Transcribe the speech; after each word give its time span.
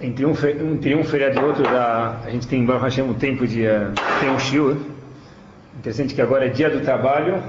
entre 0.00 0.26
um, 0.26 0.32
entre 0.32 0.94
um 0.94 1.04
feriado 1.04 1.38
e 1.38 1.42
outro, 1.42 1.66
a 1.68 2.28
gente 2.30 2.46
tem 2.46 2.60
em 2.60 2.66
Baruch 2.66 2.84
Hashem 2.84 3.04
um 3.04 3.14
tempo 3.14 3.46
de 3.46 3.66
uh, 3.66 3.92
ter 4.20 4.28
um 4.28 4.38
shiur. 4.38 4.76
Interessante 5.78 6.14
que 6.14 6.22
agora 6.22 6.46
é 6.46 6.48
dia 6.48 6.70
do 6.70 6.80
trabalho 6.80 7.42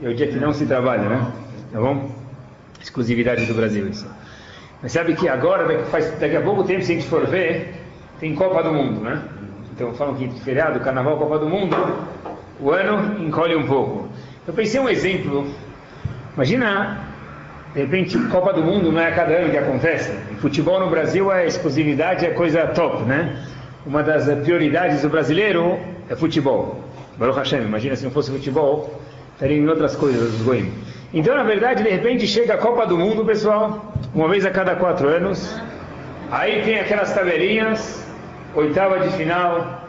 e 0.00 0.06
é 0.06 0.08
o 0.08 0.14
dia 0.14 0.26
que 0.26 0.36
não 0.36 0.52
se 0.52 0.66
trabalha, 0.66 1.08
né? 1.08 1.32
Tá 1.72 1.80
bom? 1.80 2.10
Exclusividade 2.80 3.46
do 3.46 3.54
Brasil 3.54 3.88
isso. 3.88 4.06
Mas 4.82 4.92
sabe 4.92 5.14
que 5.14 5.28
agora, 5.28 5.66
daqui, 5.66 5.90
faz, 5.90 6.10
daqui 6.18 6.36
a 6.36 6.42
pouco 6.42 6.64
tempo, 6.64 6.82
se 6.82 6.92
a 6.92 6.94
gente 6.94 7.08
for 7.08 7.26
ver, 7.26 7.74
tem 8.20 8.34
Copa 8.34 8.62
do 8.62 8.72
Mundo, 8.72 9.00
né? 9.00 9.22
Então 9.72 9.94
falam 9.94 10.14
que 10.14 10.28
feriado, 10.40 10.78
Carnaval, 10.80 11.16
Copa 11.16 11.38
do 11.38 11.48
Mundo, 11.48 11.76
o 12.60 12.70
ano 12.70 13.24
encolhe 13.26 13.56
um 13.56 13.66
pouco. 13.66 14.08
Eu 14.46 14.52
pensei 14.52 14.78
um 14.78 14.88
exemplo. 14.88 15.46
Imagina, 16.34 16.98
de 17.74 17.80
repente, 17.80 18.16
Copa 18.28 18.52
do 18.52 18.62
Mundo 18.62 18.92
não 18.92 19.00
é 19.00 19.10
cada 19.10 19.34
ano 19.34 19.50
que 19.50 19.58
acontece. 19.58 20.12
Futebol 20.38 20.78
no 20.78 20.88
Brasil 20.88 21.28
a 21.28 21.44
exclusividade 21.44 22.24
é 22.24 22.30
coisa 22.30 22.68
top, 22.68 23.02
né? 23.02 23.44
Uma 23.84 24.00
das 24.00 24.26
prioridades 24.44 25.02
do 25.02 25.08
brasileiro 25.08 25.80
é 26.08 26.14
futebol. 26.14 26.84
Baruch 27.16 27.36
Hashem, 27.36 27.62
imagina 27.62 27.96
se 27.96 28.04
não 28.04 28.12
fosse 28.12 28.30
futebol, 28.30 29.00
estaria 29.32 29.56
em 29.56 29.68
outras 29.68 29.96
coisas 29.96 30.34
os 30.34 30.42
goim. 30.42 30.72
Então, 31.12 31.34
na 31.34 31.42
verdade, 31.42 31.82
de 31.82 31.88
repente 31.88 32.28
chega 32.28 32.54
a 32.54 32.58
Copa 32.58 32.86
do 32.86 32.96
Mundo, 32.96 33.24
pessoal, 33.24 33.92
uma 34.14 34.28
vez 34.28 34.46
a 34.46 34.50
cada 34.50 34.76
quatro 34.76 35.08
anos. 35.08 35.60
Aí 36.30 36.62
tem 36.62 36.78
aquelas 36.78 37.12
tabelinhas, 37.12 38.06
oitava 38.54 39.00
de 39.00 39.10
final, 39.16 39.84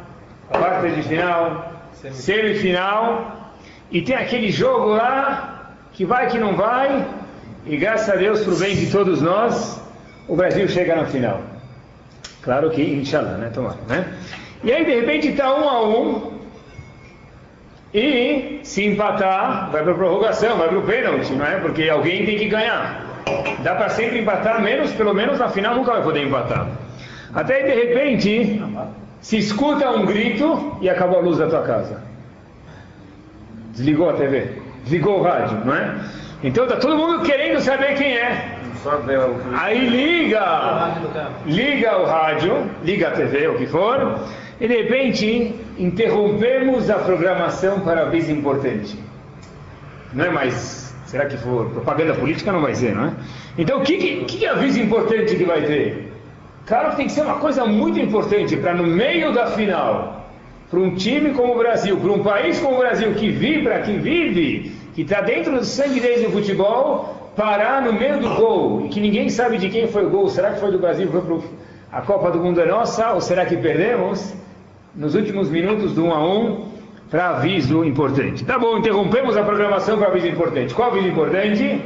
quarta 0.50 0.90
de 0.90 1.04
final, 1.04 1.72
semifinal, 1.94 3.54
e 3.92 4.02
tem 4.02 4.16
aquele 4.16 4.50
jogo 4.50 4.88
lá 4.88 5.72
que 5.94 6.04
vai 6.04 6.28
que 6.28 6.38
não 6.40 6.56
vai, 6.56 7.06
e 7.66 7.78
graças 7.78 8.10
a 8.10 8.16
Deus, 8.16 8.42
para 8.42 8.54
o 8.54 8.58
bem 8.58 8.76
de 8.76 8.92
todos 8.92 9.22
nós, 9.22 9.82
o 10.28 10.36
Brasil 10.36 10.68
chega 10.68 10.96
na 10.96 11.06
final. 11.06 11.42
Claro 12.42 12.70
que, 12.70 12.82
inshallah, 12.82 13.38
né? 13.38 13.50
Tomara, 13.54 13.78
né? 13.88 14.06
E 14.64 14.72
aí, 14.72 14.86
de 14.86 14.96
repente, 15.00 15.30
está 15.30 15.54
um 15.54 15.68
a 15.68 15.88
um, 15.88 16.36
e 17.94 18.60
se 18.64 18.84
empatar, 18.84 19.72
vai 19.72 19.82
para 19.82 19.94
a 19.94 19.96
prorrogação, 19.96 20.58
vai 20.58 20.68
para 20.68 20.78
o 20.78 20.82
pênalti, 20.82 21.32
não 21.32 21.46
é? 21.46 21.60
Porque 21.60 21.88
alguém 21.88 22.26
tem 22.26 22.38
que 22.38 22.48
ganhar. 22.50 23.24
Dá 23.64 23.74
para 23.74 23.88
sempre 23.90 24.20
empatar, 24.20 24.62
menos, 24.62 24.92
pelo 24.92 25.14
menos 25.14 25.40
na 25.40 25.48
final 25.48 25.76
nunca 25.76 25.94
vai 25.94 26.04
poder 26.04 26.28
empatar. 26.28 26.68
Até 27.34 27.64
de 27.64 27.74
repente, 27.74 28.62
se 29.22 29.38
escuta 29.38 29.90
um 29.90 30.06
grito 30.06 30.78
e 30.82 30.90
acabou 30.90 31.20
a 31.20 31.22
luz 31.22 31.38
da 31.38 31.48
tua 31.48 31.62
casa. 31.62 32.02
Desligou 33.72 34.10
a 34.10 34.14
TV, 34.14 34.62
desligou 34.84 35.20
o 35.20 35.24
rádio, 35.24 35.58
não 35.64 35.74
é? 35.74 35.96
Então 36.46 36.68
tá 36.68 36.76
todo 36.76 36.96
mundo 36.96 37.24
querendo 37.24 37.60
saber 37.60 37.96
quem 37.96 38.18
é. 38.18 38.60
Aí 39.60 39.90
liga, 39.90 40.94
liga 41.44 41.98
o 41.98 42.06
rádio, 42.06 42.70
liga 42.84 43.08
a 43.08 43.12
TV, 43.12 43.48
o 43.48 43.58
que 43.58 43.66
for, 43.66 44.20
e 44.62 44.68
de 44.68 44.84
repente 44.84 45.56
interrompemos 45.80 46.88
a 46.92 47.00
programação 47.00 47.80
para 47.80 48.04
aviso 48.04 48.32
importante. 48.32 48.96
Não 50.14 50.26
é 50.26 50.30
mais, 50.30 50.96
será 51.08 51.26
que 51.26 51.36
for 51.36 51.68
propaganda 51.72 52.14
política? 52.14 52.52
Não 52.52 52.62
vai 52.62 52.76
ser, 52.76 52.94
não 52.94 53.06
é? 53.06 53.14
Então 53.58 53.80
o 53.80 53.82
que, 53.82 53.98
que, 53.98 54.26
que 54.26 54.46
aviso 54.46 54.80
importante 54.80 55.36
que 55.36 55.46
vai 55.46 55.64
ter? 55.64 56.14
Claro 56.68 56.92
que 56.92 56.98
tem 56.98 57.08
que 57.08 57.14
ser 57.14 57.22
uma 57.22 57.40
coisa 57.40 57.66
muito 57.66 58.00
importante 58.00 58.56
para 58.56 58.76
no 58.76 58.84
meio 58.84 59.34
da 59.34 59.48
final, 59.48 60.30
para 60.70 60.80
um 60.80 60.94
time 60.94 61.32
como 61.32 61.56
o 61.56 61.58
Brasil, 61.58 61.98
para 61.98 62.12
um 62.12 62.22
país 62.22 62.60
como 62.60 62.76
o 62.76 62.80
Brasil 62.82 63.16
que 63.16 63.32
vibra, 63.32 63.80
que 63.80 63.94
vive, 63.94 64.75
que 64.96 65.04
está 65.04 65.22
dentro 65.22 65.52
do 65.52 65.64
sangue 65.64 66.00
deles 66.00 66.24
do 66.24 66.32
futebol, 66.32 67.32
parar 67.36 67.84
no 67.84 67.94
meio 67.94 68.20
do 68.20 68.30
gol 68.34 68.86
e 68.86 68.90
que 68.90 69.00
ninguém 69.00 69.30
sabe 69.30 69.60
de 69.60 69.70
quem 69.70 69.88
foi 69.88 70.06
o 70.06 70.10
gol. 70.10 70.28
Será 70.30 70.54
que 70.54 70.60
foi 70.60 70.72
do 70.72 70.80
Brasil? 70.80 71.08
Foi 71.12 71.22
pro... 71.22 71.44
A 71.92 72.02
Copa 72.02 72.32
do 72.32 72.40
Mundo 72.40 72.60
é 72.60 72.66
nossa? 72.66 73.12
Ou 73.12 73.22
será 73.22 73.46
que 73.46 73.56
perdemos? 73.56 74.34
nos 74.96 75.14
últimos 75.14 75.50
minutos 75.50 75.94
do 75.94 76.06
1 76.06 76.14
a 76.14 76.26
1 76.26 76.66
para 77.10 77.30
aviso 77.32 77.84
importante. 77.84 78.44
Tá 78.46 78.58
bom, 78.58 78.78
interrompemos 78.78 79.38
a 79.38 79.44
programação 79.44 79.98
para 79.98 80.08
aviso 80.08 80.28
importante. 80.28 80.74
Qual 80.74 80.90
aviso 80.90 81.08
importante? 81.08 81.82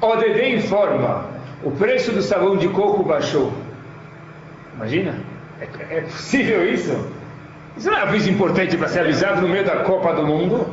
ODD 0.00 0.56
informa: 0.56 1.26
o 1.64 1.70
preço 1.70 2.12
do 2.12 2.22
sabão 2.22 2.56
de 2.56 2.68
coco 2.68 3.02
baixou. 3.02 3.52
Imagina? 4.76 5.14
É, 5.60 5.96
é 5.96 6.00
possível 6.02 6.70
isso? 6.70 6.96
Isso 7.76 7.90
não 7.90 7.98
é 7.98 8.02
aviso 8.02 8.30
importante 8.30 8.76
para 8.76 8.88
ser 8.88 9.00
avisado 9.00 9.40
no 9.40 9.48
meio 9.48 9.64
da 9.64 9.76
Copa 9.76 10.12
do 10.12 10.26
Mundo? 10.26 10.66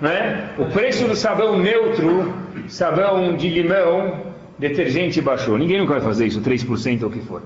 Né? 0.00 0.50
O 0.58 0.66
preço 0.66 1.06
do 1.06 1.16
sabão 1.16 1.58
neutro, 1.58 2.32
sabão 2.68 3.36
de 3.36 3.48
limão, 3.48 4.28
detergente 4.58 5.20
baixou. 5.20 5.58
Ninguém 5.58 5.78
nunca 5.78 5.94
vai 5.94 6.02
fazer 6.02 6.26
isso, 6.26 6.40
3% 6.40 7.02
ou 7.02 7.08
o 7.08 7.12
que 7.12 7.20
for. 7.20 7.42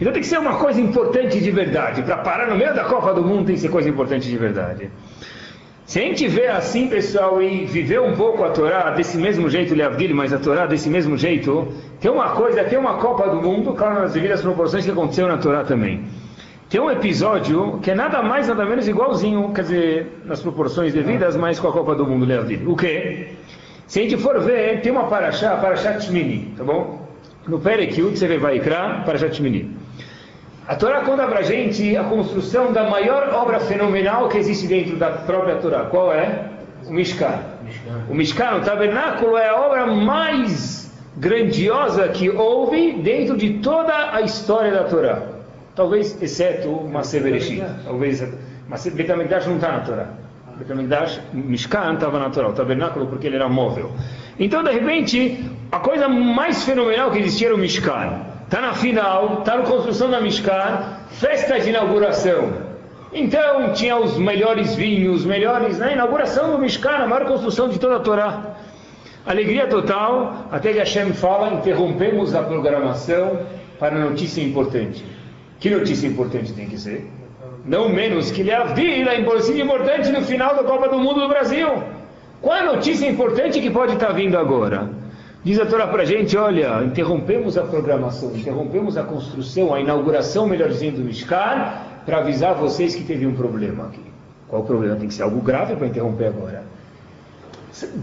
Então 0.00 0.12
tem 0.12 0.22
que 0.22 0.28
ser 0.28 0.38
uma 0.38 0.56
coisa 0.56 0.80
importante 0.80 1.40
de 1.40 1.50
verdade. 1.50 2.02
Para 2.02 2.18
parar 2.18 2.48
no 2.48 2.56
meio 2.56 2.74
da 2.74 2.84
Copa 2.84 3.12
do 3.14 3.22
Mundo 3.22 3.46
tem 3.46 3.54
que 3.54 3.60
ser 3.60 3.70
coisa 3.70 3.88
importante 3.88 4.28
de 4.28 4.36
verdade. 4.36 4.90
Se 5.86 5.98
a 5.98 6.02
gente 6.02 6.28
vê 6.28 6.48
assim, 6.48 6.86
pessoal, 6.86 7.40
e 7.42 7.64
viver 7.64 7.98
um 7.98 8.14
pouco 8.14 8.44
a 8.44 8.50
Torá 8.50 8.90
desse 8.90 9.16
mesmo 9.16 9.48
jeito, 9.48 9.74
Leavdil, 9.74 10.14
mas 10.14 10.34
a 10.34 10.38
Torá 10.38 10.66
desse 10.66 10.90
mesmo 10.90 11.16
jeito, 11.16 11.68
tem 11.98 12.10
uma 12.10 12.28
coisa, 12.32 12.62
tem 12.64 12.78
uma 12.78 12.98
Copa 12.98 13.26
do 13.30 13.40
Mundo, 13.40 13.72
claro, 13.72 14.02
nas 14.02 14.12
devidas 14.12 14.42
proporções 14.42 14.84
que 14.84 14.90
aconteceu 14.90 15.26
na 15.26 15.38
Torá 15.38 15.64
também. 15.64 16.04
Tem 16.68 16.78
um 16.78 16.90
episódio 16.90 17.78
que 17.82 17.90
é 17.90 17.94
nada 17.94 18.22
mais, 18.22 18.46
nada 18.46 18.62
menos 18.66 18.86
igualzinho, 18.86 19.50
quer 19.54 19.62
dizer, 19.62 20.20
nas 20.26 20.42
proporções 20.42 20.92
devidas, 20.92 21.34
mas 21.34 21.58
com 21.58 21.68
a 21.68 21.72
Copa 21.72 21.94
do 21.94 22.06
Mundo, 22.06 22.26
Leavdil. 22.26 22.70
O 22.70 22.76
quê? 22.76 23.28
Se 23.86 24.00
a 24.00 24.02
gente 24.02 24.18
for 24.18 24.38
ver, 24.40 24.82
tem 24.82 24.92
uma 24.92 25.04
paraxá, 25.04 25.56
paraxá 25.56 25.94
Tmini, 25.94 26.52
tá 26.58 26.62
bom? 26.62 27.08
No 27.46 27.58
Perekiut, 27.58 28.18
você 28.18 28.26
vê 28.26 28.36
Vaikra, 28.36 29.02
paraxá 29.06 29.30
Tmini. 29.30 29.74
A 30.66 30.76
Torá 30.76 31.00
conta 31.00 31.26
para 31.26 31.38
a 31.38 31.42
gente 31.42 31.96
a 31.96 32.04
construção 32.04 32.70
da 32.70 32.84
maior 32.90 33.32
obra 33.32 33.60
fenomenal 33.60 34.28
que 34.28 34.36
existe 34.36 34.66
dentro 34.66 34.96
da 34.96 35.10
própria 35.10 35.56
Torá. 35.56 35.86
Qual 35.86 36.12
é? 36.12 36.50
O 36.86 36.92
Mishkan. 36.92 37.40
O 38.10 38.14
Mishkan, 38.14 38.56
o 38.56 38.60
tabernáculo, 38.60 39.38
é 39.38 39.48
a 39.48 39.56
obra 39.56 39.86
mais 39.86 40.94
grandiosa 41.16 42.08
que 42.08 42.28
houve 42.28 42.92
dentro 43.00 43.38
de 43.38 43.54
toda 43.60 44.14
a 44.14 44.20
história 44.20 44.70
da 44.70 44.84
Torá. 44.84 45.37
Talvez, 45.78 46.20
exceto 46.20 46.68
Maser 46.90 47.22
Bereshit. 47.22 47.62
Talvez, 47.84 48.20
mas 48.68 48.84
Betamigdash 48.84 49.46
não 49.46 49.54
está 49.54 49.70
na 49.70 49.80
Torá. 49.82 50.08
Betamigdash, 50.56 51.20
Mishkan 51.32 51.94
estava 51.94 52.18
na 52.18 52.30
Torá, 52.30 52.48
o 52.48 52.52
tabernáculo 52.52 53.06
porque 53.06 53.28
ele 53.28 53.36
era 53.36 53.48
móvel. 53.48 53.92
Então, 54.40 54.64
de 54.64 54.72
repente, 54.72 55.48
a 55.70 55.78
coisa 55.78 56.08
mais 56.08 56.64
fenomenal 56.64 57.12
que 57.12 57.20
existia 57.20 57.46
era 57.46 57.54
o 57.54 57.58
Mishkan. 57.58 58.22
Está 58.44 58.60
na 58.60 58.74
final, 58.74 59.38
está 59.38 59.56
na 59.56 59.62
construção 59.62 60.10
da 60.10 60.20
Mishkan, 60.20 60.96
festa 61.10 61.60
de 61.60 61.70
inauguração. 61.70 62.54
Então 63.12 63.72
tinha 63.72 63.96
os 63.96 64.18
melhores 64.18 64.74
vinhos, 64.74 65.20
os 65.20 65.26
melhores, 65.26 65.78
na 65.78 65.86
né? 65.86 65.92
inauguração 65.92 66.50
do 66.50 66.58
Mishkan, 66.58 67.04
a 67.04 67.06
maior 67.06 67.24
construção 67.24 67.68
de 67.68 67.78
toda 67.78 67.98
a 67.98 68.00
Torá. 68.00 68.56
Alegria 69.24 69.68
total, 69.68 70.48
até 70.50 70.72
que 70.72 70.80
Hashem 70.80 71.12
fala, 71.12 71.54
interrompemos 71.54 72.34
a 72.34 72.42
programação 72.42 73.46
para 73.78 73.96
notícia 73.96 74.42
importante. 74.42 75.17
Que 75.58 75.70
notícia 75.70 76.06
importante 76.06 76.52
tem 76.52 76.68
que 76.68 76.78
ser? 76.78 77.06
Não 77.64 77.88
menos 77.88 78.30
que 78.30 78.42
Leavdil, 78.42 79.08
a 79.08 79.18
notícia 79.18 79.62
importante 79.62 80.10
no 80.10 80.22
final 80.22 80.54
da 80.54 80.62
Copa 80.62 80.88
do 80.88 80.98
Mundo 80.98 81.20
do 81.20 81.28
Brasil. 81.28 81.68
Qual 82.40 82.56
a 82.56 82.64
notícia 82.64 83.06
importante 83.08 83.60
que 83.60 83.70
pode 83.70 83.94
estar 83.94 84.12
vindo 84.12 84.38
agora? 84.38 84.88
Diz 85.42 85.58
a 85.58 85.66
Torá 85.66 85.86
para 85.86 86.04
gente, 86.04 86.36
olha, 86.36 86.82
interrompemos 86.84 87.58
a 87.58 87.62
programação, 87.62 88.34
interrompemos 88.34 88.96
a 88.96 89.02
construção, 89.02 89.74
a 89.74 89.80
inauguração, 89.80 90.46
melhor 90.46 90.68
dizendo, 90.68 90.96
do 90.96 91.04
Mishkan, 91.04 91.72
para 92.06 92.18
avisar 92.18 92.54
vocês 92.54 92.94
que 92.94 93.02
teve 93.02 93.26
um 93.26 93.34
problema 93.34 93.86
aqui. 93.86 94.02
Qual 94.48 94.62
o 94.62 94.64
problema? 94.64 94.96
Tem 94.96 95.08
que 95.08 95.14
ser 95.14 95.22
algo 95.22 95.40
grave 95.40 95.76
para 95.76 95.86
interromper 95.86 96.26
agora. 96.26 96.64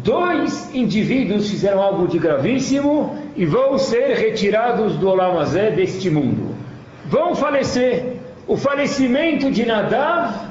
Dois 0.04 0.74
indivíduos 0.74 1.50
fizeram 1.50 1.82
algo 1.82 2.08
de 2.08 2.20
gravíssimo 2.20 3.18
e 3.36 3.46
vão 3.46 3.78
ser 3.78 4.16
retirados 4.16 4.96
do 4.98 5.10
Olamazé 5.10 5.72
deste 5.72 6.10
mundo. 6.10 6.45
Vão 7.08 7.36
falecer. 7.36 8.18
O 8.48 8.56
falecimento 8.56 9.50
de 9.50 9.66
Nadav 9.66 10.46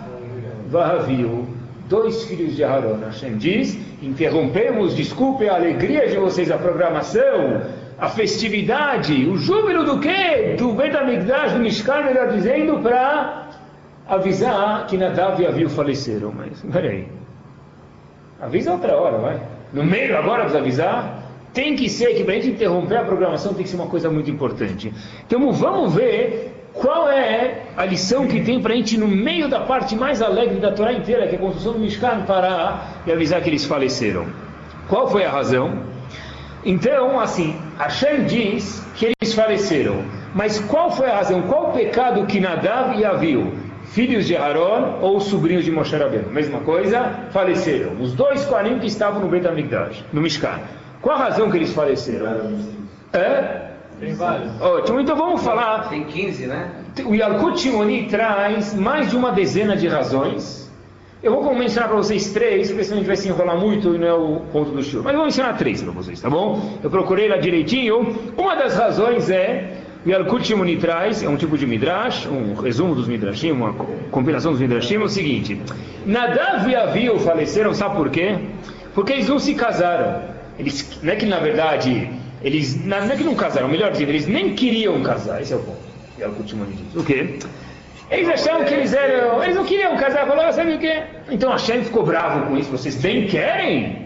Vahavil, 0.69 1.47
dois 1.89 2.25
filhos 2.25 2.56
de 2.56 2.65
Haron. 2.65 2.99
Hashem 2.99 3.37
diz, 3.37 3.79
interrompemos, 4.03 4.97
desculpe 4.97 5.49
a 5.49 5.55
alegria 5.55 6.09
de 6.09 6.17
vocês, 6.17 6.51
a 6.51 6.59
programação, 6.59 7.62
a 7.97 8.09
festividade, 8.09 9.27
o 9.27 9.37
júbilo 9.37 9.85
do 9.85 10.01
quê? 10.01 10.56
Do 10.59 10.73
Bet 10.73 10.97
HaMikdash, 10.97 11.53
do 11.53 11.61
Mishkan, 11.61 12.03
melhor 12.03 12.33
dizendo, 12.33 12.81
para 12.81 13.50
avisar 14.09 14.87
que 14.89 14.97
Nadav 14.97 15.41
e 15.41 15.47
Aviu 15.47 15.71
faleceram. 15.71 16.33
Mas, 16.37 16.61
peraí, 16.73 17.07
avisa 18.41 18.73
outra 18.73 18.97
hora, 18.97 19.19
vai. 19.19 19.41
No 19.73 19.85
meio 19.85 20.17
agora 20.19 20.41
precisa 20.43 20.59
avisar? 20.59 21.24
Tem 21.55 21.77
que 21.77 21.89
ser 21.89 22.15
que 22.15 22.25
para 22.25 22.35
a 22.35 22.37
gente 22.37 22.49
interromper 22.49 22.97
a 22.97 23.05
programação 23.05 23.55
tem 23.55 23.62
que 23.62 23.71
ser 23.71 23.77
uma 23.77 23.87
coisa 23.87 24.11
muito 24.11 24.29
importante. 24.29 24.93
Então 25.25 25.53
vamos 25.53 25.95
ver 25.95 26.53
qual 26.73 27.09
é 27.09 27.62
a 27.77 27.85
lição 27.85 28.27
que 28.27 28.41
tem 28.43 28.61
para 28.61 28.73
a 28.73 28.77
gente 28.77 28.99
no 28.99 29.06
meio 29.06 29.49
da 29.49 29.61
parte 29.61 29.95
mais 29.95 30.21
alegre 30.21 30.59
da 30.59 30.73
Torá 30.73 30.93
inteira, 30.93 31.29
que 31.29 31.37
é 31.37 31.39
a 31.39 31.41
construção 31.41 31.75
do 31.75 31.79
Mishkan, 31.79 32.25
parar 32.27 33.03
e 33.06 33.12
avisar 33.12 33.41
que 33.41 33.49
eles 33.49 33.65
faleceram? 33.65 34.27
Qual 34.89 35.09
foi 35.09 35.25
a 35.25 35.31
razão? 35.31 35.85
Então, 36.65 37.21
assim, 37.21 37.57
Hashem 37.79 38.25
diz 38.25 38.85
que 38.97 39.12
eles 39.21 39.33
faleceram. 39.33 40.03
Mas 40.35 40.59
qual 40.59 40.91
foi 40.91 41.09
a 41.09 41.15
razão? 41.15 41.43
Qual 41.43 41.71
o 41.71 41.73
pecado 41.73 42.27
que 42.27 42.41
Nadav 42.41 42.99
e 42.99 43.05
Aviu, 43.05 43.53
filhos 43.85 44.27
de 44.27 44.37
Aaron 44.37 44.99
ou 45.00 45.21
sobrinhos 45.21 45.65
de 45.65 45.71
Moshe 45.71 45.95
Rabbeinu? 45.95 46.31
Mesma 46.33 46.59
coisa, 46.61 47.29
faleceram. 47.31 47.93
Os 48.00 48.12
dois 48.12 48.45
Kohanim 48.45 48.81
que 48.81 48.89
estavam 48.89 49.21
no 49.21 49.29
Beit 49.29 49.47
HaMikdash, 49.47 50.05
no 50.12 50.21
Mishkan. 50.21 50.59
Qual 51.05 51.19
a 51.19 51.25
razão 51.25 51.51
que 51.51 51.59
eles 51.59 51.71
faleceram? 51.75 52.59
É? 53.12 53.73
Tem 54.01 54.15
vários. 54.15 54.59
Ótimo, 54.59 55.01
então 55.01 55.15
vamos 55.15 55.43
falar. 55.43 55.91
Tem 55.91 56.03
15, 56.03 56.47
né? 56.47 56.71
O 57.05 57.15
Yalkut 57.15 57.61
Shimoni 57.61 58.06
traz 58.06 58.75
mais 58.75 59.11
de 59.11 59.17
uma 59.17 59.31
dezena 59.31 59.77
de 59.77 59.87
razões. 59.87 60.73
Eu 61.23 61.33
vou 61.33 61.55
mencionar 61.55 61.91
para 61.91 61.99
vocês 61.99 62.33
três, 62.33 62.69
porque 62.69 62.85
senão 62.85 62.97
a 62.97 63.01
gente 63.01 63.06
vai 63.06 63.17
se 63.17 63.29
enrolar 63.29 63.59
muito 63.59 63.95
e 63.95 63.99
não 63.99 64.06
é 64.06 64.15
o 64.15 64.41
ponto 64.51 64.71
do 64.71 64.83
show. 64.83 65.03
Mas 65.03 65.12
eu 65.12 65.19
vou 65.19 65.27
mencionar 65.27 65.59
três 65.59 65.83
para 65.83 65.93
vocês, 65.93 66.23
tá 66.23 66.31
bom? 66.31 66.79
Eu 66.83 66.89
procurei 66.89 67.29
lá 67.29 67.37
direitinho. 67.37 68.33
Uma 68.35 68.55
das 68.55 68.75
razões 68.75 69.29
é 69.29 69.75
o 70.07 70.09
Yalkut 70.09 70.47
Shimoni 70.47 70.79
traz, 70.79 71.23
é 71.23 71.29
um 71.29 71.37
tipo 71.37 71.59
de 71.59 71.67
midrash, 71.67 72.27
um 72.27 72.55
resumo 72.55 72.95
dos 72.95 73.07
midrashim, 73.07 73.50
uma 73.50 73.75
compilação 74.11 74.53
dos 74.53 74.61
midrashim, 74.61 74.95
é 74.95 75.00
o 75.00 75.09
seguinte. 75.09 75.61
Nadav 76.07 76.67
e 76.67 76.75
Aviu 76.75 77.19
faleceram, 77.19 77.75
sabe 77.75 77.95
por 77.95 78.09
quê? 78.09 78.39
Porque 78.95 79.12
eles 79.12 79.29
não 79.29 79.39
se 79.39 79.55
casaram. 79.55 80.34
Eles, 80.59 80.99
não 81.03 81.12
é 81.12 81.17
que 81.17 81.27
na 81.27 81.39
verdade, 81.39 82.11
eles, 82.43 82.85
não 82.85 82.99
é 82.99 83.17
que 83.17 83.25
não 83.25 83.35
casaram, 83.35 83.69
melhor 83.69 83.91
dizendo, 83.91 84.11
eles 84.11 84.27
nem 84.27 84.55
queriam 84.55 85.03
casar, 85.03 85.43
esse 85.43 85.53
é 85.53 85.56
o 85.56 85.61
ponto. 85.61 85.85
Yalkut 86.19 86.49
Shimoni 86.49 86.75
diz. 86.75 86.95
O 87.01 87.05
quê? 87.05 87.39
Eles 88.11 88.29
achavam 88.29 88.65
que 88.65 88.75
eles 88.75 88.93
eram. 88.93 89.43
Eles 89.43 89.56
não 89.56 89.65
queriam 89.65 89.97
casar, 89.97 90.27
falaram, 90.27 90.53
sabe 90.53 90.75
o 90.75 90.79
quê? 90.79 91.03
Então 91.31 91.51
Hashem 91.51 91.83
ficou 91.83 92.05
bravo 92.05 92.47
com 92.47 92.56
isso. 92.56 92.71
Vocês 92.71 92.97
bem 92.97 93.27
querem? 93.27 94.05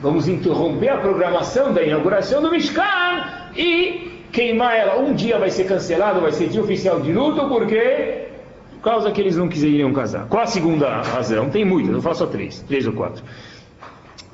Vamos 0.00 0.28
interromper 0.28 0.90
a 0.90 0.96
programação 0.98 1.72
da 1.72 1.82
inauguração 1.82 2.42
do 2.42 2.50
Mishkan 2.50 3.24
e 3.56 4.26
queimar 4.30 4.76
ela. 4.76 4.98
Um 5.00 5.14
dia 5.14 5.38
vai 5.38 5.50
ser 5.50 5.64
cancelado, 5.64 6.20
vai 6.20 6.32
ser 6.32 6.48
dia 6.48 6.60
oficial 6.60 7.00
de 7.00 7.12
luto, 7.12 7.48
porque 7.48 8.26
por 8.72 8.80
causa 8.82 9.10
que 9.10 9.20
eles 9.20 9.36
não 9.36 9.48
quiseriam 9.48 9.92
casar. 9.94 10.26
Qual 10.28 10.42
a 10.42 10.46
segunda 10.46 11.00
razão? 11.00 11.48
Tem 11.48 11.64
muitas, 11.64 11.94
eu 11.94 12.02
faço 12.02 12.18
só 12.18 12.26
três, 12.26 12.60
três 12.68 12.86
ou 12.86 12.92
quatro. 12.92 13.24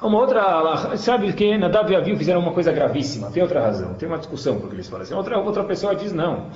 Uma 0.03 0.19
outra, 0.19 0.97
sabe 0.97 1.31
que 1.35 1.59
Nadav 1.59 1.91
e 1.93 1.95
Aviu 1.95 2.17
fizeram 2.17 2.41
uma 2.41 2.53
coisa 2.53 2.73
gravíssima. 2.73 3.31
Tem 3.31 3.43
outra 3.43 3.61
razão, 3.61 3.93
tem 3.95 4.09
uma 4.09 4.17
discussão 4.17 4.59
porque 4.59 4.75
eles 4.75 4.89
falam 4.89 5.03
assim. 5.03 5.15
Outra, 5.15 5.39
outra 5.39 5.63
pessoa 5.65 5.95
diz 5.95 6.13
não. 6.13 6.47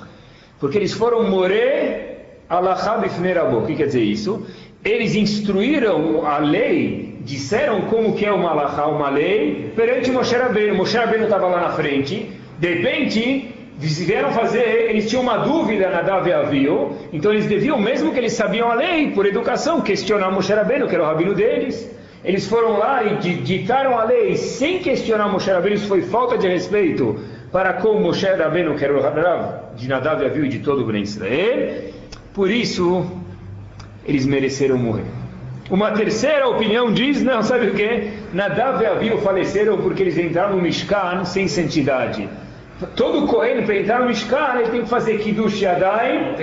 Porque 0.59 0.77
eles 0.77 0.93
foram 0.93 1.29
morer 1.29 2.41
Alahá 2.49 2.97
Bifnerabo. 2.97 3.59
O 3.59 3.65
que 3.65 3.75
quer 3.75 3.85
dizer 3.85 4.01
isso? 4.01 4.45
Eles 4.83 5.13
instruíram 5.15 6.25
a 6.25 6.39
lei, 6.39 7.19
disseram 7.21 7.81
como 7.81 8.15
que 8.15 8.25
é 8.25 8.31
uma 8.31 8.49
Alahá, 8.49 8.87
uma 8.87 9.09
lei, 9.09 9.71
perante 9.75 10.11
Moshe 10.11 10.35
Rabbeinu. 10.35 10.75
Moshe 10.75 10.97
Rabbeinu 10.97 11.25
estava 11.25 11.47
lá 11.47 11.61
na 11.61 11.69
frente, 11.69 12.31
de 12.57 12.73
repente 12.73 13.51
vieram 13.77 14.31
fazer, 14.31 14.89
eles 14.89 15.09
tinham 15.09 15.21
uma 15.21 15.37
dúvida 15.37 15.89
na 15.89 16.01
Davi 16.01 16.31
Avio, 16.31 16.95
então 17.11 17.31
eles 17.31 17.45
deviam, 17.45 17.77
mesmo 17.77 18.13
que 18.13 18.17
eles 18.17 18.33
sabiam 18.33 18.71
a 18.71 18.73
lei, 18.75 19.11
por 19.11 19.25
educação, 19.25 19.81
questionar 19.81 20.31
Moshe 20.31 20.53
Rabbeinu, 20.53 20.87
que 20.87 20.95
era 20.95 21.03
o 21.03 21.07
rabino 21.07 21.33
deles. 21.33 21.94
Eles 22.25 22.47
foram 22.47 22.79
lá 22.79 23.03
e 23.03 23.17
ditaram 23.17 23.97
a 23.99 24.03
lei 24.03 24.35
sem 24.35 24.79
questionar 24.79 25.27
Moshe 25.27 25.51
Rabbeinu, 25.51 25.75
isso 25.75 25.87
foi 25.87 26.01
falta 26.01 26.35
de 26.37 26.47
respeito 26.47 27.19
para 27.51 27.73
com 27.73 27.99
Moshe 27.99 28.25
Rabbeinu, 28.25 28.75
que 28.75 28.83
era 28.83 28.97
o 28.97 29.01
Rav 29.01 29.75
de 29.75 29.87
Nadav 29.87 30.23
e 30.23 30.25
Avio 30.25 30.45
e 30.45 30.49
de 30.49 30.59
todo 30.59 30.81
o 30.81 30.85
Ben 30.85 31.03
Israel. 31.03 31.91
Por 32.33 32.49
isso, 32.49 33.05
eles 34.07 34.25
mereceram 34.25 34.75
morrer. 34.77 35.05
Uma 35.69 35.91
terceira 35.91 36.47
opinião 36.47 36.91
diz, 36.91 37.21
não, 37.21 37.43
sabe 37.43 37.67
o 37.67 37.73
que? 37.75 38.09
Nadav 38.33 38.81
e 38.81 38.87
Avihu 38.87 39.19
faleceram 39.19 39.77
porque 39.77 40.01
eles 40.01 40.17
entraram 40.17 40.55
no 40.55 40.61
Mishkan 40.63 41.25
sem 41.25 41.47
santidade. 41.47 42.27
Todo 42.95 43.25
Cohen, 43.27 43.63
para 43.63 43.77
entrar 43.77 43.99
no 43.99 44.07
Mishkan, 44.07 44.55
ele 44.55 44.69
tem 44.69 44.81
que 44.81 44.89
fazer 44.89 45.19
Kiddush 45.19 45.61
Yadayim, 45.61 46.35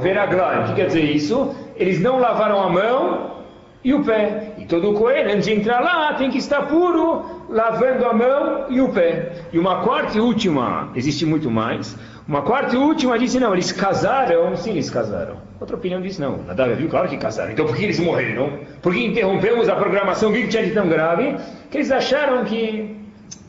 Veraglai. 0.00 0.62
O 0.62 0.64
que 0.68 0.74
quer 0.74 0.86
dizer 0.86 1.04
isso? 1.04 1.54
Eles 1.76 2.00
não 2.00 2.18
lavaram 2.18 2.60
a 2.62 2.70
mão 2.70 3.36
e 3.84 3.94
o 3.94 4.02
pé. 4.02 4.55
Todo 4.68 4.92
Cohen, 4.94 5.24
antes 5.26 5.44
de 5.44 5.52
entrar 5.52 5.80
lá, 5.80 6.14
tem 6.14 6.30
que 6.30 6.38
estar 6.38 6.62
puro, 6.62 7.24
lavando 7.48 8.04
a 8.04 8.12
mão 8.12 8.66
e 8.68 8.80
o 8.80 8.88
pé. 8.88 9.32
E 9.52 9.58
uma 9.58 9.82
quarta 9.82 10.16
e 10.16 10.20
última, 10.20 10.90
existe 10.94 11.24
muito 11.24 11.50
mais, 11.50 11.96
uma 12.26 12.42
quarta 12.42 12.74
e 12.74 12.78
última 12.78 13.16
disse, 13.16 13.38
não, 13.38 13.52
eles 13.52 13.70
casaram, 13.70 14.56
sim, 14.56 14.72
eles 14.72 14.90
casaram. 14.90 15.36
Outra 15.60 15.76
opinião 15.76 16.00
disse, 16.00 16.20
não, 16.20 16.38
Nadav 16.38 16.74
viu, 16.74 16.88
claro 16.88 17.08
que 17.08 17.16
casaram. 17.16 17.52
Então 17.52 17.64
por 17.64 17.76
que 17.76 17.84
eles 17.84 18.00
morreram? 18.00 18.58
Porque 18.82 18.98
interrompemos 18.98 19.68
a 19.68 19.76
programação, 19.76 20.30
o 20.30 20.32
que 20.32 20.48
tinha 20.48 20.64
de 20.64 20.72
tão 20.72 20.88
grave? 20.88 21.36
Que 21.70 21.78
eles 21.78 21.92
acharam 21.92 22.44
que 22.44 22.96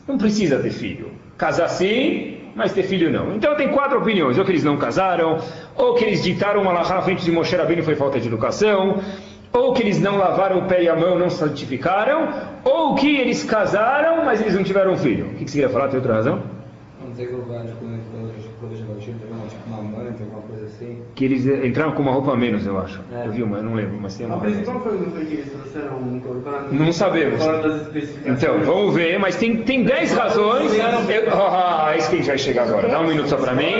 não 0.06 0.16
precisa 0.16 0.58
ter 0.60 0.70
filho. 0.70 1.10
Casar 1.36 1.68
sim, 1.68 2.38
mas 2.54 2.72
ter 2.72 2.84
filho 2.84 3.10
não. 3.10 3.34
Então 3.34 3.56
tem 3.56 3.68
quatro 3.68 3.98
opiniões, 3.98 4.38
ou 4.38 4.44
que 4.44 4.52
eles 4.52 4.64
não 4.64 4.76
casaram, 4.76 5.38
ou 5.76 5.94
que 5.94 6.04
eles 6.04 6.22
ditaram 6.22 6.62
uma 6.62 6.72
lahá 6.72 6.98
à 6.98 7.02
frente 7.02 7.24
de 7.24 7.30
Moshe 7.30 7.54
Rabbeinu 7.54 7.82
foi 7.82 7.96
falta 7.96 8.18
de 8.18 8.26
educação, 8.28 9.00
ou 9.52 9.72
que 9.72 9.82
eles 9.82 10.00
não 10.00 10.16
lavaram 10.16 10.58
o 10.58 10.66
pé 10.66 10.82
e 10.82 10.88
a 10.88 10.96
mão, 10.96 11.18
não 11.18 11.30
santificaram, 11.30 12.28
ou 12.64 12.94
que 12.94 13.16
eles 13.16 13.44
casaram, 13.44 14.24
mas 14.24 14.40
eles 14.40 14.54
não 14.54 14.62
tiveram 14.62 14.96
filho. 14.96 15.26
O 15.26 15.34
que 15.34 15.48
você 15.48 15.60
queria 15.60 15.68
falar? 15.68 15.88
Tem 15.88 15.98
outra 15.98 16.14
razão? 16.14 16.42
Não 17.04 17.14
sei 17.14 17.26
qual 17.26 17.42
vai, 17.42 17.66
uma 19.66 19.82
manta, 19.82 20.22
alguma 20.22 20.42
coisa 20.42 20.66
assim. 20.66 21.02
Que 21.18 21.24
eles 21.24 21.44
entraram 21.46 21.90
com 21.90 22.02
uma 22.02 22.12
roupa 22.12 22.30
a 22.30 22.36
menos, 22.36 22.64
eu 22.64 22.78
acho. 22.78 23.00
É. 23.12 23.26
Eu 23.26 23.32
vi 23.32 23.42
uma, 23.42 23.56
eu 23.56 23.64
não 23.64 23.74
lembro, 23.74 23.98
mas 24.00 24.16
tem 24.16 24.24
uma. 24.24 24.36
A 24.36 24.38
principal 24.38 24.78
coisa 24.78 25.04
foi 25.10 25.24
que 25.24 25.34
eles 25.34 25.50
trouxeram 25.50 26.20
corban. 26.20 26.68
Não 26.70 26.92
sabemos. 26.92 27.42
Então, 28.24 28.60
vamos 28.60 28.94
ver, 28.94 29.18
mas 29.18 29.34
tem, 29.34 29.56
tem 29.64 29.82
10 29.82 30.12
razões. 30.12 30.72
Eu, 30.72 31.34
ah, 31.34 31.90
é 31.92 31.98
isso 31.98 32.08
que 32.08 32.14
a 32.14 32.18
gente 32.18 32.28
vai 32.28 32.38
chegar 32.38 32.68
agora. 32.68 32.88
Dá 32.88 33.00
um 33.00 33.08
minuto 33.08 33.28
só 33.30 33.36
para 33.36 33.52
mim. 33.52 33.72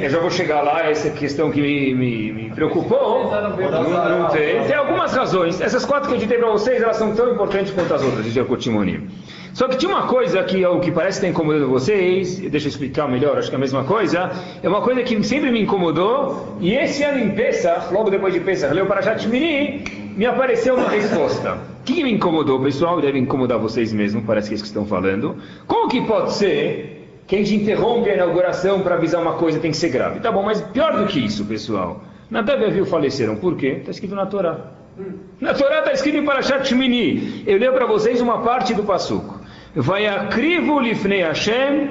Eu 0.00 0.08
já 0.08 0.18
vou 0.18 0.30
chegar 0.30 0.62
lá, 0.62 0.88
essa 0.88 1.10
questão 1.10 1.50
que 1.50 1.60
me, 1.60 1.94
me, 1.94 2.32
me 2.32 2.50
preocupou. 2.54 3.30
Não, 3.30 4.20
não 4.20 4.28
tem. 4.30 4.64
Tem 4.64 4.74
algumas 4.74 5.12
razões. 5.12 5.60
Essas 5.60 5.84
quatro 5.84 6.08
que 6.08 6.14
eu 6.14 6.18
ditei 6.18 6.38
para 6.38 6.48
vocês, 6.48 6.80
elas 6.80 6.96
são 6.96 7.14
tão 7.14 7.34
importantes 7.34 7.70
quanto 7.70 7.92
as 7.92 8.02
outras, 8.02 8.24
dizia 8.24 8.44
o 8.44 8.46
Cotimoni. 8.46 9.06
Só 9.54 9.68
que 9.68 9.76
tinha 9.76 9.90
uma 9.90 10.06
coisa 10.06 10.42
que 10.44 10.62
é 10.62 10.68
o 10.68 10.80
que 10.80 10.90
parece 10.90 11.18
estar 11.18 11.28
incomodando 11.28 11.68
vocês, 11.68 12.38
deixa 12.38 12.66
eu 12.66 12.70
explicar 12.70 13.08
melhor, 13.08 13.38
acho 13.38 13.48
que 13.48 13.54
é 13.54 13.58
a 13.58 13.60
mesma 13.60 13.84
coisa, 13.84 14.30
é 14.62 14.68
uma 14.68 14.80
coisa 14.82 15.02
que 15.02 15.22
sempre 15.24 15.50
me 15.50 15.62
incomodou, 15.62 16.56
e 16.60 16.74
esse 16.74 17.02
ano 17.02 17.18
em 17.18 17.30
Pesach, 17.30 17.92
logo 17.92 18.10
depois 18.10 18.32
de 18.32 18.40
Pesach, 18.40 18.72
leu 18.72 18.86
para 18.86 19.02
Shachmini, 19.02 19.84
me 20.16 20.26
apareceu 20.26 20.74
uma 20.74 20.88
resposta. 20.88 21.58
O 21.80 21.84
que 21.84 22.02
me 22.02 22.12
incomodou, 22.12 22.60
pessoal? 22.60 23.00
Deve 23.00 23.18
incomodar 23.18 23.58
vocês 23.58 23.92
mesmos, 23.92 24.24
parece 24.24 24.48
que 24.48 24.54
é 24.54 24.56
isso 24.56 24.64
que 24.64 24.68
estão 24.68 24.84
falando. 24.84 25.36
Como 25.66 25.88
que 25.88 26.02
pode 26.02 26.34
ser 26.34 27.22
que 27.26 27.36
a 27.36 27.38
gente 27.38 27.54
interrompe 27.54 28.10
a 28.10 28.14
inauguração 28.14 28.80
para 28.80 28.96
avisar 28.96 29.22
uma 29.22 29.34
coisa 29.34 29.58
tem 29.58 29.70
que 29.70 29.76
ser 29.76 29.90
grave? 29.90 30.20
Tá 30.20 30.30
bom, 30.32 30.42
mas 30.42 30.60
pior 30.60 30.96
do 30.98 31.06
que 31.06 31.18
isso, 31.20 31.44
pessoal. 31.44 32.02
Nadav 32.30 32.60
e 32.60 32.64
Aviu 32.66 32.84
faleceram. 32.84 33.36
Por 33.36 33.56
quê? 33.56 33.76
Está 33.78 33.90
escrito 33.90 34.14
na 34.14 34.26
Torá. 34.26 34.72
Na 35.40 35.54
Torá 35.54 35.78
está 35.78 35.92
escrito 35.92 36.18
em 36.18 36.24
Parashat 36.24 36.66
Shmini. 36.66 37.44
Eu 37.46 37.58
leio 37.58 37.72
para 37.72 37.86
vocês 37.86 38.20
uma 38.20 38.42
parte 38.42 38.74
do 38.74 38.82
Passuco. 38.82 39.37
Vayakrivu 39.74 40.80
lifnei 40.80 41.22
Hashem 41.22 41.90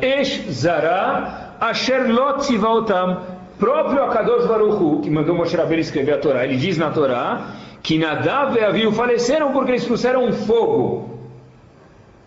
esh 0.00 0.48
zara 0.50 1.56
asher 1.60 2.08
lot 2.08 2.40
tzivautam. 2.40 3.38
Próprio 3.58 4.04
Akadosh 4.04 4.46
Baruchu, 4.46 5.00
que 5.02 5.10
mandou 5.10 5.34
Moshe 5.34 5.56
Rabbeinu 5.56 5.80
escrever 5.80 6.12
a 6.14 6.18
Torá, 6.18 6.44
ele 6.44 6.56
diz 6.56 6.78
na 6.78 6.90
Torá 6.90 7.56
que 7.82 7.98
Nadav 7.98 8.56
e 8.56 8.64
Avihu 8.64 8.92
faleceram 8.92 9.52
porque 9.52 9.72
eles 9.72 9.84
trouxeram 9.84 10.24
um 10.24 10.32
fogo. 10.32 11.18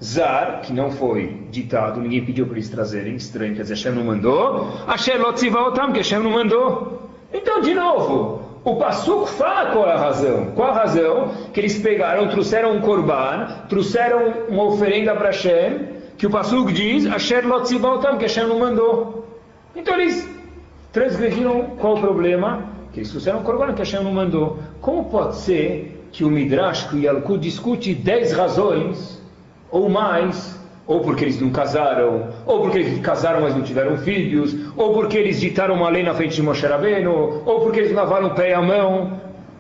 Zar, 0.04 0.62
que 0.62 0.74
não 0.74 0.92
foi 0.92 1.48
ditado, 1.52 2.02
ninguém 2.02 2.26
pediu 2.26 2.48
para 2.48 2.56
eles 2.56 2.70
trazerem, 2.70 3.16
estranho, 3.16 3.56
quer 3.56 3.66
Hashem 3.66 3.94
não 3.94 4.04
mandou. 4.04 4.74
Asher 4.88 5.22
lot 5.22 5.36
tzivautam, 5.36 5.92
que 5.94 6.00
Hashem 6.00 6.20
não 6.20 6.32
mandou. 6.32 7.10
Então, 7.32 7.62
de 7.62 7.74
novo, 7.74 8.42
o 8.64 8.76
Passuco 8.76 9.26
fala 9.26 9.72
qual 9.72 9.88
é 9.88 9.94
a 9.94 9.98
razão. 9.98 10.52
Qual 10.56 10.70
a 10.70 10.74
razão? 10.74 11.32
Que 11.52 11.60
eles 11.60 11.80
pegaram, 11.80 12.30
trouxeram 12.30 12.74
um 12.74 12.82
korban, 12.82 13.48
trouxeram 13.68 14.46
uma 14.50 14.66
oferenda 14.66 15.16
para 15.16 15.28
Hashem, 15.28 15.88
que 16.18 16.28
o 16.28 16.30
Passuco 16.30 16.72
diz, 16.72 17.08
Asher 17.08 17.48
Lotzibaltam, 17.48 18.18
que 18.18 18.24
Hashem 18.24 18.48
não 18.48 18.60
mandou. 18.60 19.26
Então 19.76 20.00
eles 20.00 20.30
transgrediram 20.92 21.76
qual 21.80 21.96
o 21.96 22.00
problema? 22.00 22.66
Que 22.94 23.00
eles 23.00 23.10
trouxeram 23.10 23.40
um 23.40 23.44
korban 23.44 23.74
que 23.74 23.80
Hashem 23.80 24.04
não 24.04 24.14
mandou. 24.14 24.60
Como 24.80 25.06
pode 25.06 25.38
ser 25.38 26.08
que 26.12 26.24
o 26.24 26.30
Midrash, 26.30 26.84
que 26.84 26.98
o 26.98 27.00
Yalkut 27.00 27.40
discute 27.40 27.96
10 27.96 28.34
razões, 28.34 29.20
ou 29.72 29.90
mais, 29.90 30.61
ou 30.88 31.00
porque 31.02 31.26
eles 31.26 31.40
não 31.40 31.50
casaram, 31.52 32.28
ou 32.46 32.62
porque 32.62 32.80
eles 32.80 33.00
casaram 33.00 33.42
mas 33.42 33.56
não 33.56 33.62
tiveram 33.62 33.98
filhos, 33.98 34.56
ou 34.76 34.94
porque 34.94 35.18
eles 35.18 35.40
ditaram 35.40 35.76
uma 35.76 35.90
lei 35.90 36.04
na 36.04 36.14
frente 36.14 36.36
de 36.36 36.42
Moshe 36.42 36.66
Rabbeinu, 36.66 37.44
ou 37.46 37.62
porque 37.62 37.80
eles 37.80 37.94
lavaram 37.94 38.28
o 38.28 38.36
pé 38.36 38.50
e 38.50 38.54
a 38.54 38.62
mão. 38.62 39.20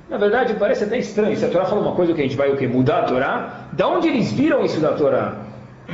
Na 0.10 0.18
verdade, 0.18 0.56
parece 0.56 0.84
até 0.84 0.98
estranho. 0.98 1.38
Se 1.38 1.46
a 1.46 1.50
Torá 1.50 1.66
fala 1.66 1.82
uma 1.82 1.96
coisa 1.96 2.14
que 2.14 2.20
a 2.20 2.24
gente 2.24 2.36
vai 2.36 2.52
o 2.52 2.58
quê? 2.58 2.68
Mudar 2.68 3.00
a 3.00 3.04
Torá, 3.04 3.68
da 3.72 3.88
onde 3.88 4.10
eles 4.10 4.32
viram 4.34 4.66
isso 4.66 4.82
da 4.82 4.92
Torá? 4.92 5.36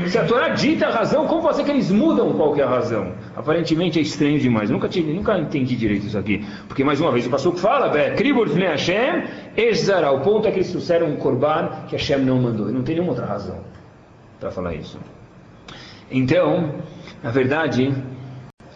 Se 0.08 0.18
a 0.18 0.26
Torá 0.26 0.50
dita 0.50 0.88
a 0.88 0.92
razão, 0.92 1.28
como 1.28 1.54
ser 1.54 1.64
que 1.64 1.72
eles 1.72 1.92
mudam 1.92 2.34
qual 2.34 2.56
é 2.56 2.62
a 2.62 2.70
razão? 2.70 3.12
Aparentemente 3.36 4.00
é 4.00 4.02
estranho 4.02 4.40
demais. 4.40 4.70
Nunca, 4.70 4.88
tive, 4.90 5.12
nunca 5.14 5.38
entendi 5.38 5.76
direito 5.76 6.08
isso 6.08 6.18
aqui. 6.18 6.46
Porque, 6.68 6.84
mais 6.84 7.00
uma 7.00 7.12
vez, 7.12 7.26
o 7.26 7.30
pastor 7.30 7.56
fala, 7.56 7.90
Hashem, 8.70 9.24
Ezara. 9.56 10.12
O 10.12 10.22
ponto 10.22 10.48
é 10.48 10.52
que 10.52 10.58
eles 10.58 10.72
trouxeram 10.72 11.08
um 11.08 11.18
korban 11.18 11.70
que 11.88 11.96
Hashem 11.96 12.20
não 12.20 12.40
mandou. 12.40 12.70
E 12.70 12.72
não 12.72 12.84
tem 12.84 12.96
nenhuma 12.96 13.12
outra 13.12 13.26
razão 13.26 13.58
para 14.40 14.52
falar 14.52 14.74
isso. 14.76 15.00
Então, 16.10 16.76
na 17.22 17.32
verdade, 17.32 17.94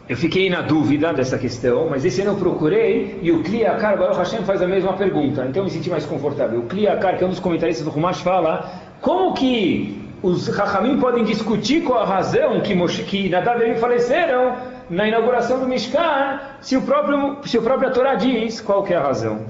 eu 0.09 0.17
fiquei 0.17 0.49
na 0.49 0.61
dúvida 0.61 1.13
dessa 1.13 1.37
questão, 1.37 1.89
mas 1.89 2.03
esse 2.03 2.21
ano 2.21 2.31
eu 2.31 2.35
procurei 2.35 3.19
e 3.21 3.31
o 3.31 3.41
Kliakar 3.43 3.97
Baruch 3.97 4.17
Hashem 4.17 4.43
faz 4.43 4.61
a 4.61 4.67
mesma 4.67 4.93
pergunta, 4.93 5.45
então 5.45 5.61
eu 5.61 5.65
me 5.65 5.69
senti 5.69 5.89
mais 5.89 6.05
confortável. 6.05 6.59
O 6.59 6.63
Kliakar, 6.63 7.17
que 7.17 7.23
é 7.23 7.27
um 7.27 7.29
dos 7.29 7.39
comentaristas 7.39 7.85
do 7.85 7.91
Rumash, 7.91 8.19
fala 8.19 8.69
como 8.99 9.33
que 9.33 9.97
os 10.21 10.49
Rahamim 10.49 10.99
podem 10.99 11.23
discutir 11.23 11.83
com 11.83 11.93
a 11.93 12.05
razão 12.05 12.59
que, 12.59 12.75
Moshe, 12.75 13.03
que 13.03 13.29
Nadav 13.29 13.61
e 13.63 13.75
faleceram 13.75 14.55
na 14.89 15.07
inauguração 15.07 15.59
do 15.59 15.67
Mishkan, 15.67 16.41
se 16.59 16.75
o 16.75 16.81
próprio 16.81 17.37
se 17.45 17.57
o 17.57 17.61
próprio 17.61 17.93
Torá 17.93 18.15
diz 18.15 18.59
qual 18.59 18.85
é 18.87 18.95
a 18.95 19.01
razão. 19.01 19.45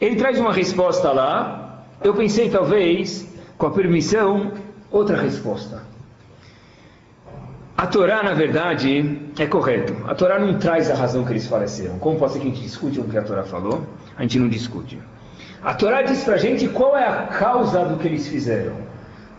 Ele 0.00 0.16
traz 0.16 0.40
uma 0.40 0.52
resposta 0.52 1.12
lá, 1.12 1.84
eu 2.02 2.12
pensei 2.12 2.50
talvez, 2.50 3.32
com 3.56 3.66
a 3.66 3.70
permissão, 3.70 4.50
outra 4.90 5.16
resposta. 5.16 5.91
A 7.82 7.86
Torá, 7.88 8.22
na 8.22 8.32
verdade, 8.32 9.18
é 9.36 9.44
correto. 9.44 9.92
A 10.06 10.14
Torá 10.14 10.38
não 10.38 10.56
traz 10.56 10.88
a 10.88 10.94
razão 10.94 11.24
que 11.24 11.32
eles 11.32 11.48
faleceram. 11.48 11.98
Como 11.98 12.16
pode 12.16 12.34
ser 12.34 12.38
que 12.38 12.46
a 12.46 12.50
gente 12.50 12.62
discute 12.62 13.00
o 13.00 13.02
que 13.02 13.18
a 13.18 13.22
Torá 13.22 13.42
falou? 13.42 13.84
A 14.16 14.22
gente 14.22 14.38
não 14.38 14.48
discute. 14.48 15.00
A 15.60 15.74
Torá 15.74 16.02
diz 16.02 16.22
para 16.22 16.34
a 16.34 16.38
gente 16.38 16.68
qual 16.68 16.96
é 16.96 17.04
a 17.04 17.26
causa 17.26 17.84
do 17.84 17.96
que 17.96 18.06
eles 18.06 18.28
fizeram. 18.28 18.74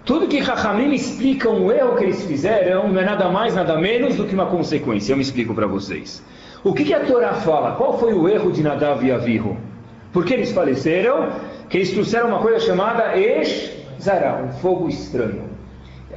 Tudo 0.03 0.27
que 0.27 0.39
Rahamim 0.39 0.93
explicam 0.93 1.65
o 1.65 1.71
erro 1.71 1.95
que 1.95 2.03
eles 2.03 2.21
fizeram 2.25 2.91
não 2.91 2.99
é 2.99 3.05
nada 3.05 3.29
mais, 3.29 3.55
nada 3.55 3.77
menos 3.77 4.17
do 4.17 4.25
que 4.25 4.33
uma 4.33 4.47
consequência. 4.47 5.13
Eu 5.13 5.15
me 5.15 5.23
explico 5.23 5.55
para 5.55 5.65
vocês. 5.65 6.21
O 6.65 6.73
que, 6.73 6.83
que, 6.83 6.93
a 6.93 6.99
Torá 6.99 7.35
fala? 7.35 7.77
Qual 7.77 7.97
foi 7.97 8.13
o 8.13 8.27
erro 8.27 8.51
de 8.51 8.61
Nadav 8.61 9.05
e 9.05 9.09
Avihu? 9.13 9.55
Por 10.11 10.25
que 10.25 10.33
eles 10.33 10.51
faleceram? 10.51 11.29
Que 11.69 11.77
eles 11.77 11.91
trouxeram 11.91 12.27
uma 12.27 12.39
coisa 12.39 12.59
chamada 12.59 13.17
Esh 13.17 13.71
Zara, 14.01 14.43
um 14.43 14.51
fogo 14.51 14.89
estranho. 14.89 15.52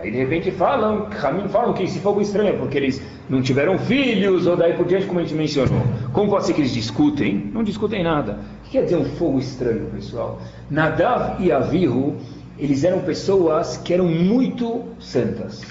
Aí 0.06 0.12
de 0.12 0.18
repente 0.18 0.52
falam, 0.52 1.08
Ramim 1.10 1.48
falam 1.48 1.72
que 1.72 1.82
esse 1.82 1.98
fogo 1.98 2.20
estranho 2.20 2.50
é 2.50 2.52
porque 2.52 2.78
eles 2.78 3.02
não 3.28 3.42
tiveram 3.42 3.76
filhos, 3.76 4.46
ou 4.46 4.56
daí 4.56 4.74
por 4.74 4.86
diante, 4.86 5.04
como 5.04 5.18
a 5.18 5.22
gente 5.24 5.34
mencionou. 5.34 5.82
Como 6.12 6.30
pode 6.30 6.46
ser 6.46 6.52
que 6.52 6.60
eles 6.60 6.72
discutem? 6.72 7.50
Não 7.52 7.64
discutem 7.64 8.04
nada. 8.04 8.38
O 8.60 8.64
que 8.66 8.70
quer 8.70 8.84
dizer 8.84 8.94
um 8.98 9.04
fogo 9.04 9.40
estranho, 9.40 9.86
pessoal? 9.86 10.40
Nadav 10.70 11.42
e 11.44 11.50
Avihu, 11.50 12.14
eles 12.56 12.84
eram 12.84 13.00
pessoas 13.00 13.78
que 13.78 13.92
eram 13.92 14.04
muito 14.04 14.84
santas. 15.00 15.62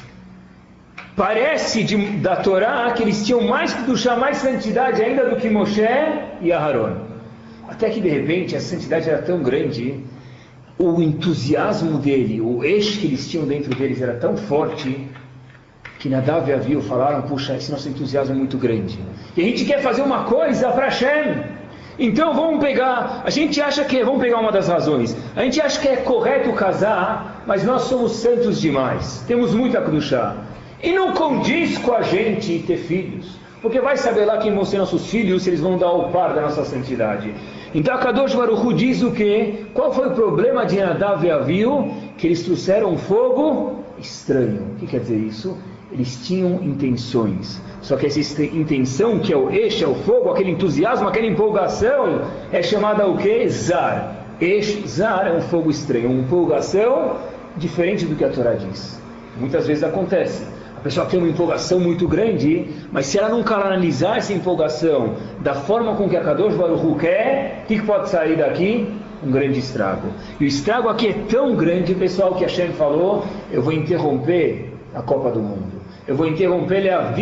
Parece 1.16 1.86
de, 1.86 1.96
da 2.18 2.36
Torá 2.36 2.92
que 2.92 3.04
eles 3.04 3.26
tinham 3.26 3.42
mais 3.42 3.74
que 3.74 3.84
duchar, 3.84 4.20
mais 4.20 4.36
santidade 4.36 5.02
ainda 5.02 5.30
do 5.30 5.38
que 5.38 5.50
Moshe 5.50 5.82
e 6.42 6.52
Aharon. 6.52 6.98
Até 7.70 7.90
que 7.90 8.02
de 8.02 8.10
repente 8.10 8.54
a 8.54 8.60
santidade 8.60 9.10
era 9.10 9.22
tão 9.22 9.42
grande 9.42 10.04
o 10.78 11.02
entusiasmo 11.02 11.98
dele, 12.00 12.42
o 12.42 12.64
eixo 12.64 13.00
que 13.00 13.08
eles 13.08 13.30
tinham 13.30 13.46
dentro 13.46 13.74
deles 13.76 14.02
era 14.02 14.16
tão 14.16 14.36
forte 14.36 15.08
que 16.00 16.10
Nadav 16.10 16.50
e 16.50 16.54
Aviu 16.54 16.82
falaram, 16.82 17.22
puxa, 17.24 17.56
esse 17.56 17.72
nosso 17.72 17.88
entusiasmo 17.88 18.36
é 18.36 18.38
muito 18.38 18.58
grande. 18.58 19.00
E 19.36 19.42
a 19.42 19.44
gente 19.44 19.66
quer 19.66 19.82
fazer 19.82 20.02
uma 20.02 20.26
coisa 20.26 20.70
para 20.72 20.86
Hashem. 20.86 21.44
Então 21.98 22.34
vamos 22.34 22.60
pegar, 22.60 23.24
a 23.24 23.30
gente 23.30 23.62
acha 23.62 23.86
que, 23.86 24.04
vamos 24.04 24.22
pegar 24.22 24.40
uma 24.40 24.52
das 24.52 24.68
razões, 24.68 25.16
a 25.34 25.44
gente 25.44 25.62
acha 25.62 25.80
que 25.80 25.88
é 25.88 25.96
correto 25.96 26.52
casar, 26.52 27.44
mas 27.48 27.64
nós 27.64 27.84
somos 27.84 28.18
santos 28.18 28.60
demais, 28.60 29.24
temos 29.26 29.54
muita 29.54 29.82
cruchá. 29.82 30.36
E 30.84 30.92
não 30.92 31.14
condiz 31.14 31.78
com 31.78 31.94
a 31.94 32.02
gente 32.02 32.60
ter 32.68 32.78
filhos, 32.78 33.40
porque 33.62 33.80
vai 33.80 33.96
saber 33.96 34.26
lá 34.26 34.38
quem 34.40 34.54
vão 34.54 34.66
ser 34.66 34.78
nossos 34.78 35.08
filhos, 35.08 35.44
se 35.44 35.50
eles 35.50 35.62
vão 35.62 35.78
dar 35.78 35.92
o 35.92 36.12
par 36.12 36.36
da 36.36 36.42
nossa 36.42 36.66
santidade. 36.66 37.34
Então 37.76 37.94
a 37.94 37.98
Kadosh 37.98 38.34
Baruch 38.34 38.74
diz 38.74 39.04
o 39.04 39.12
que? 39.12 39.66
Qual 39.74 39.92
foi 39.92 40.08
o 40.08 40.12
problema 40.12 40.66
de 40.66 40.78
Nadav 40.78 41.26
e 41.26 41.30
Aviu? 41.30 41.92
Que 42.18 42.26
eles 42.26 42.42
trouxeram 42.42 42.94
um 42.94 42.98
fogo 42.98 43.84
estranho. 44.00 44.62
O 44.72 44.76
que 44.80 44.88
quer 44.88 45.02
dizer 45.02 45.18
isso? 45.18 45.58
Eles 45.92 46.26
tinham 46.26 46.64
intenções. 46.64 47.62
Só 47.82 47.98
que 47.98 48.06
essa 48.06 48.44
intenção, 48.46 49.20
que 49.20 49.34
é 49.34 49.36
o 49.36 49.52
eixo, 49.52 49.84
é 49.84 49.88
o 49.90 49.94
fogo, 49.94 50.30
aquele 50.30 50.52
entusiasmo, 50.52 51.10
aquela 51.10 51.28
empolgação, 51.28 52.22
é 52.50 52.64
chamada 52.64 53.06
o 53.08 53.18
que? 53.18 53.50
Zar. 53.50 54.26
Eixo, 54.40 54.88
zar 54.88 55.28
é 55.28 55.34
um 55.34 55.42
fogo 55.42 55.70
estranho, 55.70 56.10
uma 56.10 56.22
empolgação 56.22 57.18
diferente 57.58 58.06
do 58.06 58.16
que 58.16 58.24
a 58.24 58.30
Torá 58.30 58.54
diz. 58.54 59.02
Muitas 59.38 59.68
vezes 59.68 59.84
acontece 59.84 60.46
pessoa 60.86 61.08
tem 61.08 61.18
uma 61.18 61.28
empolgação 61.28 61.80
muito 61.80 62.08
grande, 62.08 62.68
mas 62.92 63.08
se 63.08 63.18
ela 63.18 63.28
não 63.28 63.42
canalizar 63.42 64.18
essa 64.18 64.32
empolgação 64.32 65.16
da 65.40 65.56
forma 65.56 65.96
com 65.96 66.08
que 66.08 66.16
a 66.16 66.22
Kadosh 66.22 66.54
Baruch 66.54 67.00
quer, 67.00 67.64
o 67.64 67.68
que, 67.68 67.82
pode 67.82 68.08
sair 68.08 68.38
daqui? 68.38 68.88
Um 69.26 69.32
grande 69.32 69.58
estrago. 69.58 70.10
E 70.40 70.44
o 70.44 70.48
estrago 70.48 70.88
aqui 70.88 71.08
é 71.08 71.14
tão 71.28 71.56
grande, 71.56 71.96
pessoal, 71.96 72.36
que 72.36 72.46
a 72.46 72.48
Shem 72.48 72.72
falou, 72.74 73.26
eu 73.52 73.64
vou 73.64 73.74
interromper 73.74 74.74
a 74.94 75.02
Copa 75.02 75.32
do 75.32 75.42
Mundo. 75.42 75.82
Eu 76.08 76.16
vou 76.16 76.28
interromper 76.28 76.88
a 76.92 77.16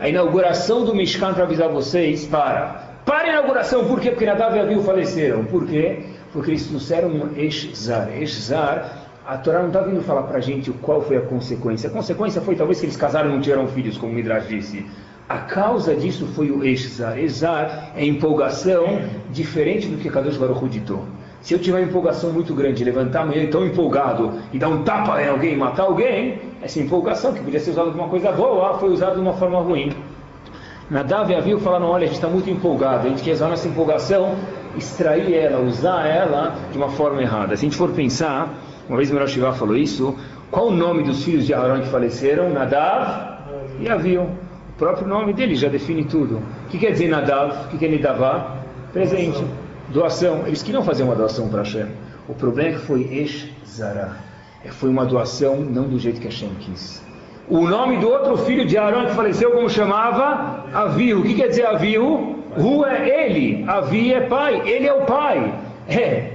a 0.00 0.08
inauguração 0.08 0.84
do 0.84 0.92
Mishkan 0.92 1.34
para 1.34 1.44
avisar 1.44 1.68
vocês, 1.68 2.26
para. 2.26 2.98
Para 3.06 3.28
a 3.28 3.28
inauguração, 3.28 3.84
por 3.84 4.00
quê? 4.00 4.10
Porque 4.10 4.26
Nadav 4.26 4.56
e 4.56 4.58
Avihu 4.60 4.82
faleceram. 4.82 5.44
Por 5.44 5.64
quê? 5.66 6.00
Porque 6.32 6.50
eles 6.50 6.66
trouxeram 6.66 7.10
um 7.10 7.36
Eshzar. 7.36 8.08
Eshzar 8.20 9.03
a 9.26 9.38
Torá 9.38 9.60
não 9.60 9.68
está 9.68 9.80
vindo 9.80 10.02
falar 10.02 10.22
para 10.24 10.38
a 10.38 10.40
gente 10.40 10.70
qual 10.82 11.00
foi 11.00 11.16
a 11.16 11.22
consequência. 11.22 11.88
A 11.88 11.92
consequência 11.92 12.42
foi 12.42 12.56
talvez 12.56 12.78
que 12.78 12.86
eles 12.86 12.96
casaram 12.96 13.30
e 13.30 13.32
não 13.32 13.40
tiveram 13.40 13.66
filhos, 13.66 13.96
como 13.96 14.12
o 14.12 14.14
Midrash 14.14 14.48
disse. 14.48 14.84
A 15.26 15.38
causa 15.38 15.94
disso 15.96 16.26
foi 16.34 16.50
o 16.50 16.62
Eshzar. 16.62 17.18
Ezar 17.18 17.92
é 17.96 18.04
empolgação 18.04 19.00
diferente 19.30 19.88
do 19.88 19.96
que 19.96 20.10
Kadosh 20.10 20.36
Baruch 20.36 20.68
ditou. 20.68 21.04
Se 21.40 21.54
eu 21.54 21.58
tiver 21.58 21.78
uma 21.78 21.86
empolgação 21.86 22.30
muito 22.30 22.54
grande, 22.54 22.84
levantar 22.84 23.22
amanhã 23.22 23.46
tão 23.50 23.64
empolgado 23.66 24.32
e 24.52 24.58
dar 24.58 24.68
um 24.68 24.82
tapa 24.82 25.22
em 25.22 25.28
alguém, 25.28 25.56
matar 25.56 25.84
alguém, 25.84 26.40
essa 26.62 26.78
empolgação 26.78 27.32
que 27.32 27.40
podia 27.40 27.60
ser 27.60 27.70
usada 27.70 27.90
de 27.90 27.96
uma 27.96 28.08
coisa 28.08 28.30
boa, 28.32 28.78
foi 28.78 28.90
usada 28.90 29.14
de 29.14 29.20
uma 29.20 29.34
forma 29.34 29.60
ruim. 29.60 29.92
Nadav 30.90 31.30
e 31.30 31.34
Aviu 31.34 31.58
falaram, 31.60 31.86
olha, 31.86 32.04
a 32.04 32.06
gente 32.06 32.16
está 32.16 32.28
muito 32.28 32.48
empolgado, 32.48 33.06
a 33.06 33.10
gente 33.10 33.22
quer 33.22 33.32
usar 33.32 33.48
nossa 33.48 33.66
empolgação, 33.66 34.34
extrair 34.76 35.34
ela, 35.34 35.60
usar 35.60 36.06
ela 36.06 36.54
de 36.70 36.76
uma 36.76 36.90
forma 36.90 37.22
errada. 37.22 37.56
Se 37.56 37.64
a 37.64 37.68
gente 37.68 37.76
for 37.76 37.90
pensar, 37.90 38.54
uma 38.88 38.98
vez 38.98 39.10
o 39.10 39.18
Rosh 39.18 39.38
falou 39.56 39.76
isso. 39.76 40.16
Qual 40.50 40.68
o 40.68 40.70
nome 40.70 41.02
dos 41.02 41.24
filhos 41.24 41.46
de 41.46 41.54
Aaron 41.54 41.80
que 41.80 41.88
faleceram? 41.88 42.50
Nadav 42.50 43.38
e 43.80 43.88
Aviu. 43.88 44.22
O 44.22 44.76
próprio 44.76 45.06
nome 45.06 45.32
dele 45.32 45.54
já 45.54 45.68
define 45.68 46.04
tudo. 46.04 46.42
O 46.66 46.68
que 46.68 46.78
quer 46.78 46.92
dizer 46.92 47.08
Nadav? 47.08 47.66
O 47.66 47.68
que 47.68 47.78
quer 47.78 47.88
Nidavá? 47.88 48.56
Presente. 48.92 49.42
Doação. 49.88 50.46
Eles 50.46 50.62
queriam 50.62 50.82
fazer 50.82 51.02
uma 51.02 51.14
doação 51.14 51.48
para 51.48 51.60
Hashem. 51.60 51.86
O 52.28 52.34
problema 52.34 52.70
é 52.70 52.72
que 52.72 52.80
foi 52.80 53.02
Esh 53.02 53.48
Zara. 53.66 54.12
É, 54.64 54.70
foi 54.70 54.90
uma 54.90 55.04
doação 55.04 55.56
não 55.56 55.84
do 55.84 55.98
jeito 55.98 56.20
que 56.20 56.26
Hashem 56.26 56.50
quis. 56.60 57.02
O 57.48 57.66
nome 57.66 57.98
do 57.98 58.08
outro 58.08 58.36
filho 58.38 58.66
de 58.66 58.76
Aaron 58.78 59.06
que 59.06 59.14
faleceu, 59.14 59.50
como 59.52 59.68
chamava? 59.68 60.64
Aviu. 60.72 61.20
O 61.20 61.22
que 61.22 61.34
quer 61.34 61.48
dizer 61.48 61.66
Aviu? 61.66 62.42
Ru 62.56 62.84
é 62.84 63.26
ele. 63.26 63.64
Avi 63.66 64.12
é 64.12 64.20
pai. 64.22 64.62
Ele 64.68 64.86
é 64.86 64.92
o 64.92 65.02
pai. 65.02 65.54
É. 65.88 66.34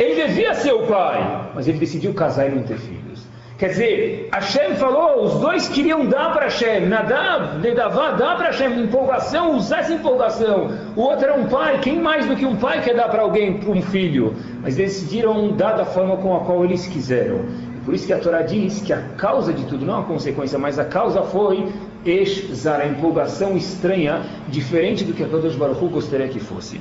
Ele 0.00 0.14
devia 0.14 0.54
ser 0.54 0.72
o 0.72 0.86
pai, 0.86 1.39
mas 1.54 1.68
ele 1.68 1.78
decidiu 1.78 2.14
casar 2.14 2.48
e 2.48 2.54
não 2.54 2.62
ter 2.62 2.78
filhos. 2.78 3.28
Quer 3.60 3.68
dizer, 3.68 4.28
Hashem 4.32 4.74
falou, 4.76 5.22
os 5.22 5.34
dois 5.38 5.68
queriam 5.68 6.06
dar 6.06 6.32
para 6.32 6.44
Hashem, 6.44 6.86
Nadav, 6.86 7.58
Nedavá, 7.58 8.12
dar 8.12 8.36
para 8.36 8.46
Hashem, 8.46 8.84
empolgação, 8.84 9.54
usar 9.54 9.80
essa 9.80 9.92
empolgação. 9.92 10.70
O 10.96 11.02
outro 11.02 11.26
era 11.26 11.34
um 11.34 11.44
pai, 11.44 11.78
quem 11.80 12.00
mais 12.00 12.24
do 12.24 12.34
que 12.34 12.46
um 12.46 12.56
pai 12.56 12.80
quer 12.80 12.94
dar 12.94 13.10
para 13.10 13.20
alguém, 13.20 13.58
para 13.58 13.70
um 13.70 13.82
filho? 13.82 14.34
Mas 14.62 14.76
decidiram 14.76 15.52
dar 15.52 15.72
da 15.72 15.84
forma 15.84 16.16
com 16.16 16.34
a 16.34 16.40
qual 16.40 16.64
eles 16.64 16.86
quiseram. 16.86 17.44
Por 17.84 17.92
isso 17.92 18.06
que 18.06 18.14
a 18.14 18.18
Torá 18.18 18.40
diz 18.40 18.80
que 18.80 18.94
a 18.94 19.02
causa 19.18 19.52
de 19.52 19.66
tudo, 19.66 19.84
não 19.84 20.00
a 20.00 20.04
consequência, 20.04 20.58
mas 20.58 20.78
a 20.78 20.84
causa 20.86 21.22
foi 21.22 21.68
Eshzar, 22.06 22.80
a 22.80 22.86
empolgação 22.86 23.58
estranha, 23.58 24.22
diferente 24.48 25.04
do 25.04 25.12
que 25.12 25.22
a 25.22 25.28
Kadosh 25.28 25.56
Baruch 25.56 25.86
gostaria 25.88 26.28
que 26.28 26.40
fosse. 26.40 26.80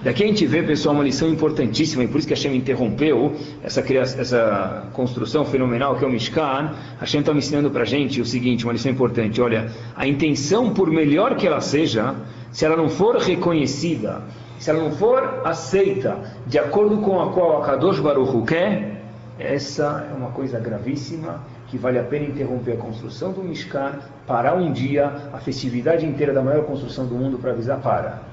Daqui 0.00 0.22
a 0.22 0.26
gente 0.28 0.46
vê, 0.46 0.62
pessoal, 0.62 0.94
uma 0.94 1.02
lição 1.02 1.28
importantíssima, 1.28 2.04
e 2.04 2.08
por 2.08 2.18
isso 2.18 2.28
que 2.28 2.32
Hashem 2.32 2.54
interrompeu 2.54 3.34
essa, 3.64 3.80
essa 3.80 4.84
construção 4.92 5.44
fenomenal 5.44 5.96
que 5.96 6.04
é 6.04 6.06
o 6.06 6.10
Mishkan. 6.10 6.72
Hashem 7.00 7.20
está 7.20 7.32
me 7.32 7.40
ensinando 7.40 7.68
para 7.68 7.82
a 7.82 7.84
gente 7.84 8.20
o 8.20 8.24
seguinte, 8.24 8.64
uma 8.64 8.72
lição 8.72 8.92
importante. 8.92 9.40
Olha, 9.40 9.72
a 9.96 10.06
intenção, 10.06 10.72
por 10.72 10.88
melhor 10.88 11.34
que 11.34 11.48
ela 11.48 11.60
seja, 11.60 12.14
se 12.52 12.64
ela 12.64 12.76
não 12.76 12.88
for 12.88 13.16
reconhecida, 13.16 14.22
se 14.60 14.70
ela 14.70 14.80
não 14.80 14.92
for 14.92 15.42
aceita 15.44 16.16
de 16.46 16.60
acordo 16.60 16.98
com 16.98 17.20
a 17.20 17.32
qual 17.32 17.60
a 17.60 17.66
Kadosh 17.66 17.98
Baruch 17.98 18.46
quer, 18.46 19.02
essa 19.36 20.08
é 20.12 20.16
uma 20.16 20.30
coisa 20.30 20.60
gravíssima 20.60 21.42
que 21.66 21.76
vale 21.76 21.98
a 21.98 22.04
pena 22.04 22.24
interromper 22.24 22.74
a 22.74 22.76
construção 22.76 23.32
do 23.32 23.42
Mishkan, 23.42 23.98
parar 24.28 24.54
um 24.54 24.72
dia 24.72 25.28
a 25.32 25.38
festividade 25.38 26.06
inteira 26.06 26.32
da 26.32 26.40
maior 26.40 26.64
construção 26.64 27.04
do 27.04 27.16
mundo 27.16 27.36
para 27.38 27.50
avisar 27.50 27.80
para 27.80 28.27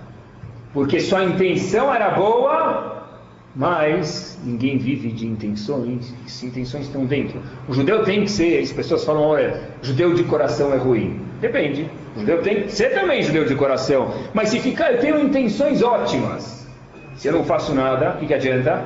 porque 0.76 1.00
sua 1.00 1.24
intenção 1.24 1.92
era 1.92 2.10
boa, 2.10 3.08
mas 3.56 4.38
ninguém 4.44 4.78
vive 4.78 5.10
de 5.10 5.26
intenções, 5.26 6.14
se 6.28 6.46
intenções 6.46 6.88
estão 6.88 7.06
dentro. 7.06 7.42
O 7.70 7.74
judeu 7.74 8.04
tem 8.04 8.24
que 8.24 8.30
ser, 8.30 8.62
as 8.62 8.74
pessoas 8.74 9.06
falam, 9.06 9.24
olha, 9.24 9.70
judeu 9.82 10.14
de 10.14 10.26
coração 10.26 10.74
é 10.74 10.76
ruim. 10.76 11.22
Depende. 11.40 11.90
O 12.14 12.20
judeu 12.20 12.42
tem 12.42 12.64
que 12.64 12.74
ser 12.74 12.90
também 12.90 13.24
judeu 13.24 13.46
de 13.46 13.56
coração. 13.56 14.14
Mas 14.34 14.50
se 14.50 14.60
ficar, 14.60 14.92
eu 14.92 15.00
tenho 15.00 15.18
intenções 15.22 15.82
ótimas. 15.82 16.68
Se 17.16 17.30
eu 17.30 17.32
não 17.32 17.46
faço 17.46 17.74
nada, 17.74 18.16
o 18.16 18.18
que, 18.18 18.26
que 18.26 18.34
adianta? 18.34 18.84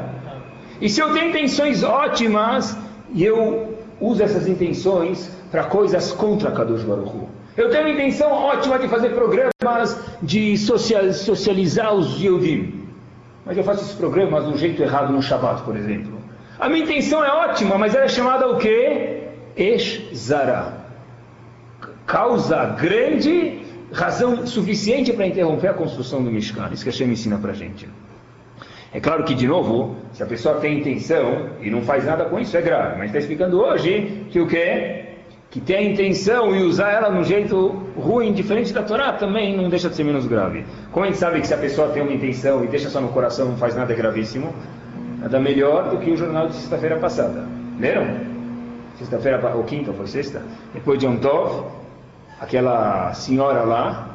E 0.80 0.88
se 0.88 1.02
eu 1.02 1.12
tenho 1.12 1.30
intenções 1.30 1.84
ótimas 1.84 2.78
e 3.12 3.26
eu 3.26 3.80
uso 4.00 4.22
essas 4.22 4.48
intenções 4.48 5.36
para 5.50 5.64
coisas 5.64 6.12
contra 6.12 6.52
Kadosh 6.52 6.84
Baruch 6.84 7.10
Hu? 7.10 7.39
Eu 7.60 7.70
tenho 7.70 7.84
uma 7.84 7.92
intenção 7.92 8.32
ótima 8.32 8.80
de 8.80 8.88
fazer 8.88 9.10
programas 9.10 10.00
de 10.22 10.58
socializar 10.58 11.94
os 11.94 12.18
Yehudim. 12.18 12.88
Mas 13.46 13.58
eu 13.58 13.66
faço 13.66 13.82
esses 13.82 13.96
programas 13.96 14.46
do 14.46 14.58
jeito 14.58 14.82
errado 14.82 15.12
no 15.12 15.22
Shabbat, 15.22 15.64
por 15.64 15.76
exemplo. 15.76 16.18
A 16.58 16.70
minha 16.70 16.86
intenção 16.86 17.22
é 17.22 17.30
ótima, 17.30 17.78
mas 17.78 17.94
ela 17.94 18.06
é 18.06 18.08
chamada 18.08 18.48
o 18.48 18.58
quê? 18.58 19.24
Eshzara. 19.58 20.86
Causa 22.06 22.78
grande, 22.80 23.60
razão 23.92 24.48
suficiente 24.48 25.12
para 25.12 25.28
interromper 25.28 25.68
a 25.68 25.74
construção 25.74 26.24
do 26.24 26.32
Mishkan. 26.32 26.70
Isso 26.72 26.84
que 26.84 26.90
a 26.90 26.94
Hashem 26.94 27.12
ensina 27.12 27.38
para 27.40 27.52
a 27.52 27.56
gente. 27.56 27.90
É 28.94 29.02
claro 29.02 29.26
que, 29.26 29.36
de 29.36 29.46
novo, 29.46 29.98
se 30.14 30.24
a 30.24 30.26
pessoa 30.26 30.62
tem 30.62 30.80
intenção 30.80 31.50
e 31.62 31.70
não 31.70 31.82
faz 31.82 32.06
nada 32.06 32.24
com 32.24 32.40
isso, 32.40 32.56
é 32.56 32.62
grave. 32.62 32.98
Mas 32.98 33.08
está 33.08 33.20
explicando 33.20 33.60
hoje 33.60 34.26
que 34.32 34.40
o 34.40 34.48
quê? 34.48 34.99
Que 35.52 35.60
tem 35.60 35.78
a 35.78 35.82
intenção 35.82 36.56
e 36.56 36.62
usar 36.62 36.92
ela 36.92 37.10
no 37.10 37.24
jeito 37.24 37.70
ruim, 37.98 38.32
diferente 38.34 38.72
da 38.72 38.84
Torá, 38.84 39.14
também 39.14 39.58
não 39.58 39.68
deixa 39.68 39.90
de 39.90 39.96
ser 39.96 40.04
menos 40.04 40.28
grave. 40.28 40.64
Como 40.92 41.06
a 41.06 41.08
gente 41.08 41.18
sabe 41.18 41.42
que 41.42 41.48
se 41.48 41.54
a 41.54 41.58
pessoa 41.58 41.90
tem 41.90 42.04
uma 42.04 42.14
intenção 42.14 42.64
e 42.64 42.68
deixa 42.68 42.88
só 42.88 43.02
no 43.02 43.10
coração, 43.10 43.48
não 43.48 43.58
faz 43.58 43.76
nada 43.76 43.92
gravíssimo, 43.96 44.54
nada 45.20 45.40
melhor 45.40 45.90
do 45.90 45.98
que 45.98 46.12
o 46.12 46.18
jornal 46.18 46.48
de 46.48 46.54
sexta-feira 46.54 46.98
passada. 46.98 47.46
Leram? 47.80 48.30
Sexta-feira, 49.00 49.42
ou 49.56 49.64
quinta, 49.64 49.92
foi 49.92 50.06
sexta? 50.06 50.44
Depois 50.72 51.00
de 51.00 51.08
Yom 51.08 51.18
Tov, 51.18 51.66
aquela 52.40 53.12
senhora 53.16 53.64
lá, 53.64 54.10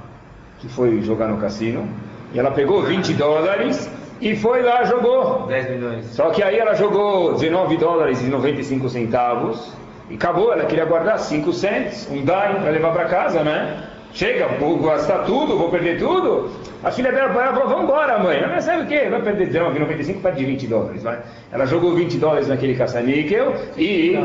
que 0.60 0.68
foi 0.68 1.02
jogar 1.02 1.26
no 1.26 1.38
cassino, 1.38 1.88
e 2.32 2.38
ela 2.38 2.52
pegou 2.52 2.80
20 2.82 3.12
dólares 3.14 3.90
e 4.20 4.36
foi 4.36 4.62
lá, 4.62 4.84
jogou. 4.84 5.46
10 5.48 5.70
milhões. 5.70 6.06
Só 6.06 6.30
que 6.30 6.44
aí 6.44 6.56
ela 6.58 6.74
jogou 6.74 7.32
19 7.32 7.76
dólares 7.76 8.22
e 8.22 8.26
95 8.26 8.88
centavos 8.88 9.72
e 10.10 10.14
acabou, 10.14 10.52
ela 10.52 10.64
queria 10.64 10.84
guardar 10.84 11.18
5 11.18 11.52
cents, 11.52 12.08
um 12.10 12.16
dime 12.16 12.60
para 12.60 12.70
levar 12.70 12.92
para 12.92 13.04
casa, 13.06 13.42
né? 13.42 13.84
Chega, 14.12 14.46
vou 14.60 14.78
gastar 14.78 15.24
tudo, 15.24 15.58
vou 15.58 15.70
perder 15.70 15.98
tudo. 15.98 16.48
A 16.84 16.90
filha 16.90 17.10
dela 17.10 17.32
falou, 17.32 17.68
vamos 17.68 17.84
embora, 17.84 18.16
mãe. 18.18 18.36
Ela 18.36 18.60
sabe 18.60 18.84
o 18.84 18.86
quê? 18.86 19.08
Vai 19.10 19.20
perder 19.20 19.46
19, 19.46 19.78
95, 19.80 20.20
perde 20.20 20.44
20 20.44 20.66
dólares. 20.68 21.02
Vai. 21.02 21.18
Ela 21.50 21.66
jogou 21.66 21.96
20 21.96 22.18
dólares 22.18 22.46
naquele 22.46 22.76
caça-níquel 22.76 23.54
e 23.76 24.16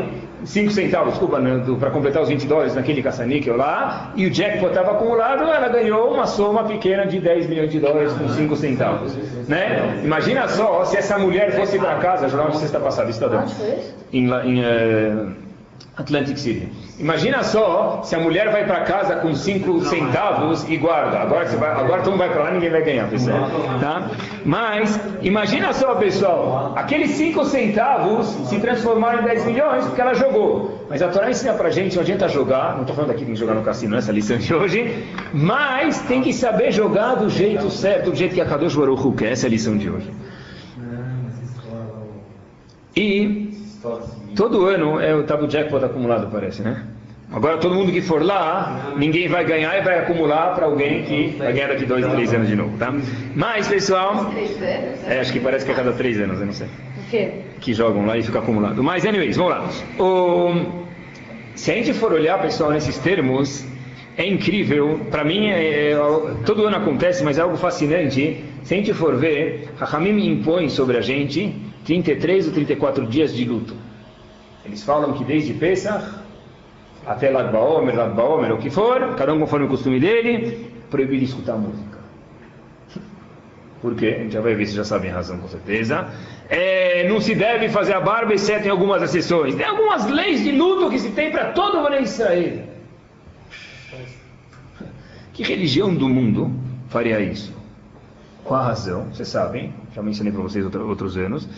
5 0.44 0.70
centavos, 0.70 1.10
desculpa, 1.10 1.40
né, 1.40 1.60
para 1.78 1.90
completar 1.90 2.22
os 2.22 2.28
20 2.28 2.46
dólares 2.46 2.74
naquele 2.74 3.02
caça-níquel 3.02 3.56
lá, 3.56 4.12
e 4.14 4.26
o 4.26 4.30
jackpot 4.30 4.68
estava 4.68 4.92
acumulado, 4.92 5.42
ela 5.42 5.68
ganhou 5.68 6.14
uma 6.14 6.26
soma 6.26 6.64
pequena 6.64 7.04
de 7.04 7.18
10 7.18 7.48
milhões 7.48 7.70
de 7.70 7.80
dólares 7.80 8.12
com 8.12 8.28
5 8.28 8.56
centavos. 8.56 9.16
Né? 9.48 10.00
Imagina 10.04 10.46
só 10.48 10.84
se 10.84 10.96
essa 10.96 11.18
mulher 11.18 11.52
fosse 11.52 11.78
para 11.78 11.96
casa, 11.96 12.28
jornal 12.28 12.50
de 12.50 12.58
sexta 12.58 12.78
passada, 12.78 13.10
Estadão, 13.10 13.44
em, 14.12 14.28
em 14.28 14.60
uh, 14.60 15.49
Atlantic 15.96 16.38
City. 16.38 16.68
Imagina 16.98 17.42
só 17.42 18.02
se 18.02 18.14
a 18.14 18.18
mulher 18.18 18.50
vai 18.50 18.66
para 18.66 18.80
casa 18.80 19.16
com 19.16 19.34
5 19.34 19.84
centavos 19.84 20.68
e 20.68 20.76
guarda. 20.76 21.18
Agora, 21.18 21.46
você 21.46 21.56
vai, 21.56 21.70
agora 21.70 22.02
todo 22.02 22.12
mundo 22.12 22.20
vai 22.20 22.30
para 22.30 22.44
lá 22.44 22.50
ninguém 22.50 22.70
vai 22.70 22.82
ganhar, 22.82 23.08
pessoal. 23.08 23.48
Tá? 23.80 24.10
Mas, 24.44 24.98
imagina 25.22 25.72
só, 25.72 25.94
pessoal, 25.94 26.72
aqueles 26.76 27.10
5 27.12 27.44
centavos 27.44 28.26
se 28.48 28.58
transformaram 28.58 29.20
em 29.20 29.24
10 29.24 29.46
milhões 29.46 29.84
porque 29.84 30.00
ela 30.00 30.14
jogou. 30.14 30.86
Mas 30.88 31.02
a 31.02 31.08
Torá 31.08 31.30
ensina 31.30 31.54
pra 31.54 31.70
gente, 31.70 31.94
não 31.94 32.02
adianta 32.02 32.28
jogar, 32.28 32.74
não 32.74 32.82
estou 32.82 32.96
falando 32.96 33.10
aqui 33.10 33.20
que 33.20 33.26
tem 33.26 33.34
que 33.34 33.40
jogar 33.40 33.54
no 33.54 33.62
cassino, 33.62 33.96
essa 33.96 34.10
lição 34.10 34.38
de 34.38 34.52
hoje, 34.52 35.04
mas 35.32 36.00
tem 36.02 36.22
que 36.22 36.32
saber 36.32 36.72
jogar 36.72 37.14
do 37.14 37.28
jeito 37.28 37.70
certo, 37.70 38.10
do 38.10 38.16
jeito 38.16 38.34
que 38.34 38.40
a 38.40 38.46
Kadosh 38.46 38.74
Baruch 38.74 39.16
quer, 39.16 39.32
essa 39.32 39.46
é 39.46 39.48
a 39.48 39.50
lição 39.50 39.76
de 39.76 39.90
hoje. 39.90 40.10
E 42.96 43.50
todo 44.40 44.64
ano 44.64 44.98
é 44.98 45.14
o 45.14 45.22
tabu 45.24 45.46
jackpot 45.46 45.84
acumulado, 45.84 46.30
parece, 46.32 46.62
né? 46.62 46.82
Agora 47.30 47.58
todo 47.58 47.74
mundo 47.74 47.92
que 47.92 48.00
for 48.00 48.24
lá, 48.24 48.94
ninguém 48.96 49.28
vai 49.28 49.44
ganhar 49.44 49.76
e 49.78 49.82
vai 49.82 49.98
acumular 49.98 50.54
para 50.54 50.64
alguém 50.64 51.02
que 51.02 51.36
vai 51.36 51.52
ganhar 51.52 51.68
daqui 51.68 51.84
dois, 51.84 52.06
três 52.06 52.32
anos 52.32 52.48
de 52.48 52.56
novo, 52.56 52.78
tá? 52.78 52.90
Mas, 53.36 53.68
pessoal, 53.68 54.32
é, 55.06 55.20
acho 55.20 55.30
que 55.30 55.40
parece 55.40 55.66
que 55.66 55.72
é 55.72 55.74
cada 55.74 55.92
três 55.92 56.18
anos, 56.18 56.40
eu 56.40 56.46
não 56.46 56.54
sei. 56.54 56.66
O 56.66 57.10
quê? 57.10 57.32
Que 57.60 57.74
jogam 57.74 58.06
lá 58.06 58.16
e 58.16 58.22
fica 58.22 58.38
acumulado. 58.38 58.82
Mas, 58.82 59.04
anyways, 59.04 59.36
vamos 59.36 59.52
lá. 59.52 59.68
O... 60.02 60.54
Se 61.54 61.70
a 61.72 61.74
gente 61.74 61.92
for 61.92 62.10
olhar, 62.10 62.40
pessoal, 62.40 62.70
nesses 62.70 62.96
termos, 62.96 63.66
é 64.16 64.26
incrível. 64.26 65.00
Para 65.10 65.22
mim, 65.22 65.48
é, 65.48 65.92
é, 65.92 65.96
todo 66.46 66.64
ano 66.64 66.78
acontece, 66.78 67.22
mas 67.22 67.36
é 67.36 67.42
algo 67.42 67.58
fascinante. 67.58 68.42
Se 68.62 68.72
a 68.72 68.76
gente 68.78 68.94
for 68.94 69.16
ver, 69.16 69.68
Rahamim 69.76 70.26
impõe 70.26 70.70
sobre 70.70 70.96
a 70.96 71.02
gente 71.02 71.54
33 71.84 72.46
ou 72.46 72.54
34 72.54 73.06
dias 73.06 73.34
de 73.34 73.44
luto. 73.44 73.89
Eles 74.70 74.84
falam 74.84 75.14
que 75.14 75.24
desde 75.24 75.52
Pesach 75.54 76.04
até 77.04 77.28
Lag 77.28 77.50
Baomer, 77.50 77.96
Lag 77.96 78.14
Baomer, 78.14 78.52
o 78.52 78.58
que 78.58 78.70
for, 78.70 79.16
cada 79.16 79.34
um 79.34 79.40
conforme 79.40 79.66
o 79.66 79.68
costume 79.68 79.98
dele, 79.98 80.70
proibido 80.88 81.24
escutar 81.24 81.56
música. 81.56 81.98
Por 83.82 83.96
quê? 83.96 84.14
A 84.16 84.22
gente 84.22 84.32
já 84.32 84.40
vai 84.40 84.54
ver 84.54 84.66
se 84.66 84.76
já 84.76 84.84
sabem 84.84 85.10
a 85.10 85.14
razão, 85.14 85.38
com 85.38 85.48
certeza. 85.48 86.08
É, 86.48 87.08
não 87.08 87.20
se 87.20 87.34
deve 87.34 87.68
fazer 87.68 87.94
a 87.94 88.00
barba, 88.00 88.32
exceto 88.32 88.68
em 88.68 88.70
algumas 88.70 89.02
exceções. 89.02 89.56
Tem 89.56 89.66
algumas 89.66 90.08
leis 90.08 90.44
de 90.44 90.52
luto 90.52 90.88
que 90.88 91.00
se 91.00 91.10
tem 91.10 91.32
para 91.32 91.46
todo 91.52 91.78
o 91.78 91.94
Israel. 91.96 92.68
Que 95.32 95.42
religião 95.42 95.92
do 95.92 96.08
mundo 96.08 96.52
faria 96.90 97.18
isso? 97.18 97.52
Qual 98.44 98.60
a 98.60 98.66
razão? 98.66 99.06
Vocês 99.12 99.26
sabem, 99.26 99.74
já 99.92 100.00
mencionei 100.00 100.32
para 100.32 100.42
vocês 100.42 100.64
outros 100.64 101.16
anos. 101.16 101.48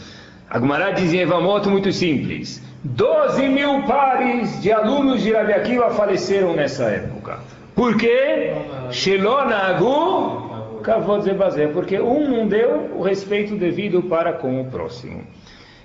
A 0.48 0.58
Gumará 0.58 0.92
diz 0.92 1.12
em 1.12 1.18
Evamoto 1.18 1.68
muito 1.68 1.92
simples: 1.92 2.62
12 2.84 3.48
mil 3.48 3.82
pares 3.84 4.60
de 4.60 4.72
alunos 4.72 5.22
de 5.22 5.32
Rabi 5.32 5.52
Akiva 5.52 5.90
faleceram 5.90 6.54
nessa 6.54 6.84
época. 6.84 7.38
Por 7.76 7.96
quê? 7.96 8.52
Shelonagu 8.90 10.80
Kavod 10.82 11.22
Zebazé. 11.22 11.68
Porque 11.68 12.00
um 12.00 12.28
não 12.28 12.48
deu 12.48 12.90
o 12.96 13.02
respeito 13.02 13.54
devido 13.54 14.02
para 14.02 14.32
com 14.32 14.60
o 14.60 14.64
próximo. 14.64 15.22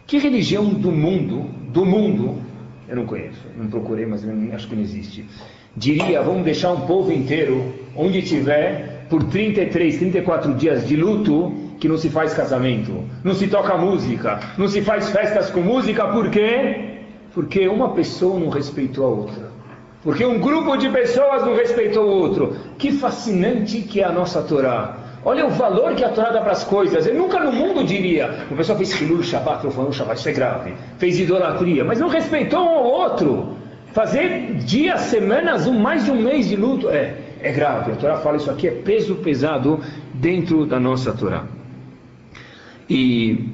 Que 0.08 0.18
religião 0.18 0.66
do 0.66 0.92
mundo, 0.92 1.50
do 1.70 1.86
mundo, 1.86 2.42
eu 2.88 2.96
não 2.96 3.06
conheço, 3.06 3.46
não 3.56 3.68
procurei, 3.68 4.06
mas 4.06 4.26
acho 4.54 4.68
que 4.68 4.76
não 4.76 4.82
existe. 4.82 5.26
Diria, 5.76 6.22
vamos 6.22 6.44
deixar 6.44 6.72
um 6.72 6.88
povo 6.88 7.12
inteiro, 7.12 7.76
onde 7.96 8.22
tiver, 8.24 9.06
por 9.10 9.24
33, 9.26 9.98
34 9.98 10.54
dias 10.56 10.88
de 10.88 10.96
luto, 10.96 11.54
que 11.80 11.88
não 11.88 11.98
se 11.98 12.10
faz 12.10 12.34
casamento, 12.34 13.04
não 13.24 13.34
se 13.34 13.48
toca 13.48 13.78
música, 13.78 14.40
não 14.58 14.68
se 14.68 14.82
faz 14.82 15.10
festas 15.10 15.50
com 15.50 15.62
música, 15.62 16.08
por 16.08 16.30
quê? 16.30 17.00
Porque 17.34 17.68
uma 17.68 17.94
pessoa 17.94 18.40
não 18.40 18.50
respeitou 18.50 19.06
a 19.06 19.10
outra. 19.10 19.58
Porque 20.04 20.26
um 20.26 20.40
grupo 20.40 20.78
de 20.78 20.90
pessoas 20.90 21.44
não 21.44 21.56
respeitou 21.56 22.06
o 22.06 22.10
outro. 22.10 22.56
Que 22.78 22.92
fascinante 22.92 23.82
que 23.82 24.00
é 24.02 24.06
a 24.06 24.12
nossa 24.12 24.42
Torá. 24.42 24.96
Olha 25.26 25.46
o 25.46 25.50
valor 25.50 25.96
que 25.96 26.04
a 26.04 26.10
Torá 26.10 26.30
dá 26.30 26.42
para 26.42 26.54
as 26.54 26.64
coisas. 26.64 27.06
Eu 27.06 27.16
nunca 27.16 27.40
no 27.40 27.52
mundo 27.52 27.84
diria, 27.84 28.46
o 28.50 28.56
pessoal 28.56 28.78
fez 28.78 29.00
Hilul 29.02 29.22
Shabbat, 29.22 29.60
profanou 29.60 29.92
Shabbat, 29.92 30.20
isso 30.20 30.30
é 30.30 30.32
grave. 30.32 30.74
Fez 30.98 31.20
idolatria, 31.20 31.84
mas 31.84 32.00
não 32.00 32.08
respeitou 32.08 32.60
um 32.60 32.70
ao 32.70 32.86
outro. 32.86 33.58
Fazer 33.92 34.54
dias, 34.56 35.02
semanas, 35.02 35.68
um, 35.68 35.78
mais 35.78 36.06
de 36.06 36.12
um 36.12 36.22
mês 36.22 36.48
de 36.48 36.56
luto, 36.56 36.90
é, 36.90 37.16
é 37.42 37.52
grave. 37.52 37.92
A 37.92 37.96
Torá 37.96 38.18
fala 38.18 38.38
isso 38.38 38.50
aqui 38.50 38.68
é 38.68 38.72
peso 38.72 39.16
pesado 39.16 39.80
dentro 40.14 40.66
da 40.66 40.80
nossa 40.80 41.12
Torá. 41.12 41.44
E 42.90 43.50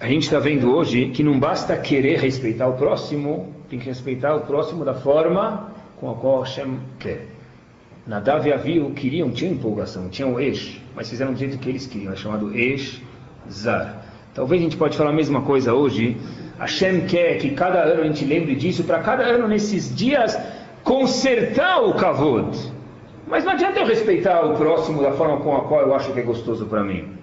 a 0.00 0.08
gente 0.08 0.24
está 0.24 0.38
vendo 0.38 0.74
hoje 0.74 1.10
que 1.10 1.22
não 1.22 1.38
basta 1.38 1.76
querer 1.76 2.18
respeitar 2.18 2.66
o 2.66 2.72
próximo, 2.72 3.52
tem 3.70 3.78
que 3.78 3.86
respeitar 3.86 4.34
o 4.34 4.40
próximo 4.40 4.84
da 4.84 4.94
forma 4.94 5.70
com 6.00 6.10
a 6.10 6.14
qual 6.14 6.40
Hashem 6.40 6.78
quer. 6.98 7.26
Nadav 8.06 8.46
e 8.46 8.52
Avihu 8.52 8.90
queriam, 8.90 9.30
tinham 9.30 9.54
empolgação, 9.54 10.08
tinham 10.08 10.40
Esh, 10.40 10.80
mas 10.94 11.08
fizeram 11.08 11.32
do 11.32 11.38
jeito 11.38 11.58
que 11.58 11.68
eles 11.68 11.86
queriam, 11.86 12.12
é 12.12 12.16
chamado 12.16 12.56
Esh 12.56 13.00
Zar. 13.50 14.04
Talvez 14.34 14.60
a 14.60 14.64
gente 14.64 14.76
pode 14.76 14.96
falar 14.96 15.10
a 15.10 15.14
mesma 15.14 15.42
coisa 15.42 15.72
hoje. 15.72 16.16
Hashem 16.58 17.06
quer 17.06 17.38
que 17.38 17.50
cada 17.50 17.80
ano 17.82 18.02
a 18.02 18.06
gente 18.06 18.24
lembre 18.24 18.54
disso, 18.54 18.84
para 18.84 19.00
cada 19.00 19.22
ano 19.22 19.48
nesses 19.48 19.94
dias 19.94 20.38
consertar 20.84 21.82
o 21.82 21.94
Kavod. 21.94 22.56
Mas 23.26 23.44
não 23.44 23.52
adianta 23.52 23.80
eu 23.80 23.86
respeitar 23.86 24.44
o 24.44 24.56
próximo 24.56 25.02
da 25.02 25.12
forma 25.12 25.38
com 25.38 25.56
a 25.56 25.62
qual 25.62 25.80
eu 25.80 25.94
acho 25.94 26.12
que 26.12 26.20
é 26.20 26.22
gostoso 26.22 26.66
para 26.66 26.84
mim. 26.84 27.15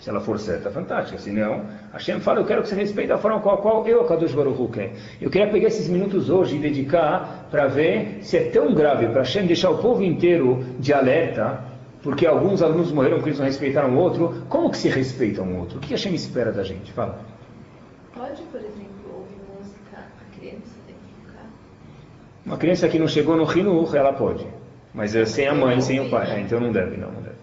Se 0.00 0.08
ela 0.08 0.20
for 0.20 0.38
certa, 0.38 0.70
fantástica. 0.70 1.18
Se 1.18 1.30
não, 1.32 1.64
Hashem 1.92 2.20
fala, 2.20 2.40
eu 2.40 2.44
quero 2.44 2.62
que 2.62 2.68
você 2.68 2.76
respeite 2.76 3.10
a 3.10 3.18
forma 3.18 3.40
com 3.40 3.50
a 3.50 3.56
qual 3.56 3.86
eu, 3.86 4.04
Kadosh 4.04 4.32
Baruch 4.32 4.72
quer. 4.72 4.92
Eu 5.20 5.28
queria 5.28 5.48
pegar 5.48 5.66
esses 5.68 5.88
minutos 5.88 6.30
hoje 6.30 6.56
e 6.56 6.58
dedicar 6.58 7.48
para 7.50 7.66
ver 7.66 8.18
se 8.22 8.36
é 8.36 8.44
tão 8.50 8.72
grave 8.74 9.08
para 9.08 9.22
Hashem 9.22 9.46
deixar 9.46 9.70
o 9.70 9.78
povo 9.78 10.02
inteiro 10.02 10.64
de 10.78 10.92
alerta, 10.92 11.64
porque 12.00 12.26
alguns 12.26 12.62
alunos 12.62 12.92
morreram 12.92 13.16
porque 13.16 13.30
eles 13.30 13.40
não 13.40 13.46
respeitaram 13.46 13.90
o 13.90 13.98
outro. 13.98 14.42
Como 14.48 14.70
que 14.70 14.78
se 14.78 14.88
respeita 14.88 15.42
um 15.42 15.58
outro? 15.58 15.78
O 15.78 15.80
que 15.80 15.90
Hashem 15.90 16.14
espera 16.14 16.52
da 16.52 16.62
gente? 16.62 16.92
Fala. 16.92 17.18
Pode, 18.14 18.42
por 18.42 18.60
exemplo, 18.60 19.16
ouvir 19.16 19.36
música, 19.52 19.96
a 19.96 20.38
criança 20.38 20.76
tem 20.86 20.94
que 20.94 21.26
ficar? 21.26 21.46
Uma 22.46 22.56
criança 22.56 22.88
que 22.88 23.00
não 23.00 23.08
chegou 23.08 23.36
no 23.36 23.50
Hinuch, 23.50 23.96
ela 23.96 24.12
pode. 24.12 24.46
Mas 24.94 25.14
é 25.16 25.24
sem 25.24 25.48
a 25.48 25.54
mãe, 25.54 25.80
sem 25.80 25.98
o 25.98 26.08
pai. 26.08 26.30
É, 26.30 26.40
então 26.40 26.60
não 26.60 26.70
deve, 26.70 26.96
não, 26.96 27.10
não 27.10 27.20
deve. 27.20 27.37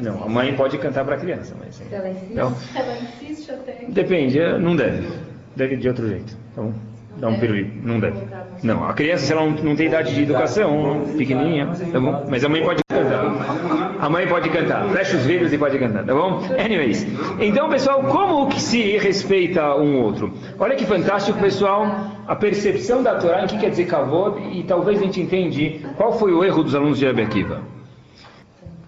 Não, 0.00 0.24
a 0.24 0.28
mãe 0.28 0.54
pode 0.54 0.76
cantar 0.78 1.04
para 1.04 1.16
a 1.16 1.18
criança, 1.18 1.54
mas 1.58 1.82
ela 1.90 2.08
insiste, 2.08 2.32
então, 2.32 2.54
ela 2.74 2.96
insiste 2.98 3.50
até. 3.50 3.86
Depende, 3.88 4.38
não 4.58 4.76
deve. 4.76 5.08
Deve 5.56 5.76
de 5.76 5.88
outro 5.88 6.08
jeito. 6.08 6.36
Então, 6.52 6.74
Dá 7.16 7.28
um 7.28 7.38
pirulito. 7.38 7.70
Não 7.86 8.00
deve. 8.00 8.16
Não, 8.62 8.88
a 8.88 8.94
criança, 8.94 9.26
se 9.26 9.32
ela 9.32 9.42
não, 9.42 9.50
não 9.50 9.76
tem 9.76 9.86
idade 9.86 10.14
de 10.14 10.22
educação, 10.22 11.02
pequenininha, 11.16 11.68
tá 11.92 12.00
bom? 12.00 12.26
Mas 12.28 12.42
a 12.42 12.48
mãe 12.48 12.62
pode 12.62 12.80
cantar. 12.88 13.96
A 14.00 14.08
mãe 14.08 14.26
pode 14.26 14.48
cantar. 14.48 14.88
Fecha 14.88 15.16
os 15.16 15.26
vidros 15.26 15.52
e 15.52 15.58
pode 15.58 15.78
cantar, 15.78 16.04
tá 16.04 16.14
bom? 16.14 16.40
Anyways. 16.58 17.06
Então, 17.38 17.68
pessoal, 17.68 18.02
como 18.02 18.48
que 18.48 18.60
se 18.60 18.96
respeita 18.96 19.74
um 19.76 20.00
outro? 20.00 20.32
Olha 20.58 20.74
que 20.74 20.86
fantástico, 20.86 21.38
pessoal, 21.38 21.86
a 22.26 22.34
percepção 22.34 23.02
da 23.02 23.16
Torá 23.16 23.44
em 23.44 23.46
que 23.46 23.58
quer 23.58 23.70
dizer 23.70 23.86
kavod 23.86 24.40
e 24.56 24.62
talvez 24.62 25.00
a 25.00 25.04
gente 25.04 25.20
entende 25.20 25.84
qual 25.96 26.14
foi 26.18 26.32
o 26.32 26.42
erro 26.42 26.62
dos 26.62 26.74
alunos 26.74 26.98
de 26.98 27.04
Rebbe 27.04 27.22
Akiva. 27.22 27.60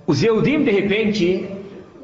Os 0.07 0.23
Yehudim, 0.23 0.65
de 0.65 0.71
repente, 0.71 1.49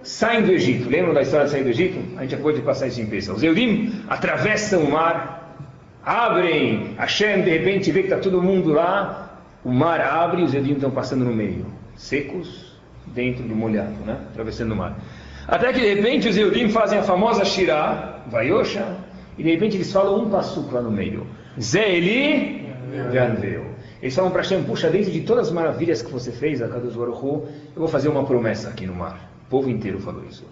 saem 0.03 0.43
do 0.43 0.53
Egito. 0.53 0.89
Lembram 0.89 1.13
da 1.13 1.23
história 1.23 1.47
de 1.47 1.53
sair 1.53 1.63
do 1.63 1.69
Egito? 1.69 1.99
A 2.17 2.23
gente 2.23 2.35
acabou 2.35 2.53
de 2.53 2.63
passar 2.63 2.87
isso 2.87 3.01
em 3.01 3.07
peça. 3.07 3.33
Os 3.33 3.43
Yehudim 3.43 4.03
atravessam 4.09 4.85
o 4.85 4.91
mar, 4.91 5.57
abrem, 6.05 6.95
Hashem 6.97 7.43
de 7.43 7.51
repente 7.51 7.91
vê 7.91 8.01
que 8.01 8.09
está 8.09 8.19
todo 8.19 8.43
mundo 8.43 8.73
lá, 8.73 9.39
o 9.65 9.71
mar 9.71 10.01
abre 10.01 10.41
e 10.41 10.45
os 10.45 10.55
Yehudim 10.55 10.75
estão 10.75 10.91
passando 10.91 11.25
no 11.25 11.33
meio, 11.33 11.67
secos, 11.95 12.79
dentro 13.07 13.43
do 13.45 13.55
molhado, 13.55 13.93
né? 14.07 14.19
atravessando 14.31 14.73
o 14.73 14.77
mar. 14.77 14.99
Até 15.47 15.73
que 15.73 15.81
de 15.81 15.95
repente 15.95 16.29
os 16.29 16.37
Yehudim 16.37 16.71
fazem 16.71 16.99
a 16.99 17.03
famosa 17.03 17.45
Shirah, 17.45 18.23
Vayosha, 18.29 18.97
e 19.37 19.43
de 19.43 19.51
repente 19.51 19.77
eles 19.77 19.93
falam 19.93 20.23
um 20.25 20.31
passuco 20.31 20.75
lá 20.75 20.81
no 20.81 20.91
meio. 20.91 21.27
Zé 21.61 21.97
Eli 21.97 22.67
Ganveu. 23.13 23.70
Eles 24.03 24.15
falam 24.15 24.31
para 24.31 24.43
Hashem, 24.43 24.63
puxa, 24.65 24.89
dentro 24.89 25.11
de 25.11 25.21
todas 25.21 25.49
as 25.49 25.53
maravilhas 25.53 26.01
que 26.01 26.11
você 26.11 26.33
fez, 26.33 26.63
a 26.63 26.67
Baruch 26.67 27.25
Hu, 27.25 27.47
eu 27.75 27.81
vou 27.81 27.89
fazer 27.89 28.09
uma 28.09 28.25
promessa 28.25 28.69
aqui 28.71 28.87
no 28.87 28.95
mar. 28.95 29.31
O 29.47 29.51
povo 29.51 29.69
inteiro 29.69 29.99
falou 30.01 30.23
isso. 30.29 30.45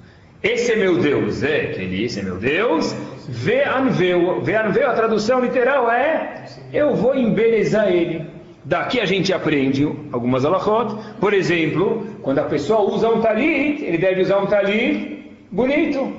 Esse 0.43 0.73
é 0.73 0.77
meu 0.77 0.99
Deus, 0.99 1.43
é 1.43 1.63
aquele, 1.63 2.05
esse 2.05 2.21
é 2.21 2.23
meu 2.23 2.37
Deus. 2.37 2.95
Ve 3.29 3.63
anveu, 3.65 4.41
ve 4.43 4.55
anveu, 4.55 4.89
a 4.89 4.93
tradução 4.93 5.41
literal 5.41 5.91
é, 5.91 6.45
eu 6.73 6.95
vou 6.95 7.15
embelezar 7.15 7.89
ele. 7.89 8.25
Daqui 8.65 9.01
a 9.01 9.07
gente 9.07 9.33
aprende 9.33 9.85
algumas 10.13 10.45
alahot. 10.45 10.95
Por 11.19 11.33
exemplo, 11.33 12.07
quando 12.23 12.39
a 12.39 12.45
pessoa 12.45 12.83
usa 12.83 13.09
um 13.09 13.21
talit, 13.21 13.83
ele 13.83 13.99
deve 13.99 14.23
usar 14.23 14.39
um 14.39 14.47
talit 14.47 15.33
bonito. 15.51 16.13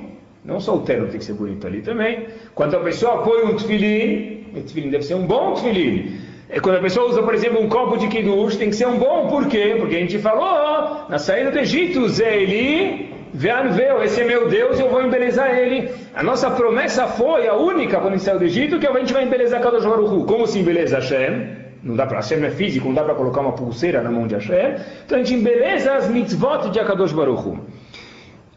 Não 0.43 0.59
só 0.59 0.75
o 0.75 0.81
terno 0.81 1.07
tem 1.07 1.19
que 1.19 1.25
ser 1.25 1.33
bonito 1.33 1.67
ali 1.67 1.81
também. 1.81 2.27
Quando 2.55 2.75
a 2.75 2.79
pessoa 2.79 3.21
põe 3.23 3.43
um 3.43 3.55
tefilim, 3.55 4.47
o 4.55 4.61
tefilim 4.61 4.89
deve 4.89 5.03
ser 5.03 5.13
um 5.13 5.27
bom 5.27 5.53
tefilim. 5.53 6.17
É 6.51 6.59
quando 6.59 6.77
a 6.77 6.81
pessoa 6.81 7.07
usa, 7.07 7.21
por 7.21 7.35
exemplo, 7.35 7.61
um 7.61 7.69
copo 7.69 7.95
de 7.95 8.07
kiddush, 8.07 8.57
tem 8.57 8.71
que 8.71 8.75
ser 8.75 8.87
um 8.87 8.97
bom, 8.97 9.27
por 9.27 9.47
quê? 9.47 9.75
Porque 9.79 9.95
a 9.95 9.99
gente 9.99 10.17
falou, 10.17 11.07
na 11.07 11.19
saída 11.19 11.51
do 11.51 11.59
Egito, 11.59 12.09
Zé 12.09 12.41
Eli, 12.41 13.13
Veanveu, 13.31 14.01
esse 14.01 14.21
é 14.21 14.23
meu 14.23 14.49
Deus, 14.49 14.79
eu 14.79 14.89
vou 14.89 15.03
embelezar 15.03 15.55
ele. 15.55 15.91
A 16.15 16.23
nossa 16.23 16.49
promessa 16.49 17.05
foi, 17.05 17.47
a 17.47 17.53
única, 17.53 17.99
quando 17.99 18.13
a 18.13 18.17
gente 18.17 18.25
saiu 18.25 18.39
do 18.39 18.45
Egito, 18.45 18.79
que 18.79 18.87
a 18.87 18.93
gente 18.97 19.13
vai 19.13 19.25
embelezar 19.25 19.61
Kadosh 19.61 19.85
Baruch 19.85 20.25
Como 20.25 20.47
se 20.47 20.57
embeleza 20.57 20.95
Hashem? 20.95 21.49
Não 21.83 21.95
dá 21.95 22.07
para, 22.07 22.17
Hashem 22.17 22.43
é 22.43 22.49
físico, 22.49 22.87
não 22.87 22.95
dá 22.95 23.03
para 23.03 23.13
colocar 23.13 23.41
uma 23.41 23.51
pulseira 23.51 24.01
na 24.01 24.09
mão 24.09 24.25
de 24.25 24.33
Hashem. 24.33 24.75
Então 25.05 25.19
a 25.19 25.23
gente 25.23 25.35
embeleza 25.35 25.93
as 25.93 26.09
mitzvot 26.09 26.71
de 26.71 26.79
Akadosh 26.79 27.13
Baruch 27.13 27.59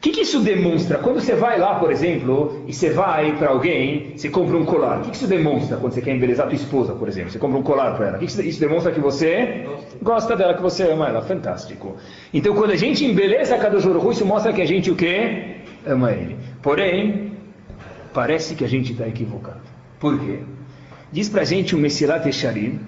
que, 0.03 0.11
que, 0.11 0.21
isso 0.23 0.41
demonstra? 0.41 0.99
Quando 0.99 1.21
você 1.21 1.37
vai 1.37 1.61
lá, 1.61 1.77
por 1.77 1.93
exemplo, 1.93 2.65
e 2.67 2.73
você 2.73 2.91
vai 2.91 3.37
para 3.39 3.51
alguém, 3.51 4.15
você 4.17 4.29
compra 4.29 4.57
um 4.57 4.65
colar. 4.65 4.99
O 4.99 5.03
que, 5.03 5.11
que, 5.11 5.17
isso 5.17 5.29
demonstra 5.29 5.77
quando 5.77 5.93
você 5.93 6.03
quer 6.03 6.13
embelezar 6.13 6.47
a 6.47 6.49
tua 6.49 6.57
esposa, 6.57 6.93
por 6.93 7.07
exemplo? 7.07 7.31
Você 7.31 7.39
compra 7.39 7.57
um 7.57 7.63
colar 7.63 7.95
para 7.97 8.09
ela. 8.09 8.19
Que, 8.19 8.27
que, 8.27 8.43
isso 8.43 8.59
demonstra 8.59 8.91
que 8.91 8.99
você 8.99 9.65
gosta 10.03 10.35
dela, 10.35 10.55
que 10.55 10.61
você 10.61 10.91
ama 10.91 11.09
ela. 11.09 11.23
Fantástico. 11.23 11.97
Então, 12.35 12.53
quando 12.53 12.73
a 12.73 12.77
gente 12.77 13.05
embeleza 13.05 13.55
a 13.55 13.59
Kadosh 13.59 13.85
Baruch 13.87 14.05
Hu, 14.05 14.11
isso 14.11 14.27
mostra 14.27 14.53
que 14.53 14.61
a 14.61 14.67
gente 14.67 14.91
o 14.91 14.97
quê? 14.97 15.59
Ama 15.87 16.11
ele. 16.11 16.37
Porém, 16.61 17.35
parece 18.13 18.57
que 18.57 18.65
a 18.65 18.69
gente 18.69 18.91
está 18.91 19.07
equivocado. 19.07 19.61
Por 20.01 20.19
quê? 20.19 20.41
Diz 21.13 21.29
para 21.29 21.43
a 21.43 21.45
gente 21.45 21.77
o 21.77 21.79
Messilat 21.79 22.27
Echarim, 22.29 22.81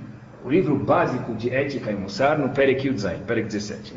o 0.45 0.51
livro 0.51 0.77
básico 0.77 1.33
de 1.35 1.49
ética 1.49 1.93
e 1.93 1.95
Mussar, 1.95 2.41
no 2.41 2.49
Perek 2.49 2.89
Yudzain, 2.89 3.21
Perek 3.25 3.47
17. 3.47 3.95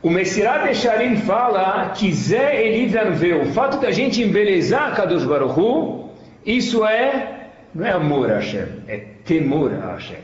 O 0.00 0.10
Messirat 0.10 0.70
Echarim 0.70 1.16
fala 1.16 1.90
que 1.90 2.12
Zé 2.12 2.64
Elidanvê, 2.64 3.32
o 3.32 3.46
fato 3.46 3.80
da 3.80 3.90
gente 3.90 4.22
embelezar 4.22 4.94
Kadosh 4.94 5.24
Baruch 5.24 5.58
Hu, 5.58 6.10
isso 6.46 6.86
é, 6.86 7.48
não 7.74 7.84
é 7.84 7.90
amor 7.90 8.30
a 8.30 8.36
Hashem, 8.36 8.66
é 8.86 8.98
temor 9.24 9.72
a 9.74 9.94
Hashem. 9.94 10.20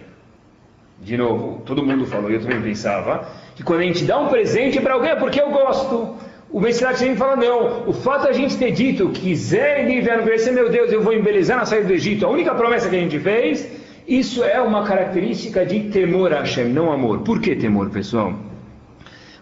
De 1.00 1.16
novo, 1.16 1.60
todo 1.66 1.84
mundo 1.84 2.06
falou, 2.06 2.30
eu 2.30 2.40
também 2.40 2.62
pensava, 2.62 3.28
que 3.56 3.64
quando 3.64 3.80
a 3.80 3.82
gente 3.82 4.04
dá 4.04 4.16
um 4.16 4.28
presente 4.28 4.80
para 4.80 4.94
alguém 4.94 5.10
é 5.10 5.16
porque 5.16 5.40
eu 5.40 5.50
gosto. 5.50 6.14
O 6.52 6.60
Messirat 6.60 6.94
Echarim 6.94 7.16
fala, 7.16 7.34
não, 7.34 7.88
o 7.88 7.92
fato 7.92 8.26
da 8.28 8.32
gente 8.32 8.56
ter 8.56 8.70
dito 8.70 9.08
que 9.08 9.34
Zé 9.34 9.82
Elidanvê, 9.82 10.36
esse 10.36 10.50
é 10.50 10.52
meu 10.52 10.68
Deus, 10.70 10.92
eu 10.92 11.02
vou 11.02 11.12
embelezar 11.12 11.58
na 11.58 11.64
saída 11.64 11.88
do 11.88 11.94
Egito, 11.94 12.24
a 12.24 12.30
única 12.30 12.54
promessa 12.54 12.88
que 12.88 12.94
a 12.94 13.00
gente 13.00 13.18
fez, 13.18 13.68
isso 14.06 14.44
é 14.44 14.60
uma 14.60 14.84
característica 14.84 15.66
de 15.66 15.80
temor 15.90 16.32
a 16.32 16.40
Hashem, 16.42 16.68
não 16.68 16.92
amor. 16.92 17.22
Por 17.22 17.40
que 17.40 17.56
temor, 17.56 17.90
pessoal? 17.90 18.53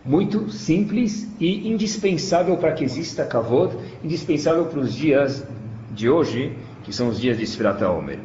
Muito 0.05 0.51
simples 0.51 1.29
e 1.39 1.69
indispensável 1.69 2.57
para 2.57 2.73
que 2.73 2.85
exista 2.85 3.25
kavod, 3.25 3.77
indispensável 4.03 4.65
para 4.67 4.81
os 4.81 4.95
dias 4.95 5.47
de 5.93 6.09
hoje, 6.09 6.53
que 6.83 6.93
são 6.93 7.09
os 7.09 7.21
dias 7.21 7.39
de 7.39 7.47
Sfirat 7.47 7.83
Omer. 7.83 8.19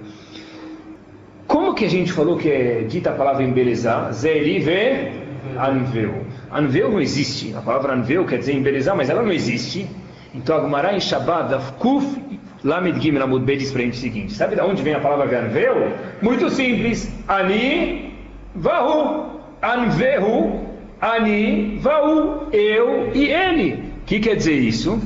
Como 1.46 1.74
que 1.74 1.86
a 1.86 1.90
gente 1.90 2.12
falou 2.12 2.38
que 2.38 2.50
é 2.50 2.82
dita 2.82 3.12
a 3.12 3.14
palavra 3.14 3.44
embelezar? 3.44 4.12
Zerive 4.12 5.12
anveu. 5.58 6.26
Anveu 6.52 6.92
não 6.92 7.00
existe. 7.00 7.56
A 7.56 7.62
palavra 7.62 7.94
anveu 7.94 8.26
quer 8.26 8.40
dizer 8.40 8.54
embelezar, 8.54 8.96
mas 8.96 9.10
ela 9.10 9.22
não 9.22 9.32
existe. 9.32 9.88
Então 10.34 10.58
a 10.58 10.62
Gemara 10.62 10.94
em 10.94 11.00
Shabbat, 11.00 11.74
Kuf 11.78 12.06
Lamed 12.64 13.00
Gimel 13.00 13.24
Amud 13.24 13.46
B 13.46 13.56
diz 13.56 13.72
para 13.72 13.82
a 13.82 13.86
gente 13.86 13.98
o 13.98 14.02
seguinte: 14.02 14.34
sabe 14.34 14.56
de 14.56 14.62
onde 14.62 14.82
vem 14.82 14.94
a 14.94 15.00
palavra 15.00 15.46
anveu? 15.46 15.94
Muito 16.22 16.50
simples. 16.50 17.12
Ani 17.28 18.14
vahu. 18.56 19.38
Anvehu 19.62 20.67
Ani, 21.00 21.78
Vau, 21.82 22.48
eu 22.52 23.12
e 23.14 23.28
ele. 23.28 23.74
O 24.02 24.06
que 24.06 24.20
quer 24.20 24.36
dizer 24.36 24.54
isso? 24.54 25.00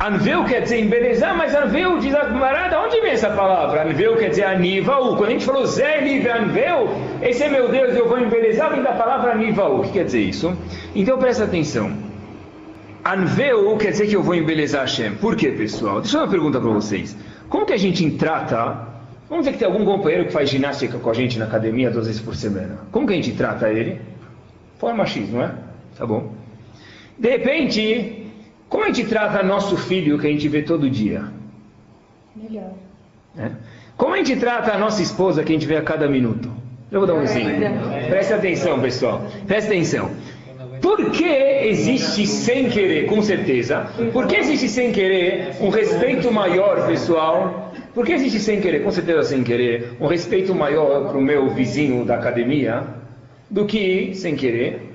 Anveu 0.00 0.44
quer 0.44 0.62
dizer 0.62 0.80
embelezar, 0.80 1.36
mas 1.36 1.54
Anveu 1.54 1.98
diz 1.98 2.12
a 2.12 2.24
camarada, 2.24 2.80
onde 2.80 3.00
vem 3.00 3.12
essa 3.12 3.30
palavra? 3.30 3.84
Anveu 3.88 4.16
quer 4.16 4.30
dizer 4.30 4.44
Anivaú. 4.44 5.16
Quando 5.16 5.28
a 5.28 5.30
gente 5.30 5.44
falou 5.44 5.64
Zé 5.64 6.00
livre 6.00 6.28
Anveu, 6.28 6.88
esse 7.22 7.44
é 7.44 7.48
meu 7.48 7.68
Deus, 7.68 7.96
eu 7.96 8.08
vou 8.08 8.18
embelezar, 8.18 8.72
vem 8.72 8.82
da 8.82 8.94
palavra 8.94 9.32
Anivaú. 9.32 9.78
O 9.78 9.82
que 9.84 9.92
quer 9.92 10.04
dizer 10.04 10.22
isso? 10.22 10.56
Então 10.92 11.18
presta 11.18 11.44
atenção. 11.44 11.92
Anveu 13.04 13.76
quer 13.76 13.92
dizer 13.92 14.08
que 14.08 14.16
eu 14.16 14.22
vou 14.24 14.34
embelezar 14.34 14.80
Hashem. 14.80 15.12
Por 15.12 15.36
quê, 15.36 15.50
pessoal? 15.50 16.00
Deixa 16.00 16.16
eu 16.16 16.22
uma 16.22 16.28
pergunta 16.28 16.60
para 16.60 16.70
vocês. 16.70 17.16
Como 17.48 17.64
que 17.64 17.72
a 17.72 17.78
gente 17.78 18.10
trata 18.12 18.92
Vamos 19.32 19.46
dizer 19.46 19.54
que 19.54 19.64
tem 19.64 19.66
algum 19.66 19.86
companheiro 19.86 20.26
que 20.26 20.30
faz 20.30 20.50
ginástica 20.50 20.98
com 20.98 21.08
a 21.08 21.14
gente 21.14 21.38
na 21.38 21.46
academia 21.46 21.90
duas 21.90 22.06
vezes 22.06 22.20
por 22.20 22.36
semana. 22.36 22.80
Como 22.90 23.06
que 23.06 23.14
a 23.14 23.16
gente 23.16 23.32
trata 23.32 23.70
ele? 23.70 23.98
Forma 24.82 25.06
X, 25.06 25.30
não 25.30 25.44
é? 25.44 25.54
Tá 25.96 26.04
bom. 26.04 26.32
De 27.16 27.30
repente, 27.30 28.26
como 28.68 28.82
a 28.82 28.88
gente 28.88 29.04
trata 29.04 29.40
nosso 29.40 29.76
filho 29.76 30.18
que 30.18 30.26
a 30.26 30.30
gente 30.30 30.48
vê 30.48 30.60
todo 30.62 30.90
dia? 30.90 31.22
Melhor. 32.34 32.72
É? 33.38 33.52
Como 33.96 34.12
a 34.12 34.16
gente 34.16 34.34
trata 34.34 34.72
a 34.72 34.78
nossa 34.78 35.00
esposa 35.00 35.44
que 35.44 35.52
a 35.52 35.54
gente 35.54 35.66
vê 35.66 35.76
a 35.76 35.82
cada 35.82 36.08
minuto? 36.08 36.50
Eu 36.90 36.98
vou 36.98 37.06
dar 37.06 37.14
um 37.14 37.22
exemplo. 37.22 37.60
Presta 38.08 38.34
atenção, 38.34 38.80
pessoal. 38.80 39.24
Presta 39.46 39.70
atenção. 39.70 40.10
Por 40.80 41.12
que 41.12 41.28
existe 41.28 42.26
sem 42.26 42.68
querer, 42.68 43.06
com 43.06 43.22
certeza, 43.22 43.86
por 44.12 44.26
que 44.26 44.34
existe 44.34 44.68
sem 44.68 44.90
querer 44.90 45.58
um 45.60 45.68
respeito 45.68 46.32
maior, 46.32 46.88
pessoal? 46.88 47.72
Por 47.94 48.04
que 48.04 48.14
existe 48.14 48.40
sem 48.40 48.60
querer, 48.60 48.82
com 48.82 48.90
certeza 48.90 49.22
sem 49.22 49.44
querer, 49.44 49.96
um 50.00 50.08
respeito 50.08 50.52
maior 50.52 51.08
para 51.08 51.18
o 51.18 51.22
meu 51.22 51.50
vizinho 51.50 52.04
da 52.04 52.16
academia 52.16 53.00
do 53.52 53.66
que 53.66 54.14
sem 54.14 54.34
querer? 54.34 54.90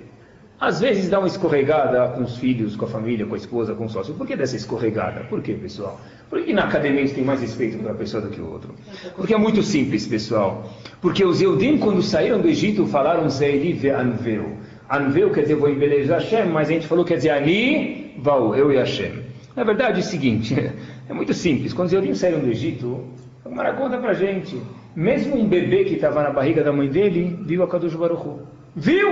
Às 0.60 0.80
vezes 0.80 1.08
dá 1.08 1.20
uma 1.20 1.28
escorregada 1.28 2.08
com 2.16 2.24
os 2.24 2.38
filhos, 2.38 2.76
com 2.76 2.86
a 2.86 2.88
família, 2.88 3.28
com 3.28 3.36
a 3.36 3.38
esposa, 3.38 3.76
com 3.76 3.86
o 3.86 3.90
sócio. 3.90 4.16
Por 4.16 4.26
que 4.26 4.36
dessa 4.36 4.56
escorregada? 4.56 5.22
Por 5.26 5.40
que, 5.40 5.54
pessoal? 5.54 6.02
Por 6.28 6.42
que 6.42 6.52
na 6.52 6.64
academia 6.64 7.02
a 7.02 7.06
gente 7.06 7.14
tem 7.14 7.24
mais 7.24 7.40
respeito 7.40 7.78
pela 7.78 7.94
pessoa 7.94 8.24
do 8.24 8.30
que 8.30 8.42
o 8.42 8.52
outro? 8.52 8.74
Porque 9.16 9.36
é 9.36 9.38
muito 9.38 9.62
simples, 9.62 10.08
pessoal. 10.08 10.74
Porque 11.00 11.24
os 11.24 11.40
Eudim, 11.40 11.78
quando 11.78 12.02
saíram 12.02 12.42
do 12.42 12.48
Egito, 12.48 12.88
falaram 12.88 13.30
Zeili 13.30 13.74
ve 13.74 13.92
Anveu. 13.92 14.58
Anveu 14.92 15.30
quer 15.30 15.42
dizer 15.42 15.56
vou 15.56 15.70
embelezar 15.70 16.20
Hashem, 16.20 16.48
mas 16.48 16.70
a 16.70 16.72
gente 16.72 16.88
falou 16.88 17.06
quer 17.06 17.18
dizer 17.18 17.30
Ani, 17.30 18.16
Vau, 18.18 18.56
eu 18.56 18.72
e 18.72 18.78
Hashem. 18.78 19.14
Na 19.56 19.64
verdade 19.64 19.98
é 19.98 20.02
o 20.02 20.04
seguinte, 20.04 20.56
é 21.08 21.14
muito 21.14 21.36
simples. 21.36 21.72
Quando 21.72 21.88
os 21.88 21.94
Eudim 21.94 22.16
saíram 22.16 22.40
do 22.40 22.50
Egito, 22.50 23.06
Agora 23.52 23.74
conta 23.74 23.98
pra 23.98 24.14
gente. 24.14 24.62
Mesmo 24.98 25.38
um 25.38 25.48
bebê 25.48 25.84
que 25.84 25.94
estava 25.94 26.24
na 26.24 26.32
barriga 26.32 26.64
da 26.64 26.74
mãe 26.74 26.90
dele, 26.90 27.40
viu 27.44 27.62
a 27.62 27.68
Kadosh 27.68 27.94
Baruch 27.94 28.28
Hu. 28.28 28.40
Viu! 28.76 29.08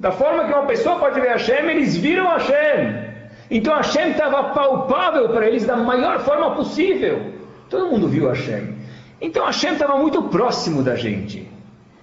Da 0.00 0.10
forma 0.10 0.46
que 0.46 0.52
uma 0.52 0.66
pessoa 0.66 0.98
pode 0.98 1.20
ver 1.20 1.28
Hashem, 1.28 1.70
eles 1.70 1.96
viram 1.96 2.26
Hashem. 2.26 3.08
Então 3.48 3.72
Hashem 3.76 4.10
estava 4.10 4.52
palpável 4.52 5.28
para 5.28 5.46
eles 5.46 5.64
da 5.64 5.76
maior 5.76 6.18
forma 6.18 6.56
possível. 6.56 7.34
Todo 7.68 7.88
mundo 7.88 8.08
viu 8.08 8.26
Hashem. 8.26 8.74
Então 9.20 9.46
Hashem 9.46 9.74
estava 9.74 9.96
muito 9.96 10.24
próximo 10.24 10.82
da 10.82 10.96
gente. 10.96 11.48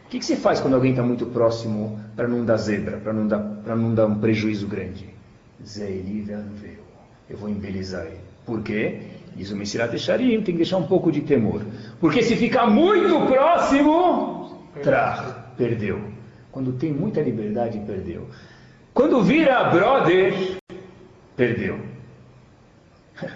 O 0.05 0.09
que, 0.09 0.19
que 0.19 0.25
se 0.25 0.37
faz 0.37 0.61
quando 0.61 0.75
alguém 0.75 0.91
está 0.91 1.03
muito 1.03 1.25
próximo 1.25 1.99
para 2.15 2.25
não 2.25 2.45
dar 2.45 2.55
zebra, 2.55 2.95
para 2.99 3.11
não 3.11 3.27
dar, 3.27 3.39
não 3.75 3.93
dar 3.93 4.05
um 4.05 4.15
prejuízo 4.15 4.65
grande? 4.65 5.13
Zeili 5.61 6.21
veio. 6.21 6.79
Eu 7.29 7.35
vou 7.35 7.49
embelezar 7.49 8.05
ele. 8.05 8.21
Por 8.45 8.61
quê? 8.61 9.01
Diz 9.37 9.51
o 9.51 9.55
Messirat 9.55 9.93
Echarim, 9.93 10.41
tem 10.41 10.45
que 10.45 10.53
deixar 10.53 10.77
um 10.77 10.87
pouco 10.87 11.11
de 11.11 11.21
temor. 11.21 11.61
Porque 11.99 12.23
se 12.23 12.35
ficar 12.35 12.65
muito 12.65 13.27
próximo, 13.27 14.67
tra, 14.81 15.51
perdeu. 15.55 16.01
Quando 16.51 16.73
tem 16.73 16.91
muita 16.91 17.21
liberdade, 17.21 17.79
perdeu. 17.85 18.27
Quando 18.95 19.21
vira 19.21 19.65
brother, 19.65 20.57
perdeu. 21.35 21.79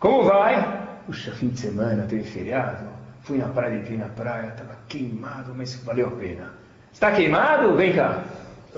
Como 0.00 0.24
vai? 0.24 0.80
Puxa, 1.04 1.32
fim 1.32 1.48
de 1.48 1.60
semana, 1.60 2.04
teve 2.04 2.24
feriado. 2.24 2.86
Fui 3.20 3.36
na 3.36 3.48
praia, 3.48 3.76
entrei 3.76 3.98
na 3.98 4.08
praia, 4.08 4.48
estava 4.48 4.74
queimado, 4.88 5.52
mas 5.54 5.74
valeu 5.84 6.08
a 6.08 6.12
pena. 6.12 6.54
Está 6.90 7.12
queimado? 7.12 7.76
Vem 7.76 7.92
cá. 7.92 8.24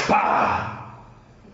Pá! 0.08 0.96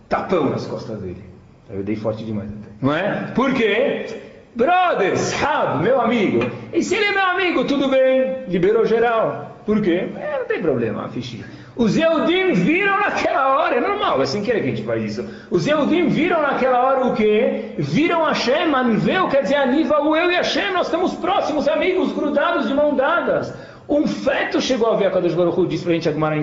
Tapão 0.09 0.49
nas 0.49 0.65
costas 0.65 0.99
dele. 0.99 1.23
Eu 1.69 1.83
dei 1.83 1.95
forte 1.95 2.25
demais 2.25 2.49
até. 2.49 2.71
Não 2.81 2.95
é? 2.95 3.31
Por 3.35 3.53
quê? 3.53 4.30
Brother, 4.55 5.17
sabe, 5.17 5.83
meu 5.83 6.01
amigo. 6.01 6.39
E 6.73 6.83
se 6.83 6.95
ele 6.95 7.05
é 7.05 7.11
meu 7.11 7.25
amigo, 7.25 7.65
tudo 7.65 7.87
bem. 7.87 8.43
Liberou 8.47 8.85
geral. 8.85 9.57
Por 9.65 9.81
quê? 9.81 10.09
É, 10.17 10.39
não 10.39 10.45
tem 10.45 10.61
problema, 10.61 11.07
fichinha. 11.09 11.45
Os 11.75 11.95
Eudim 11.95 12.51
viram 12.51 12.99
naquela 12.99 13.55
hora, 13.55 13.75
é 13.75 13.79
normal, 13.79 14.21
é 14.21 14.25
sem 14.25 14.43
querer 14.43 14.61
que 14.61 14.67
a 14.67 14.69
gente 14.71 14.83
faz 14.83 15.03
isso. 15.03 15.25
Os 15.49 15.65
Eudim 15.65 16.09
viram 16.09 16.41
naquela 16.41 16.83
hora 16.83 17.05
o 17.05 17.13
quê? 17.13 17.73
Viram 17.77 18.25
Hashem, 18.25 18.73
Anveu, 18.75 19.29
quer 19.29 19.43
dizer, 19.43 19.55
Aniva, 19.55 20.01
o 20.01 20.15
eu 20.15 20.29
e 20.29 20.35
Hashem, 20.35 20.73
nós 20.73 20.87
estamos 20.87 21.13
próximos, 21.13 21.67
amigos, 21.67 22.11
grudados 22.11 22.67
de 22.67 22.73
mão 22.73 22.95
dadas. 22.95 23.53
Um 23.87 24.05
feto 24.05 24.59
chegou 24.59 24.91
a 24.91 24.95
ver 24.95 25.07
a 25.07 25.11
Kadosh 25.11 25.33
Baruch 25.33 25.59
Hu, 25.59 25.67
disse 25.67 25.83
para 25.83 25.93
a 25.93 25.95
gente 25.95 26.09
Agmará 26.09 26.37
em. 26.37 26.41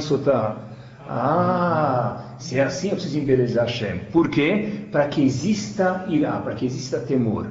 Ah, 1.10 2.34
se 2.38 2.58
é 2.58 2.62
assim 2.62 2.88
eu 2.88 2.94
preciso 2.94 3.18
embelezar 3.18 3.64
Hashem. 3.64 4.00
Por 4.12 4.28
quê? 4.28 4.86
Para 4.92 5.08
que 5.08 5.22
exista 5.22 6.04
irá, 6.08 6.32
para 6.32 6.54
que 6.54 6.66
exista 6.66 6.98
temor. 7.00 7.46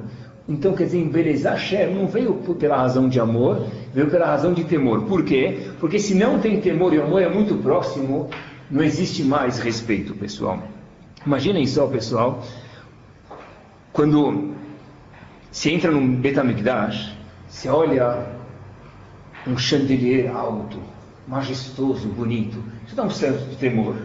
Então, 0.48 0.72
quer 0.72 0.84
dizer, 0.84 0.98
embelezar 0.98 1.52
Hashem 1.52 1.94
não 1.94 2.06
veio 2.06 2.34
pela 2.58 2.78
razão 2.78 3.06
de 3.06 3.20
amor, 3.20 3.66
veio 3.92 4.08
pela 4.10 4.26
razão 4.26 4.54
de 4.54 4.64
temor. 4.64 5.02
Por 5.02 5.22
quê? 5.22 5.68
Porque 5.78 5.98
se 5.98 6.14
não 6.14 6.38
tem 6.38 6.58
temor 6.58 6.94
e 6.94 6.98
o 6.98 7.04
amor 7.04 7.20
é 7.20 7.28
muito 7.28 7.56
próximo, 7.56 8.30
não 8.70 8.82
existe 8.82 9.22
mais 9.22 9.58
respeito, 9.58 10.14
pessoal. 10.14 10.62
Imaginem 11.26 11.66
só, 11.66 11.86
pessoal, 11.86 12.42
quando 13.92 14.54
se 15.50 15.70
entra 15.70 15.90
num 15.90 16.16
Betamigdash, 16.16 17.12
você 17.46 17.68
olha 17.68 18.26
um 19.46 19.58
chandelier 19.58 20.34
alto, 20.34 20.78
majestoso, 21.26 22.08
bonito, 22.08 22.62
isso 22.86 22.96
dá 22.96 23.02
um 23.02 23.10
certo 23.10 23.54
temor. 23.58 23.96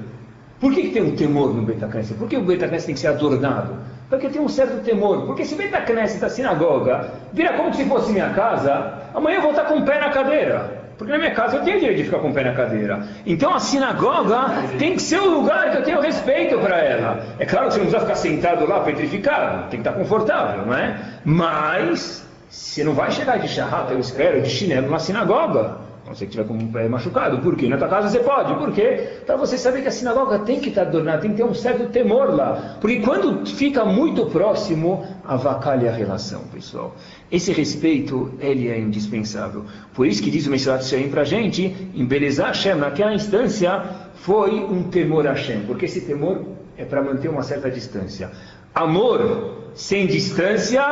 Por 0.59 0.73
que, 0.73 0.83
que 0.83 0.89
tem 0.89 1.03
um 1.03 1.15
temor 1.15 1.53
no 1.53 1.61
Betacrense? 1.61 2.13
Por 2.15 2.27
que 2.27 2.35
o 2.35 2.43
Betacrense 2.43 2.87
tem 2.87 2.95
que 2.95 3.01
ser 3.01 3.07
adornado? 3.07 3.77
Porque 4.13 4.29
tem 4.29 4.39
um 4.39 4.47
certo 4.47 4.83
temor. 4.83 5.25
Porque 5.25 5.43
se 5.43 5.55
vem 5.55 5.71
da 5.71 5.81
Knesset, 5.81 6.19
da 6.19 6.29
sinagoga, 6.29 7.09
vira 7.33 7.53
como 7.53 7.73
se 7.73 7.83
fosse 7.85 8.11
minha 8.11 8.29
casa, 8.29 8.93
amanhã 9.11 9.37
eu 9.37 9.41
vou 9.41 9.49
estar 9.49 9.63
com 9.63 9.79
o 9.79 9.83
pé 9.83 9.99
na 9.99 10.11
cadeira. 10.11 10.83
Porque 10.99 11.11
na 11.11 11.17
minha 11.17 11.31
casa 11.31 11.57
eu 11.57 11.63
tenho 11.63 11.79
direito 11.79 11.97
de 11.97 12.03
ficar 12.03 12.19
com 12.19 12.29
o 12.29 12.33
pé 12.33 12.43
na 12.43 12.53
cadeira. 12.53 13.01
Então 13.25 13.55
a 13.55 13.59
sinagoga 13.59 14.45
tem 14.77 14.93
que 14.93 15.01
ser 15.01 15.19
o 15.19 15.39
lugar 15.39 15.71
que 15.71 15.77
eu 15.77 15.83
tenho 15.83 15.99
respeito 15.99 16.59
para 16.59 16.77
ela. 16.77 17.25
É 17.39 17.45
claro 17.47 17.69
que 17.69 17.73
você 17.73 17.79
não 17.79 17.87
precisa 17.87 18.01
ficar 18.01 18.15
sentado 18.15 18.67
lá 18.67 18.81
petrificado, 18.81 19.61
tem 19.71 19.81
que 19.81 19.87
estar 19.87 19.93
confortável, 19.93 20.63
não 20.67 20.77
é? 20.77 20.95
Mas 21.25 22.23
você 22.47 22.83
não 22.83 22.93
vai 22.93 23.09
chegar 23.09 23.39
de 23.39 23.47
charrata, 23.47 23.93
eu 23.93 23.99
espero, 23.99 24.43
de 24.43 24.49
chinelo 24.51 24.91
na 24.91 24.99
sinagoga 24.99 25.82
sei 26.15 26.27
que 26.27 26.33
tiver 26.33 26.47
com 26.47 26.57
pé 26.71 26.87
machucado. 26.87 27.39
Por 27.39 27.55
quê? 27.55 27.67
Na 27.67 27.77
tua 27.77 27.87
casa 27.87 28.09
você 28.09 28.19
pode. 28.19 28.53
Por 28.55 28.71
quê? 28.71 29.21
Para 29.25 29.35
você 29.35 29.57
saber 29.57 29.81
que 29.81 29.87
a 29.87 29.91
sinagoga 29.91 30.39
tem 30.39 30.59
que 30.59 30.69
estar 30.69 30.83
adornada, 30.83 31.19
tem 31.19 31.31
que 31.31 31.37
ter 31.37 31.43
um 31.43 31.53
certo 31.53 31.87
temor 31.91 32.33
lá. 32.33 32.77
Porque 32.79 32.99
quando 32.99 33.45
fica 33.45 33.85
muito 33.85 34.25
próximo, 34.27 35.05
avacalha 35.25 35.89
a 35.89 35.93
relação, 35.93 36.41
pessoal. 36.53 36.95
Esse 37.31 37.51
respeito, 37.51 38.31
ele 38.39 38.67
é 38.69 38.77
indispensável. 38.77 39.65
Por 39.93 40.07
isso 40.07 40.21
que 40.21 40.29
diz 40.29 40.47
o 40.47 40.51
Mesilat 40.51 40.83
Shem 40.83 41.09
para 41.09 41.21
a 41.21 41.25
gente, 41.25 41.75
embelezar 41.95 42.47
Hashem 42.47 42.75
naquela 42.75 43.13
instância 43.13 43.83
foi 44.15 44.51
um 44.51 44.83
temor 44.83 45.27
a 45.27 45.31
Hashem. 45.31 45.61
Porque 45.67 45.85
esse 45.85 46.01
temor 46.01 46.43
é 46.77 46.85
para 46.85 47.01
manter 47.01 47.29
uma 47.29 47.43
certa 47.43 47.69
distância. 47.69 48.31
Amor 48.73 49.63
sem 49.75 50.05
distância, 50.07 50.83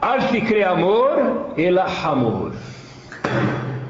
alficre 0.00 0.62
amor, 0.62 1.54
ela 1.56 1.86
amor. 2.04 2.52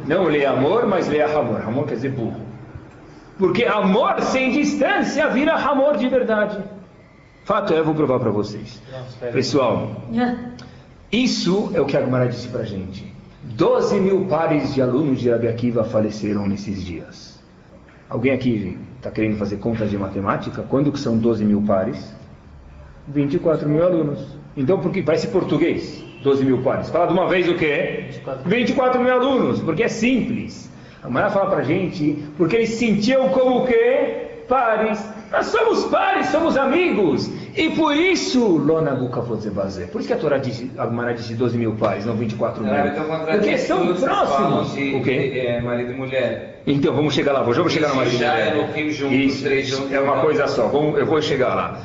Não 0.09 0.25
lê 0.25 0.47
amor, 0.47 0.87
mas 0.87 1.07
lê 1.07 1.21
amor. 1.21 1.61
Amor 1.61 1.87
quer 1.87 1.97
dizer 1.97 2.13
burro. 2.13 2.41
Porque 3.39 3.65
amor 3.65 4.23
sem 4.23 4.51
distância 4.51 5.29
vira 5.29 5.55
amor 5.55 5.99
de 5.99 6.09
verdade. 6.09 6.59
Fato 7.45 7.75
é, 7.75 7.79
eu 7.79 7.85
vou 7.85 7.95
provar 7.95 8.19
para 8.19 8.31
vocês. 8.31 8.83
Pessoal, 9.33 10.03
isso 11.13 11.71
é 11.75 11.81
o 11.81 11.85
que 11.85 11.97
a 11.97 12.01
Gemara 12.01 12.27
disse 12.27 12.49
para 12.49 12.63
a 12.63 12.65
gente. 12.65 13.15
12 13.45 14.01
mil 14.01 14.25
pares 14.27 14.75
de 14.75 14.81
alunos 14.81 15.21
de 15.21 15.31
Rabi 15.31 15.47
Akiva 15.47 15.85
faleceram 15.85 16.47
nesses 16.47 16.83
dias. 16.83 17.39
Alguém 18.09 18.33
aqui 18.33 18.79
está 18.97 19.11
querendo 19.11 19.37
fazer 19.37 19.59
contas 19.59 19.91
de 19.91 19.99
matemática? 19.99 20.63
Quando 20.63 20.91
que 20.91 20.99
são 20.99 21.19
12 21.19 21.45
mil 21.45 21.63
pares? 21.63 22.15
24 23.07 23.69
mil 23.69 23.85
alunos. 23.85 24.27
Então, 24.57 24.81
porque 24.81 25.03
parece 25.03 25.29
português. 25.29 26.03
12 26.23 26.45
mil 26.45 26.59
pares. 26.59 26.91
Fala 26.91 27.07
de 27.07 27.13
uma 27.13 27.29
vez 27.29 27.49
o 27.49 27.55
quê? 27.55 28.07
24, 28.09 28.49
24 28.49 29.01
mil 29.01 29.13
alunos, 29.13 29.61
porque 29.61 29.83
é 29.85 29.89
simples. 29.89 30.69
A 31.03 31.09
Mara 31.09 31.31
fala 31.31 31.51
para 31.51 31.63
gente, 31.63 32.25
porque 32.37 32.57
eles 32.57 32.71
sentiam 32.71 33.29
como 33.29 33.63
o 33.63 33.67
quê? 33.67 34.27
Pares. 34.49 35.05
Nós 35.31 35.47
somos 35.47 35.85
pares, 35.85 36.27
somos 36.29 36.57
amigos. 36.57 37.31
E 37.55 37.71
por 37.71 37.95
isso, 37.95 38.41
Lona 38.57 38.95
Bukavodzebaze. 38.95 39.87
Por 39.89 40.01
isso 40.01 40.09
que 40.09 40.15
a 40.15 40.17
Torá 40.17 40.39
disse, 40.39 40.71
a 40.79 40.87
Mara 40.87 41.13
disse 41.13 41.35
12 41.35 41.57
mil 41.59 41.75
pares, 41.75 42.05
não 42.07 42.15
24 42.17 42.65
mil. 42.65 42.73
porque 43.31 43.59
são 43.59 43.95
próximos. 43.95 44.73
De, 44.75 44.95
o 44.95 45.03
quê? 45.03 45.45
É, 45.47 45.61
marido 45.61 45.93
e 45.93 45.95
mulher. 45.95 46.63
Então, 46.67 46.95
vamos 46.95 47.15
chegar 47.15 47.33
lá. 47.33 47.43
Vamos 47.43 47.73
chegar 47.73 47.89
no 47.89 47.97
marido 47.97 48.15
e 48.15 48.17
mulher. 48.17 48.57
É 48.75 48.91
juntos, 48.91 49.17
isso, 49.17 49.77
juntos, 49.77 49.93
é 49.93 50.01
uma 50.01 50.21
coisa 50.21 50.47
só. 50.49 50.67
Vamos, 50.69 50.99
eu 50.99 51.07
vou 51.07 51.21
chegar 51.21 51.55
lá. 51.55 51.81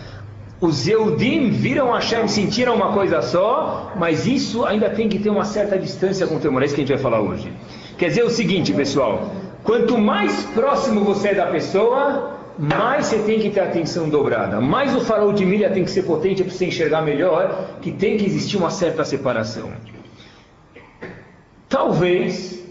Os 0.63 0.88
Eudim 0.88 1.49
viram 1.49 1.91
Hashem, 1.91 2.26
sentiram 2.30 2.73
uma 2.73 2.93
coisa 2.93 3.21
só, 3.21 3.91
mas 3.97 4.26
isso 4.26 4.63
ainda 4.63 4.89
tem 4.89 5.10
que 5.10 5.19
ter 5.19 5.30
uma 5.30 5.43
certa 5.43 5.78
distância 5.78 6.26
com 6.26 6.36
o 6.36 6.39
temor. 6.39 6.62
É 6.62 6.65
isso 6.65 6.73
que 6.73 6.80
a 6.80 6.86
gente 6.86 6.93
vai 6.93 7.04
falar 7.04 7.19
hoje. 7.19 7.52
Quer 7.97 8.08
dizer 8.08 8.23
o 8.23 8.30
seguinte, 8.30 8.71
pessoal: 8.71 9.30
quanto 9.62 9.97
mais 9.97 10.45
próximo 10.54 11.04
você 11.04 11.28
é 11.32 11.34
da 11.34 11.47
pessoa, 11.47 12.39
mais 12.58 13.08
você 13.08 13.19
tem 13.23 13.41
que 13.41 13.49
ter 13.49 13.60
atenção 13.60 14.08
dobrada. 14.08 14.62
Mais 14.62 14.95
o 14.95 15.02
farol 15.02 15.34
de 15.34 15.45
milha 15.45 15.69
tem 15.69 15.84
que 15.84 15.91
ser 15.91 16.04
potente 16.04 16.41
para 16.41 16.54
você 16.54 16.67
enxergar 16.67 17.02
melhor, 17.02 17.80
que 17.82 17.91
tem 17.91 18.15
que 18.15 18.26
existir 18.26 18.56
uma 18.56 18.69
certa 18.69 19.04
separação. 19.04 19.69
Talvez, 21.67 22.63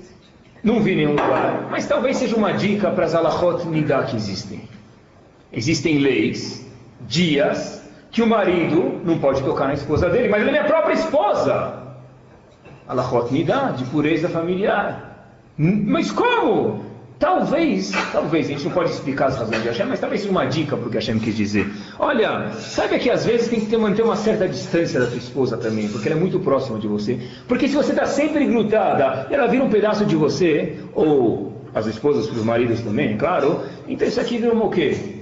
não 0.64 0.80
vi 0.80 0.96
nenhum 0.96 1.10
lugar, 1.10 1.68
mas 1.70 1.86
talvez 1.86 2.16
seja 2.16 2.36
uma 2.36 2.52
dica 2.52 2.90
para 2.90 3.04
as 3.04 3.14
alachot 3.14 3.68
nidá 3.68 4.04
que 4.04 4.16
existem. 4.16 4.62
Existem 5.52 5.98
leis, 5.98 6.66
dias, 7.06 7.81
que 8.12 8.20
o 8.20 8.26
marido 8.26 9.00
não 9.04 9.18
pode 9.18 9.42
tocar 9.42 9.66
na 9.66 9.74
esposa 9.74 10.10
dele, 10.10 10.28
mas 10.28 10.42
ele 10.42 10.50
é 10.50 10.52
minha 10.52 10.64
própria 10.64 10.92
esposa. 10.92 11.82
Alachot 12.86 13.32
nidá, 13.32 13.70
de 13.70 13.84
pureza 13.86 14.28
familiar. 14.28 15.40
Mas 15.56 16.12
como? 16.12 16.92
Talvez, 17.18 17.92
talvez, 18.12 18.46
a 18.46 18.48
gente 18.50 18.64
não 18.64 18.72
pode 18.72 18.90
explicar 18.90 19.26
as 19.28 19.38
razões 19.38 19.62
de 19.62 19.68
Hashem, 19.68 19.86
mas 19.86 20.00
talvez 20.00 20.20
seja 20.22 20.32
uma 20.32 20.44
dica 20.44 20.76
para 20.76 20.88
o 20.88 20.90
que 20.90 20.96
Hashem 20.96 21.20
quis 21.20 21.36
dizer. 21.36 21.70
Olha, 21.98 22.50
sabe 22.58 22.98
que 22.98 23.08
às 23.08 23.24
vezes 23.24 23.48
tem 23.48 23.60
que 23.60 23.66
ter, 23.66 23.78
manter 23.78 24.02
uma 24.02 24.16
certa 24.16 24.46
distância 24.46 25.00
da 25.00 25.06
tua 25.06 25.18
esposa 25.18 25.56
também, 25.56 25.88
porque 25.88 26.08
ela 26.08 26.18
é 26.18 26.20
muito 26.20 26.40
próxima 26.40 26.78
de 26.78 26.88
você. 26.88 27.18
Porque 27.46 27.68
se 27.68 27.76
você 27.76 27.92
está 27.92 28.06
sempre 28.06 28.44
grudada 28.44 29.28
e 29.30 29.34
ela 29.34 29.46
vira 29.46 29.62
um 29.64 29.70
pedaço 29.70 30.04
de 30.04 30.16
você, 30.16 30.80
ou 30.94 31.52
as 31.72 31.86
esposas 31.86 32.26
para 32.26 32.36
os 32.36 32.44
maridos 32.44 32.80
também, 32.80 33.16
claro, 33.16 33.60
então 33.88 34.06
isso 34.06 34.20
aqui 34.20 34.36
vira 34.36 34.52
um 34.52 34.64
o 34.64 34.68
quê? 34.68 35.21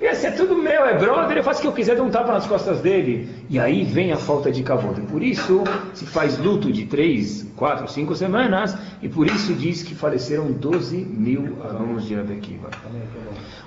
Esse 0.00 0.26
é 0.26 0.30
tudo 0.30 0.54
meu, 0.54 0.84
é 0.84 0.96
brother, 0.96 1.36
eu 1.36 1.42
faço 1.42 1.58
o 1.58 1.62
que 1.62 1.68
eu 1.68 1.72
quiser, 1.72 1.96
dou 1.96 2.06
um 2.06 2.10
tapa 2.10 2.32
nas 2.32 2.46
costas 2.46 2.80
dele. 2.80 3.28
E 3.50 3.58
aí 3.58 3.82
vem 3.82 4.12
a 4.12 4.16
falta 4.16 4.50
de 4.50 4.62
cavalo. 4.62 4.94
Por 5.10 5.22
isso 5.24 5.64
se 5.92 6.06
faz 6.06 6.38
luto 6.38 6.70
de 6.70 6.86
três, 6.86 7.44
quatro, 7.56 7.88
cinco 7.88 8.14
semanas, 8.14 8.76
e 9.02 9.08
por 9.08 9.26
isso 9.26 9.52
diz 9.54 9.82
que 9.82 9.96
faleceram 9.96 10.52
12 10.52 10.96
mil 10.96 11.58
alunos 11.64 12.06
de 12.06 12.14
Abekiva. 12.14 12.70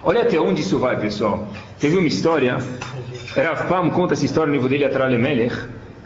Olha 0.04 0.22
até 0.22 0.40
onde 0.40 0.62
isso 0.62 0.80
vai, 0.80 0.98
pessoal. 0.98 1.48
Teve 1.80 1.98
uma 1.98 2.08
história, 2.08 2.58
Rav 3.36 3.68
Pam 3.68 3.90
conta 3.90 4.14
essa 4.14 4.24
história 4.24 4.48
no 4.48 4.54
livro 4.54 4.70
dele, 4.70 4.86
Atrale. 4.86 5.52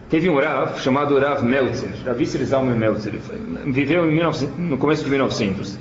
Teve 0.10 0.28
um 0.28 0.40
Rav 0.40 0.80
chamado 0.80 1.20
Rav 1.20 1.44
Meltzer, 1.44 1.92
Rav 2.04 2.26
Zalman 2.26 2.78
Meltzer, 2.78 3.14
viveu 3.66 4.10
19, 4.10 4.48
no 4.58 4.78
começo 4.78 5.04
de 5.04 5.10
1900. 5.12 5.78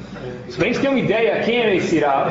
Para 0.57 0.67
a 0.67 0.73
gente 0.73 0.81
ter 0.81 0.89
uma 0.89 0.99
ideia 0.99 1.41
quem 1.43 1.61
era 1.61 1.75
esse 1.75 1.99
Rav, 1.99 2.31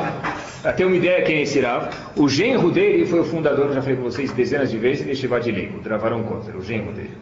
para 0.61 0.73
ter 0.73 0.85
uma 0.85 0.95
ideia 0.95 1.21
quem 1.23 1.37
é 1.37 1.41
esse 1.41 1.59
Rav, 1.59 1.89
o 2.15 2.29
genro 2.29 2.71
dele 2.71 3.05
foi 3.05 3.19
o 3.19 3.23
fundador, 3.23 3.73
já 3.73 3.81
falei 3.81 3.97
com 3.97 4.03
vocês 4.03 4.31
dezenas 4.31 4.71
de 4.71 4.77
vezes, 4.77 5.05
de 5.05 5.15
Shivat 5.15 5.49
o 5.49 5.79
Dravaron 5.81 6.23
Kotler, 6.23 6.55
o 6.55 6.63
genro 6.63 6.93
dele. 6.93 7.17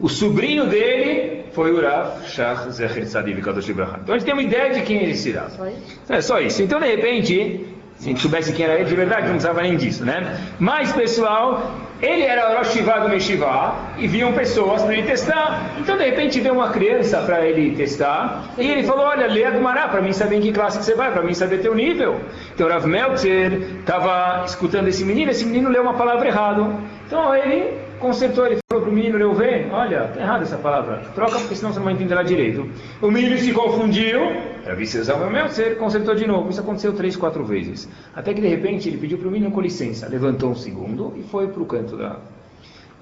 O 0.00 0.08
sobrinho 0.08 0.66
dele 0.66 1.46
foi 1.52 1.72
o 1.72 1.80
Rav 1.80 2.24
Shach 2.26 2.70
Zecher 2.70 3.04
Tzadiv 3.04 3.40
Kadosh 3.42 3.68
Ibrahim. 3.68 4.00
Então 4.02 4.14
a 4.14 4.18
gente 4.18 4.26
tem 4.26 4.34
uma 4.34 4.42
ideia 4.42 4.72
de 4.72 4.82
quem 4.82 4.98
é 4.98 5.10
esse 5.10 5.32
Rav. 5.32 5.50
Só 5.50 5.66
isso? 5.66 6.02
É 6.08 6.20
só 6.20 6.40
isso. 6.40 6.62
Então 6.62 6.78
de 6.78 6.86
repente, 6.86 7.66
se 7.96 8.08
a 8.08 8.08
gente 8.10 8.20
soubesse 8.20 8.52
quem 8.52 8.64
era 8.64 8.76
ele, 8.76 8.84
de 8.84 8.94
verdade 8.94 9.22
não 9.22 9.32
precisava 9.32 9.60
nem 9.62 9.76
disso, 9.76 10.04
né? 10.04 10.38
Mas 10.60 10.92
pessoal, 10.92 11.74
Ele 12.00 12.22
era 12.22 12.52
o 12.52 12.56
Hashivá 12.58 13.00
do 13.00 13.08
Meshivá 13.08 13.74
e 13.98 14.06
vinham 14.06 14.32
pessoas 14.32 14.82
para 14.82 14.94
ele 14.94 15.02
testar. 15.02 15.72
Então, 15.78 15.96
de 15.96 16.04
repente, 16.04 16.40
veio 16.40 16.54
uma 16.54 16.70
criança 16.70 17.20
para 17.22 17.44
ele 17.44 17.74
testar 17.74 18.44
e 18.56 18.70
ele 18.70 18.84
falou: 18.84 19.06
Olha, 19.06 19.26
lê 19.26 19.44
a 19.44 19.50
Gumará 19.50 19.88
para 19.88 20.00
mim 20.00 20.12
saber 20.12 20.36
em 20.36 20.40
que 20.40 20.52
classe 20.52 20.78
que 20.78 20.84
você 20.84 20.94
vai, 20.94 21.10
para 21.10 21.22
mim 21.22 21.34
saber 21.34 21.58
teu 21.58 21.74
nível. 21.74 22.20
Então, 22.54 22.68
Rav 22.68 22.86
Meltzer 22.86 23.52
estava 23.80 24.44
escutando 24.44 24.86
esse 24.86 25.04
menino, 25.04 25.30
esse 25.32 25.44
menino 25.44 25.68
leu 25.70 25.82
uma 25.82 25.94
palavra 25.94 26.28
errada. 26.28 26.70
Então, 27.06 27.34
ele 27.34 27.87
consertou, 27.98 28.46
ele 28.46 28.58
falou 28.68 28.84
para 28.84 28.92
o 28.92 28.94
menino 28.94 29.18
Leuven, 29.18 29.70
olha, 29.70 30.06
está 30.06 30.20
errada 30.20 30.44
essa 30.44 30.56
palavra, 30.56 31.02
troca 31.14 31.38
porque 31.38 31.54
senão 31.54 31.72
você 31.72 31.78
não 31.78 31.84
vai 31.84 31.94
entender 31.94 32.14
ela 32.14 32.22
direito. 32.22 32.68
O 33.02 33.10
menino 33.10 33.36
se 33.38 33.52
confundiu, 33.52 34.20
era 34.64 34.74
vice-exame 34.74 35.30
meu 35.32 35.48
ser, 35.48 35.78
consertou 35.78 36.14
de 36.14 36.26
novo. 36.26 36.50
Isso 36.50 36.60
aconteceu 36.60 36.92
três, 36.92 37.16
quatro 37.16 37.44
vezes. 37.44 37.88
Até 38.14 38.34
que 38.34 38.40
de 38.40 38.48
repente 38.48 38.88
ele 38.88 38.98
pediu 38.98 39.18
para 39.18 39.28
o 39.28 39.30
menino 39.30 39.50
com 39.50 39.60
licença, 39.60 40.08
levantou 40.08 40.50
um 40.50 40.54
segundo 40.54 41.14
e 41.16 41.22
foi 41.22 41.48
para 41.48 41.62
o 41.62 41.66
canto 41.66 41.96
da... 41.96 42.16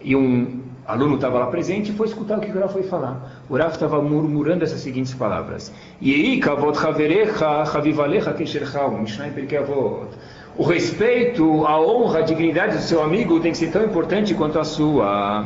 E 0.00 0.14
um 0.14 0.60
aluno 0.86 1.16
estava 1.16 1.38
lá 1.38 1.46
presente 1.46 1.90
e 1.90 1.94
foi 1.94 2.06
escutar 2.06 2.38
o 2.38 2.40
que 2.40 2.50
o 2.50 2.60
Rav 2.60 2.72
foi 2.72 2.84
falar. 2.84 3.42
O 3.48 3.56
Rav 3.56 3.72
estava 3.72 4.00
murmurando 4.00 4.62
essas 4.62 4.80
seguintes 4.80 5.14
palavras. 5.14 5.72
Yei 6.00 6.38
kavod 6.38 6.78
haverecha 6.78 7.64
chavivalecha 7.64 8.32
keshercha, 8.32 8.88
Mishnah 8.88 9.28
Perkei 9.30 9.58
Avot 9.58 10.08
o 10.58 10.62
respeito, 10.62 11.66
a 11.66 11.78
honra, 11.80 12.20
a 12.20 12.22
dignidade 12.22 12.76
do 12.76 12.82
seu 12.82 13.02
amigo 13.02 13.38
tem 13.40 13.52
que 13.52 13.58
ser 13.58 13.70
tão 13.70 13.84
importante 13.84 14.34
quanto 14.34 14.58
a 14.58 14.64
sua. 14.64 15.44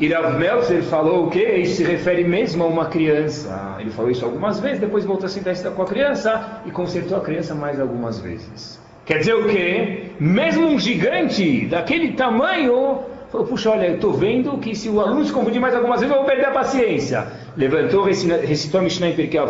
Irav 0.00 0.38
Meltzer 0.38 0.82
falou 0.82 1.26
o 1.26 1.30
quê? 1.30 1.56
Isso 1.56 1.76
se 1.76 1.84
refere 1.84 2.24
mesmo 2.24 2.64
a 2.64 2.66
uma 2.66 2.86
criança. 2.86 3.76
Ele 3.78 3.90
falou 3.90 4.10
isso 4.10 4.24
algumas 4.24 4.58
vezes, 4.60 4.80
depois 4.80 5.04
voltou 5.04 5.26
a 5.26 5.28
sentar 5.28 5.54
com 5.72 5.82
a 5.82 5.86
criança 5.86 6.62
e 6.66 6.70
consertou 6.70 7.16
a 7.16 7.20
criança 7.20 7.54
mais 7.54 7.80
algumas 7.80 8.18
vezes. 8.20 8.80
Quer 9.04 9.18
dizer 9.18 9.34
o 9.34 9.48
quê? 9.48 10.10
Mesmo 10.20 10.66
um 10.66 10.78
gigante 10.78 11.66
daquele 11.66 12.12
tamanho 12.12 13.00
falou, 13.30 13.46
puxa, 13.46 13.70
olha, 13.70 13.86
eu 13.86 13.94
estou 13.96 14.12
vendo 14.12 14.58
que 14.58 14.74
se 14.74 14.88
o 14.88 15.00
aluno 15.00 15.24
se 15.24 15.32
confundir 15.32 15.60
mais 15.60 15.74
algumas 15.74 16.00
vezes, 16.00 16.14
eu 16.14 16.20
vou 16.20 16.28
perder 16.28 16.46
a 16.46 16.50
paciência. 16.50 17.26
Levantou, 17.56 18.04
recitou 18.04 18.80
a 18.80 18.82
Mishnah 18.82 19.08
em 19.08 19.14
Pirkei 19.14 19.40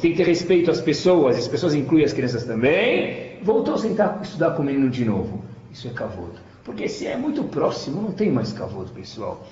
tem 0.00 0.10
que 0.12 0.16
ter 0.16 0.26
respeito 0.26 0.70
às 0.70 0.80
pessoas, 0.80 1.36
as 1.38 1.48
pessoas 1.48 1.74
incluem 1.74 2.04
as 2.04 2.12
crianças 2.12 2.44
também. 2.44 3.23
Voltou 3.44 3.74
a 3.74 3.78
sentar 3.78 4.18
estudar 4.22 4.52
com 4.52 4.62
o 4.62 4.64
menino 4.64 4.88
de 4.88 5.04
novo. 5.04 5.44
Isso 5.70 5.86
é 5.86 5.90
cavoto. 5.90 6.40
Porque 6.64 6.88
se 6.88 7.06
é 7.06 7.14
muito 7.14 7.44
próximo, 7.44 8.00
não 8.00 8.12
tem 8.12 8.30
mais 8.30 8.52
cavoto, 8.52 8.90
pessoal. 8.92 9.46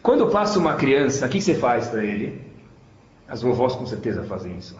Quando 0.00 0.28
passa 0.28 0.58
uma 0.60 0.74
criança, 0.74 1.26
o 1.26 1.28
que 1.28 1.40
você 1.40 1.54
faz 1.54 1.88
para 1.88 2.04
ele? 2.04 2.40
As 3.28 3.42
vovós 3.42 3.74
com 3.74 3.84
certeza 3.84 4.22
fazem 4.22 4.56
isso. 4.56 4.76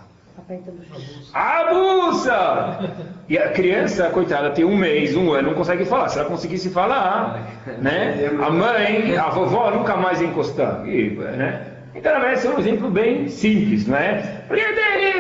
Abusa! 1.35 2.91
E 3.29 3.37
a 3.37 3.51
criança, 3.51 4.09
coitada, 4.11 4.51
tem 4.51 4.65
um 4.65 4.77
mês, 4.77 5.17
um 5.17 5.33
ano, 5.33 5.51
não 5.51 5.57
consegue 5.57 5.85
falar. 5.85 6.09
Se 6.09 6.19
ela 6.19 6.29
conseguisse 6.29 6.71
falar, 6.71 7.63
né? 7.79 8.31
A 8.41 8.51
mãe, 8.51 9.17
a 9.17 9.29
vovó 9.29 9.71
nunca 9.73 9.97
mais 9.97 10.23
encostar. 10.23 10.89
E, 10.89 11.11
né? 11.11 11.72
Então, 12.03 12.17
ela 12.17 12.33
é 12.33 12.49
um 12.49 12.59
exemplo 12.59 12.91
bem 12.91 13.29
simples, 13.29 13.87
não 13.87 13.97
é? 13.97 14.43
Porque 14.49 14.61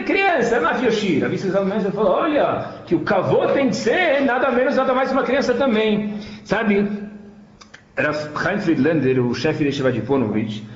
criança, 0.02 0.58
na 0.58 0.74
Fioshira, 0.74 1.26
a 1.26 1.28
vice-presidente 1.28 1.92
falou, 1.92 2.10
olha, 2.10 2.82
que 2.86 2.96
o 2.96 3.00
cavô 3.02 3.46
tem 3.46 3.68
que 3.68 3.76
ser 3.76 4.22
nada 4.22 4.50
menos, 4.50 4.74
nada 4.74 4.92
mais 4.92 5.12
uma 5.12 5.22
criança 5.22 5.54
também. 5.54 6.18
Sabe, 6.44 6.90
era 7.94 8.12
Chaim 8.12 8.58
Friedlander, 8.58 9.24
o 9.24 9.32
chefe 9.32 9.62
de 9.62 9.70
Shiva 9.70 9.92
Ponovich, 10.04 10.66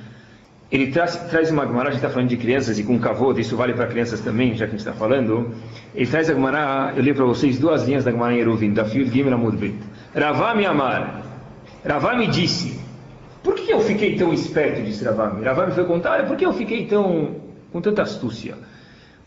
ele 0.71 0.93
traz, 0.93 1.17
traz 1.29 1.51
uma 1.51 1.67
Gemara, 1.67 1.89
a 1.89 1.91
gente 1.91 1.97
está 1.97 2.09
falando 2.09 2.29
de 2.29 2.37
crianças 2.37 2.79
e 2.79 2.85
com 2.85 2.97
cavô, 2.97 3.33
isso 3.33 3.57
vale 3.57 3.73
para 3.73 3.87
crianças 3.87 4.21
também, 4.21 4.55
já 4.55 4.65
que 4.65 4.75
a 4.75 4.77
gente 4.77 4.87
está 4.87 4.93
falando. 4.93 5.53
Ele 5.93 6.09
traz 6.09 6.29
a 6.29 6.33
Gemara, 6.33 6.93
eu 6.95 7.03
li 7.03 7.13
para 7.13 7.25
vocês 7.25 7.59
duas 7.59 7.85
linhas 7.85 8.05
da 8.05 8.11
Gemara 8.11 8.33
em 8.33 8.39
Eruvin, 8.39 8.71
da 8.71 8.85
Field 8.85 9.11
Gimel 9.11 9.33
Amudbet. 9.33 9.75
Ravami 10.15 10.65
Amar, 10.65 11.21
Ravami 11.85 12.27
disse, 12.27 12.79
por 13.43 13.55
que 13.55 13.71
eu 13.71 13.79
fiquei 13.79 14.15
tão 14.15 14.33
esperto, 14.33 14.81
disse 14.81 15.03
Ravami? 15.03 15.43
Ravami 15.43 15.71
foi 15.71 15.85
contar, 15.85 16.25
por 16.27 16.35
que 16.35 16.45
eu 16.45 16.53
fiquei 16.53 16.85
tão, 16.85 17.35
com 17.71 17.81
tanta 17.81 18.01
astúcia? 18.01 18.55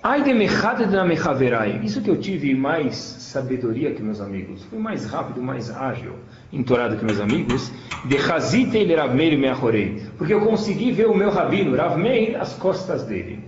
Ai 0.02 0.22
de 0.22 0.32
mechaverai. 0.32 1.78
Isso 1.84 2.00
que 2.00 2.08
eu 2.08 2.16
tive 2.16 2.54
mais 2.54 2.96
sabedoria 2.96 3.92
que 3.92 4.02
meus 4.02 4.18
amigos. 4.18 4.64
Fui 4.64 4.78
mais 4.78 5.04
rápido, 5.04 5.42
mais 5.42 5.70
ágil, 5.70 6.14
entorado 6.50 6.96
que 6.96 7.04
meus 7.04 7.20
amigos. 7.20 7.70
De 8.06 8.16
meachorei. 9.36 10.02
Porque 10.16 10.32
eu 10.32 10.40
consegui 10.40 10.90
ver 10.90 11.06
o 11.06 11.14
meu 11.14 11.28
rabino, 11.30 11.76
Rav 11.76 11.98
Meir, 11.98 12.40
as 12.40 12.54
costas 12.54 13.02
dele. 13.02 13.44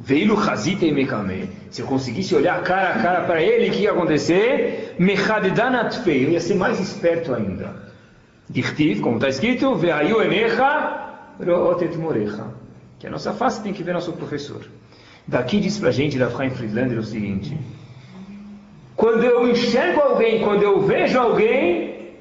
Veio 0.00 0.42
chazite 0.42 0.90
mekamei. 0.90 1.50
Se 1.70 1.82
eu 1.82 1.86
conseguisse 1.86 2.34
olhar 2.34 2.62
cara 2.62 2.94
a 2.94 3.02
cara 3.02 3.20
para 3.24 3.42
ele, 3.42 3.68
o 3.68 3.72
que 3.72 3.82
ia 3.82 3.92
acontecer? 3.92 4.94
Mechadedanatfei. 4.98 6.24
Eu 6.24 6.30
ia 6.30 6.40
ser 6.40 6.54
mais 6.54 6.80
esperto 6.80 7.34
ainda. 7.34 7.74
Dichtiv, 8.48 9.00
como 9.00 9.16
está 9.16 9.28
escrito, 9.28 9.74
veayu 9.74 10.20
enecha 10.20 11.14
rootet 11.40 11.96
morecha. 11.96 12.46
Que 12.98 13.06
a 13.06 13.10
nossa 13.10 13.32
face 13.32 13.62
tem 13.62 13.72
que 13.72 13.82
ver 13.82 13.94
nosso 13.94 14.12
professor. 14.12 14.62
Daqui 15.26 15.58
diz 15.58 15.78
para 15.78 15.88
a 15.88 15.92
gente, 15.92 16.18
da 16.18 16.30
Chaim 16.30 16.50
Friedlander, 16.50 16.98
o 16.98 17.02
seguinte: 17.02 17.58
quando 18.96 19.24
eu 19.24 19.48
enxergo 19.48 20.00
alguém, 20.00 20.42
quando 20.42 20.62
eu 20.62 20.80
vejo 20.82 21.18
alguém, 21.18 22.12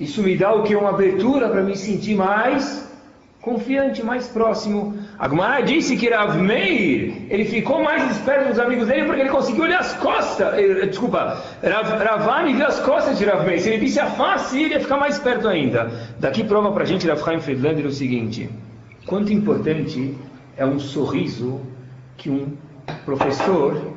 isso 0.00 0.22
me 0.22 0.36
dá 0.36 0.54
o 0.54 0.62
que? 0.62 0.74
Uma 0.74 0.90
abertura 0.90 1.48
para 1.48 1.62
me 1.62 1.76
sentir 1.76 2.14
mais 2.14 2.88
confiante, 3.40 4.02
mais 4.02 4.28
próximo. 4.28 4.96
A 5.22 5.60
disse 5.60 5.96
que 5.96 6.10
Rav 6.10 6.36
Meir, 6.36 7.28
ele 7.30 7.44
ficou 7.44 7.80
mais 7.80 8.10
esperto 8.10 8.48
dos 8.48 8.58
amigos 8.58 8.88
dele 8.88 9.04
porque 9.04 9.20
ele 9.20 9.30
conseguiu 9.30 9.62
olhar 9.62 9.78
as 9.78 9.94
costas. 9.94 10.52
Eh, 10.58 10.86
desculpa, 10.86 11.40
Rav, 11.62 12.04
Ravani 12.04 12.54
viu 12.54 12.66
as 12.66 12.80
costas 12.80 13.18
de 13.18 13.24
Rav 13.24 13.46
Meir. 13.46 13.60
Se 13.60 13.68
ele 13.68 13.78
visse 13.78 14.00
a 14.00 14.06
face, 14.06 14.60
ele 14.60 14.74
ia 14.74 14.80
ficar 14.80 14.96
mais 14.96 15.14
esperto 15.14 15.46
ainda. 15.46 15.92
Daqui 16.18 16.42
prova 16.42 16.72
para 16.72 16.82
a 16.82 16.86
gente, 16.86 17.06
Rav 17.06 17.22
Chaim 17.22 17.38
Friedlander, 17.38 17.86
o 17.86 17.92
seguinte: 17.92 18.50
quanto 19.06 19.32
importante 19.32 20.12
é 20.56 20.66
um 20.66 20.80
sorriso 20.80 21.60
que 22.16 22.28
um 22.28 22.56
professor 23.04 23.94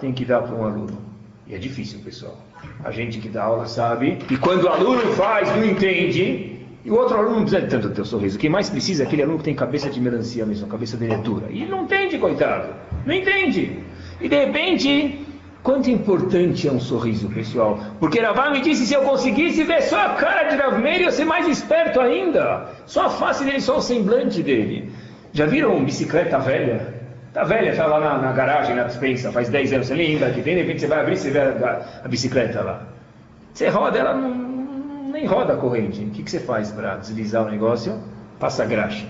tem 0.00 0.12
que 0.12 0.24
dar 0.24 0.42
para 0.42 0.54
um 0.54 0.64
aluno. 0.64 0.98
E 1.48 1.54
é 1.56 1.58
difícil, 1.58 1.98
pessoal. 1.98 2.38
A 2.84 2.92
gente 2.92 3.18
que 3.18 3.28
dá 3.28 3.42
aula 3.42 3.66
sabe. 3.66 4.20
E 4.30 4.36
quando 4.36 4.66
o 4.66 4.68
aluno 4.68 5.02
faz, 5.14 5.48
não 5.48 5.64
entende. 5.64 6.59
E 6.84 6.90
o 6.90 6.96
outro 6.96 7.16
aluno 7.16 7.36
não 7.36 7.42
precisa 7.42 7.62
de 7.62 7.68
tanto 7.68 7.88
do 7.88 7.94
teu 7.94 8.04
sorriso. 8.04 8.38
Quem 8.38 8.48
mais 8.48 8.70
precisa 8.70 9.02
é 9.02 9.06
aquele 9.06 9.22
aluno 9.22 9.38
que 9.38 9.44
tem 9.44 9.54
cabeça 9.54 9.90
de 9.90 10.00
melancia 10.00 10.46
mesmo, 10.46 10.66
a 10.66 10.70
cabeça 10.70 10.96
dele 10.96 11.14
é 11.14 11.18
dura. 11.18 11.46
E 11.50 11.62
ele 11.62 11.70
não 11.70 11.84
entende, 11.84 12.18
coitado. 12.18 12.74
Não 13.04 13.14
entende. 13.14 13.78
E 14.20 14.28
de 14.28 14.44
repente, 14.44 15.26
quanto 15.62 15.90
importante 15.90 16.66
é 16.66 16.72
um 16.72 16.80
sorriso, 16.80 17.28
pessoal. 17.28 17.78
Porque 17.98 18.20
Rav 18.20 18.52
me 18.52 18.60
disse, 18.60 18.86
se 18.86 18.94
eu 18.94 19.02
conseguisse 19.02 19.62
ver 19.64 19.82
só 19.82 20.06
a 20.06 20.08
cara 20.14 20.48
de 20.48 20.56
Rav 20.56 20.78
Meir, 20.80 21.00
eu 21.00 21.04
ia 21.04 21.12
ser 21.12 21.26
mais 21.26 21.46
esperto 21.46 22.00
ainda. 22.00 22.68
Só 22.86 23.06
a 23.06 23.10
face 23.10 23.44
dele, 23.44 23.60
só 23.60 23.76
o 23.76 23.82
semblante 23.82 24.42
dele. 24.42 24.90
Já 25.32 25.46
viram 25.46 25.84
bicicleta 25.84 26.38
velha? 26.38 27.00
Tá 27.32 27.44
velha, 27.44 27.70
está 27.70 27.86
lá 27.86 28.00
na, 28.00 28.18
na, 28.18 28.32
garagem, 28.32 28.74
na 28.74 28.84
dispensa, 28.84 29.30
faz 29.30 29.48
10 29.48 29.72
anos, 29.72 29.86
você 29.86 29.94
lembra 29.94 30.30
que 30.30 30.42
tem, 30.42 30.56
de 30.56 30.62
repente 30.62 30.80
você 30.80 30.88
vai 30.88 31.00
abrir 31.00 31.14
e 31.14 31.16
você 31.16 31.30
vê 31.30 31.38
a, 31.38 32.00
a, 32.04 32.08
bicicleta 32.08 32.60
lá. 32.60 32.82
Você 33.54 33.68
roda, 33.68 33.98
ela 33.98 34.14
não, 34.14 34.59
nem 35.10 35.26
roda 35.26 35.54
a 35.54 35.56
corrente. 35.56 36.02
O 36.04 36.10
que, 36.10 36.22
que 36.22 36.30
você 36.30 36.40
faz 36.40 36.70
para 36.70 36.96
deslizar 36.96 37.46
o 37.46 37.50
negócio? 37.50 37.98
Passa 38.38 38.64
graxa. 38.64 39.06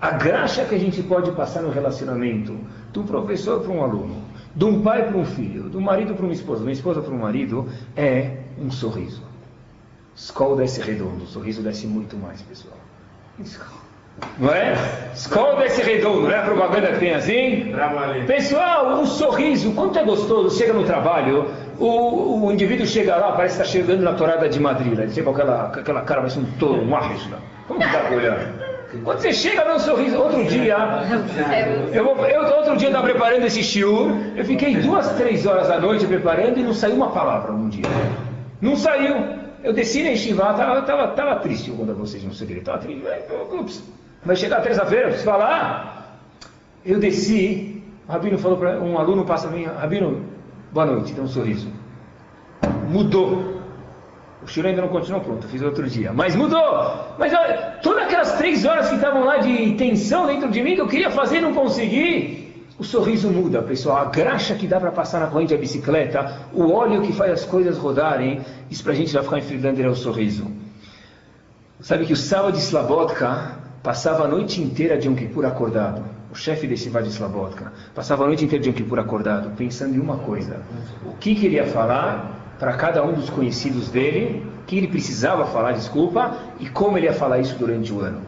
A 0.00 0.10
graxa 0.10 0.64
que 0.64 0.74
a 0.74 0.78
gente 0.78 1.02
pode 1.02 1.32
passar 1.32 1.62
no 1.62 1.70
relacionamento 1.70 2.56
de 2.92 2.98
um 2.98 3.04
professor 3.04 3.60
para 3.60 3.72
um 3.72 3.82
aluno, 3.82 4.22
de 4.54 4.64
um 4.64 4.82
pai 4.82 5.08
para 5.08 5.16
um 5.16 5.24
filho, 5.24 5.68
de 5.68 5.76
um 5.76 5.80
marido 5.80 6.14
para 6.14 6.24
uma 6.24 6.32
esposa, 6.32 6.60
de 6.60 6.66
uma 6.66 6.72
esposa 6.72 7.00
para 7.00 7.12
um 7.12 7.18
marido, 7.18 7.68
é 7.96 8.38
um 8.60 8.70
sorriso. 8.70 9.22
Skol 10.14 10.56
desce 10.56 10.80
redondo, 10.80 11.24
o 11.24 11.26
sorriso 11.26 11.62
desce 11.62 11.86
muito 11.86 12.16
mais, 12.16 12.42
pessoal. 12.42 12.76
Skol. 13.40 13.88
Não 14.38 14.50
é? 14.52 14.74
Escolha 15.14 15.64
esse 15.66 15.82
redondo, 15.82 16.22
não 16.22 16.30
é 16.30 16.38
a 16.38 16.42
propaganda 16.42 16.92
que 16.92 16.98
tem 16.98 17.14
assim? 17.14 17.72
Pessoal, 18.26 19.00
o 19.00 19.06
sorriso, 19.06 19.72
quanto 19.72 19.98
é 19.98 20.04
gostoso, 20.04 20.56
chega 20.56 20.72
no 20.72 20.84
trabalho, 20.84 21.48
o, 21.78 22.46
o 22.46 22.52
indivíduo 22.52 22.86
chega 22.86 23.16
lá, 23.16 23.32
parece 23.32 23.56
que 23.56 23.62
está 23.62 23.72
chegando 23.72 24.02
na 24.02 24.14
torada 24.14 24.48
de 24.48 24.58
Madrid, 24.58 24.98
ele 24.98 25.10
chega 25.10 25.24
com 25.24 25.30
aquela, 25.30 25.66
aquela 25.66 26.00
cara, 26.02 26.20
parece 26.20 26.38
um 26.38 26.44
touro, 26.58 26.82
um 26.82 26.96
arrisca. 26.96 27.36
Como 27.66 27.80
que 27.80 27.86
está 27.86 28.10
olhando? 28.10 28.68
Quando 29.04 29.20
você 29.20 29.32
chega, 29.32 29.64
dá 29.64 29.74
um 29.74 29.78
sorriso. 29.78 30.18
Outro 30.18 30.44
dia, 30.44 30.76
eu, 31.92 32.06
eu 32.26 32.56
outro 32.56 32.76
dia 32.76 32.88
estava 32.88 33.06
preparando 33.06 33.44
esse 33.44 33.62
shiur, 33.62 34.10
eu 34.34 34.44
fiquei 34.44 34.76
duas, 34.76 35.12
três 35.12 35.44
horas 35.44 35.68
da 35.68 35.78
noite 35.78 36.06
preparando 36.06 36.58
e 36.58 36.62
não 36.62 36.72
saiu 36.72 36.94
uma 36.94 37.10
palavra 37.10 37.52
um 37.52 37.68
dia. 37.68 37.84
Não 38.60 38.76
saiu. 38.76 39.38
Eu 39.62 39.72
desci 39.72 40.02
na 40.02 40.12
Estivá, 40.12 40.52
estava 40.52 40.82
tava, 40.82 41.08
tava 41.08 41.36
triste, 41.40 41.68
eu 41.68 41.76
vou 41.76 41.84
contar 41.84 41.98
vocês 41.98 42.24
um 42.24 42.32
segredo, 42.32 42.60
estava 42.60 42.78
triste. 42.78 43.02
Ups. 43.52 43.82
Vai 44.24 44.36
chegar 44.36 44.62
terça-feira, 44.62 45.08
preciso 45.08 45.24
falar. 45.24 46.18
Eu 46.84 46.98
desci, 46.98 47.82
o 48.08 48.12
Rabino 48.12 48.38
falou 48.38 48.56
para 48.56 48.80
um 48.80 48.98
aluno 48.98 49.24
passa 49.24 49.48
a 49.48 49.50
mim, 49.50 49.64
Rabino, 49.64 50.22
boa 50.72 50.86
noite, 50.86 51.12
dá 51.12 51.22
um 51.22 51.28
sorriso. 51.28 51.68
Mudou. 52.88 53.58
O 54.42 54.46
choro 54.46 54.68
ainda 54.68 54.82
não 54.82 54.88
continuou 54.88 55.22
pronto, 55.22 55.46
fiz 55.48 55.60
outro 55.62 55.88
dia. 55.88 56.12
Mas 56.12 56.36
mudou! 56.36 57.14
Mas 57.18 57.34
olha, 57.34 57.78
todas 57.82 58.04
aquelas 58.04 58.32
três 58.32 58.64
horas 58.64 58.88
que 58.88 58.94
estavam 58.94 59.24
lá 59.24 59.38
de 59.38 59.74
tensão 59.74 60.26
dentro 60.26 60.50
de 60.50 60.62
mim, 60.62 60.74
que 60.74 60.80
eu 60.80 60.88
queria 60.88 61.10
fazer 61.10 61.38
e 61.38 61.40
não 61.40 61.52
consegui, 61.52 62.64
o 62.78 62.84
sorriso 62.84 63.28
muda, 63.28 63.60
pessoal. 63.62 63.96
A 63.98 64.04
graxa 64.04 64.54
que 64.54 64.66
dá 64.66 64.78
para 64.78 64.92
passar 64.92 65.20
na 65.20 65.26
corrente 65.26 65.52
da 65.52 65.60
bicicleta, 65.60 66.46
o 66.52 66.70
óleo 66.70 67.02
que 67.02 67.12
faz 67.12 67.32
as 67.32 67.44
coisas 67.44 67.76
rodarem, 67.76 68.40
isso 68.70 68.82
para 68.84 68.92
a 68.92 68.96
gente 68.96 69.12
vai 69.12 69.22
ficar 69.22 69.38
em 69.38 69.42
Finlândia 69.42 69.84
é 69.84 69.88
o 69.88 69.96
sorriso. 69.96 70.46
Sabe 71.80 72.06
que 72.06 72.12
o 72.12 72.16
sábado 72.16 72.52
de 72.52 72.60
Slabotka 72.60 73.56
passava 73.82 74.24
a 74.24 74.28
noite 74.28 74.60
inteira 74.60 74.96
de 74.96 75.08
Yom 75.08 75.14
Kippur 75.14 75.44
acordado. 75.44 76.17
O 76.30 76.34
chefe 76.34 76.66
desse 76.66 76.90
de 76.90 77.08
Slabotka 77.08 77.72
passava 77.94 78.24
a 78.24 78.26
noite 78.26 78.44
inteira 78.44 78.62
de 78.62 78.68
Yom 78.68 78.74
Kippur 78.74 78.98
acordado, 78.98 79.50
pensando 79.56 79.94
em 79.94 79.98
uma 79.98 80.18
coisa: 80.18 80.60
o 81.06 81.12
que 81.14 81.34
queria 81.34 81.66
falar 81.66 82.54
para 82.58 82.74
cada 82.74 83.02
um 83.02 83.12
dos 83.12 83.30
conhecidos 83.30 83.88
dele, 83.88 84.44
o 84.62 84.66
que 84.66 84.76
ele 84.76 84.88
precisava 84.88 85.46
falar, 85.46 85.72
desculpa, 85.72 86.36
e 86.60 86.68
como 86.68 86.98
ele 86.98 87.06
ia 87.06 87.14
falar 87.14 87.38
isso 87.38 87.56
durante 87.56 87.92
o 87.92 88.00
ano. 88.00 88.20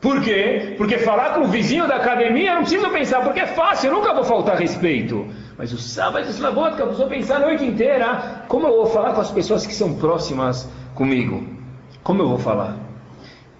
Por 0.00 0.22
quê? 0.22 0.74
Porque 0.78 0.98
falar 0.98 1.34
com 1.34 1.40
o 1.40 1.48
vizinho 1.48 1.88
da 1.88 1.96
academia, 1.96 2.54
não 2.54 2.62
preciso 2.62 2.88
pensar, 2.90 3.22
porque 3.22 3.40
é 3.40 3.46
fácil, 3.46 3.90
eu 3.90 3.96
nunca 3.96 4.14
vou 4.14 4.24
faltar 4.24 4.56
respeito. 4.56 5.26
Mas 5.58 5.72
o 5.72 5.78
sábado 5.78 6.24
de 6.24 6.30
Slabotka, 6.30 6.82
eu 6.82 6.86
preciso 6.86 7.08
pensar 7.08 7.36
a 7.36 7.40
noite 7.40 7.64
inteira, 7.64 8.44
como 8.46 8.68
eu 8.68 8.76
vou 8.76 8.86
falar 8.86 9.14
com 9.14 9.20
as 9.20 9.30
pessoas 9.30 9.66
que 9.66 9.74
são 9.74 9.94
próximas 9.94 10.68
comigo? 10.94 11.44
Como 12.02 12.22
eu 12.22 12.28
vou 12.28 12.38
falar? 12.38 12.85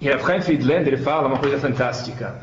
E 0.00 0.08
Rav 0.08 0.24
Chaim 0.24 0.40
Friedlander 0.40 0.98
fala 0.98 1.28
uma 1.28 1.38
coisa 1.38 1.58
fantástica. 1.58 2.34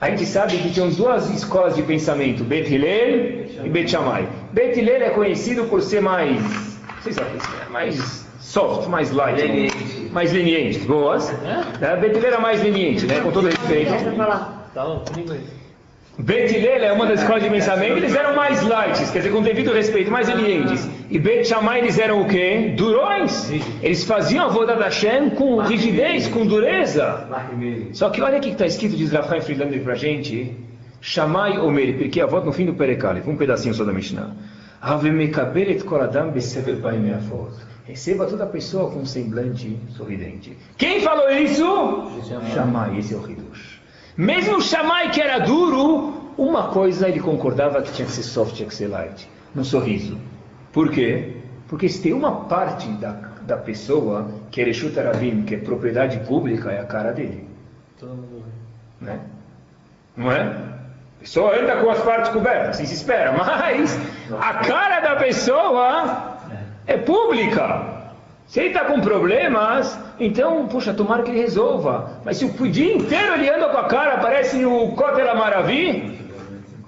A 0.00 0.10
gente 0.10 0.26
sabe 0.26 0.56
que 0.58 0.70
tinham 0.70 0.90
duas 0.90 1.30
escolas 1.30 1.74
de 1.76 1.82
pensamento, 1.82 2.44
Bet 2.44 2.72
Hillel 2.72 3.46
e 3.64 3.68
Bet 3.68 3.90
Shammai. 3.90 4.28
Bet 4.52 4.78
Hillel 4.78 5.02
é 5.02 5.10
conhecido 5.10 5.64
por 5.64 5.80
ser 5.80 6.00
mais, 6.00 6.78
vocês 7.02 7.14
sabem, 7.16 7.32
mais 7.70 8.26
soft, 8.40 8.88
mais 8.88 9.10
light, 9.12 9.40
Leniente. 9.40 10.10
mais 10.12 10.32
leniente, 10.32 10.78
boas. 10.80 11.32
É? 11.80 11.96
Bet 11.96 12.16
Hillel 12.18 12.34
é 12.34 12.38
mais 12.38 12.62
leniente, 12.62 13.06
né? 13.06 13.20
Com 13.20 13.30
todo 13.30 13.46
respeito. 13.46 13.90
Tá 14.74 14.84
bom, 14.84 15.04
comigo 15.06 15.32
aí. 15.32 15.63
Bet 16.18 16.56
Hillel 16.56 16.84
é 16.84 16.92
uma 16.92 17.06
das 17.06 17.20
escolas 17.20 17.42
de 17.42 17.50
pensamento, 17.50 17.96
eles 17.96 18.14
eram 18.14 18.36
mais 18.36 18.62
light, 18.62 18.98
quer 19.12 19.18
dizer, 19.18 19.32
com 19.32 19.42
devido 19.42 19.72
respeito, 19.72 20.10
mais 20.10 20.28
lenientes. 20.28 20.88
E 21.10 21.18
Bet 21.18 21.48
Shammai 21.48 21.80
eles 21.80 21.98
eram 21.98 22.22
o 22.22 22.28
quê? 22.28 22.72
Durões. 22.76 23.50
Eles 23.82 24.04
faziam 24.04 24.44
a 24.44 24.48
voda 24.48 24.76
da 24.76 24.84
Hashem 24.84 25.30
com 25.30 25.60
rigidez, 25.60 26.28
com 26.28 26.46
dureza. 26.46 27.26
Só 27.92 28.10
que 28.10 28.22
olha 28.22 28.38
o 28.38 28.40
que 28.40 28.50
está 28.50 28.64
escrito, 28.64 28.96
diz 28.96 29.10
Rafael 29.12 29.42
Friedlander 29.42 29.82
para 29.82 29.94
a 29.94 29.96
gente. 29.96 30.56
Shammai 31.00 31.58
Omer, 31.58 31.98
porque 31.98 32.20
a 32.20 32.26
volta 32.26 32.46
no 32.46 32.52
fim 32.52 32.64
do 32.64 32.74
Perecale, 32.74 33.22
um 33.26 33.36
pedacinho 33.36 33.74
só 33.74 33.84
da 33.84 33.92
Mishnah. 33.92 34.34
Besever. 36.32 36.76
Receba 37.86 38.26
toda 38.26 38.46
pessoa 38.46 38.90
com 38.90 39.00
um 39.00 39.06
semblante 39.06 39.78
sorridente. 39.90 40.56
Quem 40.78 41.00
falou 41.00 41.30
isso? 41.30 41.64
Shammai, 42.54 42.98
esse 42.98 43.12
é 43.12 43.16
o 43.16 43.30
Hidush. 43.30 43.73
Mesmo 44.16 44.60
Shammai 44.60 45.10
que 45.10 45.20
era 45.20 45.38
duro, 45.38 46.32
uma 46.36 46.68
coisa 46.68 47.08
ele 47.08 47.20
concordava 47.20 47.82
que 47.82 47.92
tinha 47.92 48.06
que 48.06 48.12
ser 48.12 48.22
soft, 48.22 48.54
tinha 48.54 48.68
que 48.68 48.74
ser 48.74 48.88
light, 48.88 49.28
no 49.54 49.64
sorriso. 49.64 50.16
Por 50.72 50.90
quê? 50.90 51.36
Porque 51.68 51.88
se 51.88 52.02
tem 52.02 52.12
uma 52.12 52.44
parte 52.44 52.88
da, 52.92 53.12
da 53.42 53.56
pessoa 53.56 54.28
que 54.50 54.60
é 54.60 54.64
Reshut 54.64 54.98
Arabim, 54.98 55.42
que 55.42 55.54
é 55.54 55.58
propriedade 55.58 56.18
pública, 56.20 56.70
é 56.70 56.80
a 56.80 56.84
cara 56.84 57.12
dele. 57.12 57.48
Todo 57.98 58.10
mundo 58.10 58.44
vê. 59.00 59.06
Né? 59.06 59.20
Não 60.16 60.30
é? 60.30 60.42
A 60.42 61.20
pessoa 61.20 61.58
anda 61.58 61.76
com 61.76 61.90
as 61.90 62.00
partes 62.00 62.30
cobertas, 62.30 62.70
assim 62.70 62.86
se 62.86 62.94
espera, 62.94 63.32
mas 63.36 63.98
a 64.38 64.54
cara 64.54 65.00
da 65.00 65.16
pessoa 65.16 66.38
é 66.86 66.96
pública. 66.96 67.94
Se 68.46 68.60
ele 68.60 68.68
está 68.68 68.84
com 68.84 69.00
problemas, 69.00 69.98
então, 70.18 70.66
puxa, 70.68 70.94
tomara 70.94 71.22
que 71.22 71.30
ele 71.30 71.40
resolva. 71.40 72.20
Mas 72.24 72.36
se 72.36 72.44
o 72.44 72.68
dia 72.68 72.94
inteiro 72.96 73.34
ele 73.34 73.50
anda 73.50 73.68
com 73.68 73.78
a 73.78 73.84
cara, 73.84 74.18
parece 74.18 74.64
o 74.64 74.88
Kotel 74.92 75.36
Maravi, 75.36 76.18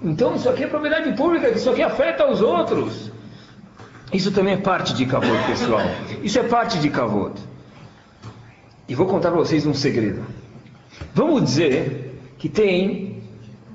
então 0.01 0.35
isso 0.35 0.49
aqui 0.49 0.63
é 0.63 0.67
propriedade 0.67 1.11
pública, 1.13 1.49
isso 1.49 1.69
aqui 1.69 1.81
afeta 1.81 2.29
os 2.29 2.41
outros. 2.41 3.11
Isso 4.13 4.31
também 4.31 4.53
é 4.53 4.57
parte 4.57 4.93
de 4.93 5.05
Kavod, 5.05 5.37
pessoal. 5.45 5.81
Isso 6.23 6.39
é 6.39 6.43
parte 6.43 6.79
de 6.79 6.89
Kavod. 6.89 7.33
E 8.87 8.95
vou 8.95 9.05
contar 9.05 9.31
para 9.31 9.39
vocês 9.39 9.65
um 9.65 9.73
segredo. 9.73 10.23
Vamos 11.13 11.43
dizer 11.43 12.21
que 12.37 12.47
tem, 12.47 13.21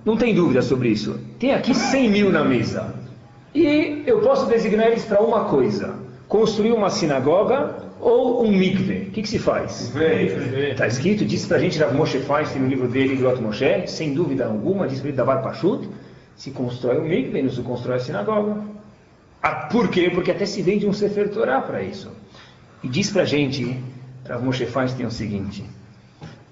não 0.04 0.16
tem 0.16 0.34
dúvida 0.34 0.62
sobre 0.62 0.88
isso, 0.88 1.20
tem 1.38 1.52
aqui 1.52 1.74
100 1.74 2.10
mil 2.10 2.32
na 2.32 2.42
mesa. 2.42 2.94
E 3.54 4.02
eu 4.06 4.20
posso 4.20 4.46
designar 4.46 4.86
eles 4.86 5.04
para 5.04 5.20
uma 5.20 5.44
coisa: 5.44 5.94
construir 6.26 6.72
uma 6.72 6.88
sinagoga 6.88 7.91
ou 8.02 8.44
um 8.44 8.50
mikve. 8.50 9.06
O 9.08 9.10
que, 9.12 9.22
que 9.22 9.28
se 9.28 9.38
faz? 9.38 9.94
Está 10.70 10.88
escrito, 10.88 11.24
disse 11.24 11.46
para 11.46 11.58
a 11.58 11.60
gente 11.60 11.78
Rav 11.78 11.94
Moshe 11.94 12.18
Feinstein 12.18 12.62
no 12.62 12.68
livro 12.68 12.88
dele, 12.88 13.14
Grot 13.14 13.40
Moshe, 13.40 13.86
sem 13.86 14.12
dúvida 14.12 14.44
alguma, 14.46 14.88
diz 14.88 15.00
para 15.00 15.12
Davar 15.12 15.42
Pashut, 15.42 15.88
se 16.34 16.50
constrói 16.50 16.98
um 16.98 17.08
mikve, 17.08 17.40
não 17.40 17.50
se 17.50 17.62
constrói 17.62 17.96
a 17.96 18.00
sinagoga. 18.00 18.56
Ah, 19.40 19.68
por 19.70 19.88
quê? 19.88 20.10
Porque 20.12 20.32
até 20.32 20.44
se 20.44 20.60
vende 20.62 20.84
um 20.86 20.92
Sefer 20.92 21.30
Torah 21.30 21.60
para 21.60 21.82
isso. 21.82 22.10
E 22.82 22.88
diz 22.88 23.08
para 23.10 23.22
a 23.22 23.24
gente, 23.24 23.78
Rav 24.28 24.44
Moshe 24.44 24.66
Feinstein, 24.66 25.06
o 25.06 25.10
seguinte, 25.10 25.64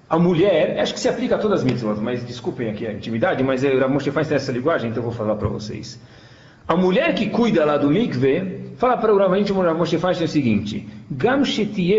a 0.09 0.17
mulher, 0.17 0.79
acho 0.79 0.93
que 0.93 0.99
se 1.01 1.09
aplica 1.09 1.35
a 1.35 1.37
todas 1.37 1.59
as 1.59 1.65
mitzvot, 1.65 1.99
mas 1.99 2.23
desculpem 2.23 2.69
aqui 2.69 2.87
a 2.87 2.93
intimidade, 2.93 3.43
mas 3.43 3.61
o 3.63 3.77
Rav 3.77 3.91
Moshe 3.91 4.09
Feinstein 4.09 4.37
tem 4.37 4.37
essa 4.37 4.51
linguagem, 4.53 4.89
então 4.89 5.03
eu 5.03 5.09
vou 5.09 5.13
falar 5.13 5.35
para 5.35 5.49
vocês. 5.49 5.99
A 6.65 6.77
mulher 6.77 7.13
que 7.13 7.29
cuida 7.29 7.65
lá 7.65 7.77
do 7.77 7.89
mikve, 7.89 8.60
fala 8.81 8.97
para 8.97 9.13
o 9.13 9.17
Rav 9.17 9.31
Moshe 9.77 9.99
Feinstein 9.99 10.25
o 10.25 10.27
seguinte, 10.27 10.87
Gam 11.11 11.43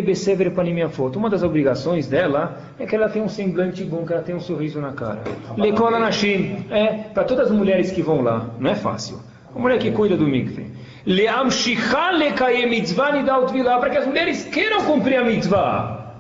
besever 0.05 0.51
panim 0.51 0.89
foto. 0.89 1.17
Uma 1.17 1.31
das 1.31 1.45
obrigações 1.45 2.09
dela 2.09 2.59
é 2.77 2.85
que 2.85 2.97
ela 2.97 3.09
tenha 3.09 3.25
um 3.25 3.29
semblante 3.29 3.85
bom, 3.85 4.05
que 4.05 4.13
ela 4.13 4.21
tenha 4.21 4.37
um 4.37 4.41
sorriso 4.41 4.81
na 4.81 4.91
cara. 4.91 5.23
Lekola 5.57 6.01
Nashim, 6.01 6.67
é, 6.73 7.05
para 7.15 7.23
todas 7.23 7.47
as 7.47 7.57
mulheres 7.57 7.93
que 7.93 8.03
vão 8.03 8.21
lá, 8.21 8.51
não 8.59 8.69
é 8.69 8.75
fácil. 8.75 9.21
A 9.55 9.59
mulher 9.61 9.79
que 9.79 9.93
cuida 9.93 10.17
do 10.17 10.27
mikve. 10.27 10.73
Leam 11.07 11.53
shichan 11.53 12.19
lekayem 12.19 12.69
mitzvah 12.69 13.13
nidaut 13.13 13.53
vilá, 13.53 13.79
para 13.79 13.91
que 13.91 13.99
as 13.99 14.07
mulheres 14.07 14.45
queiram 14.47 14.85
cumprir 14.85 15.19
a 15.19 15.25
mitzvah. 15.25 16.17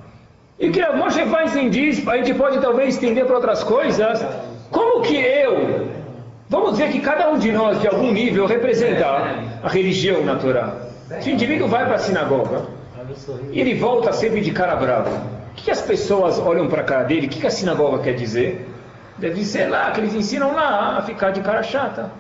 E 0.61 0.71
que 0.71 0.81
a 0.81 0.95
Moshe 0.95 1.25
Feinstein 1.27 1.71
diz, 1.71 2.07
a 2.07 2.19
gente 2.19 2.35
pode 2.35 2.61
talvez 2.61 2.95
estender 2.95 3.25
para 3.27 3.35
outras 3.35 3.65
coisas, 3.65 4.25
como 4.71 5.03
que 5.03 5.17
eu, 5.17 5.82
vamos 6.53 6.73
dizer 6.73 6.93
que 6.93 7.01
cada 7.01 7.31
um 7.31 7.39
de 7.39 7.51
nós, 7.51 7.81
de 7.81 7.89
algum 7.89 8.13
nível, 8.13 8.47
representa 8.47 9.07
a 9.63 9.69
religião 9.69 10.23
na 10.23 10.37
Torá. 10.37 10.75
Se 11.21 11.31
o 11.31 11.33
indivíduo 11.33 11.67
vai 11.67 11.87
para 11.87 11.95
a 11.95 11.99
sinagoga, 11.99 12.67
e 13.51 13.59
ele 13.59 13.75
volta 13.75 14.13
sempre 14.13 14.43
de 14.43 14.53
cara 14.53 14.77
brava. 14.77 15.11
O 15.51 15.55
que 15.55 15.71
as 15.71 15.81
pessoas 15.81 16.39
olham 16.39 16.69
para 16.69 16.83
a 16.83 16.85
cara 16.85 17.05
dele? 17.05 17.27
O 17.27 17.31
que 17.31 17.47
a 17.47 17.51
sinagoga 17.51 18.03
quer 18.03 18.15
dizer? 18.15 18.69
Deve 19.19 19.45
ser 19.45 19.67
lá, 19.67 19.91
que 19.91 20.01
eles 20.01 20.15
ensinam 20.15 20.55
lá 20.55 20.99
a 20.99 21.03
ficar 21.03 21.31
de 21.31 21.41
cara 21.41 21.63
chata. 21.63 22.11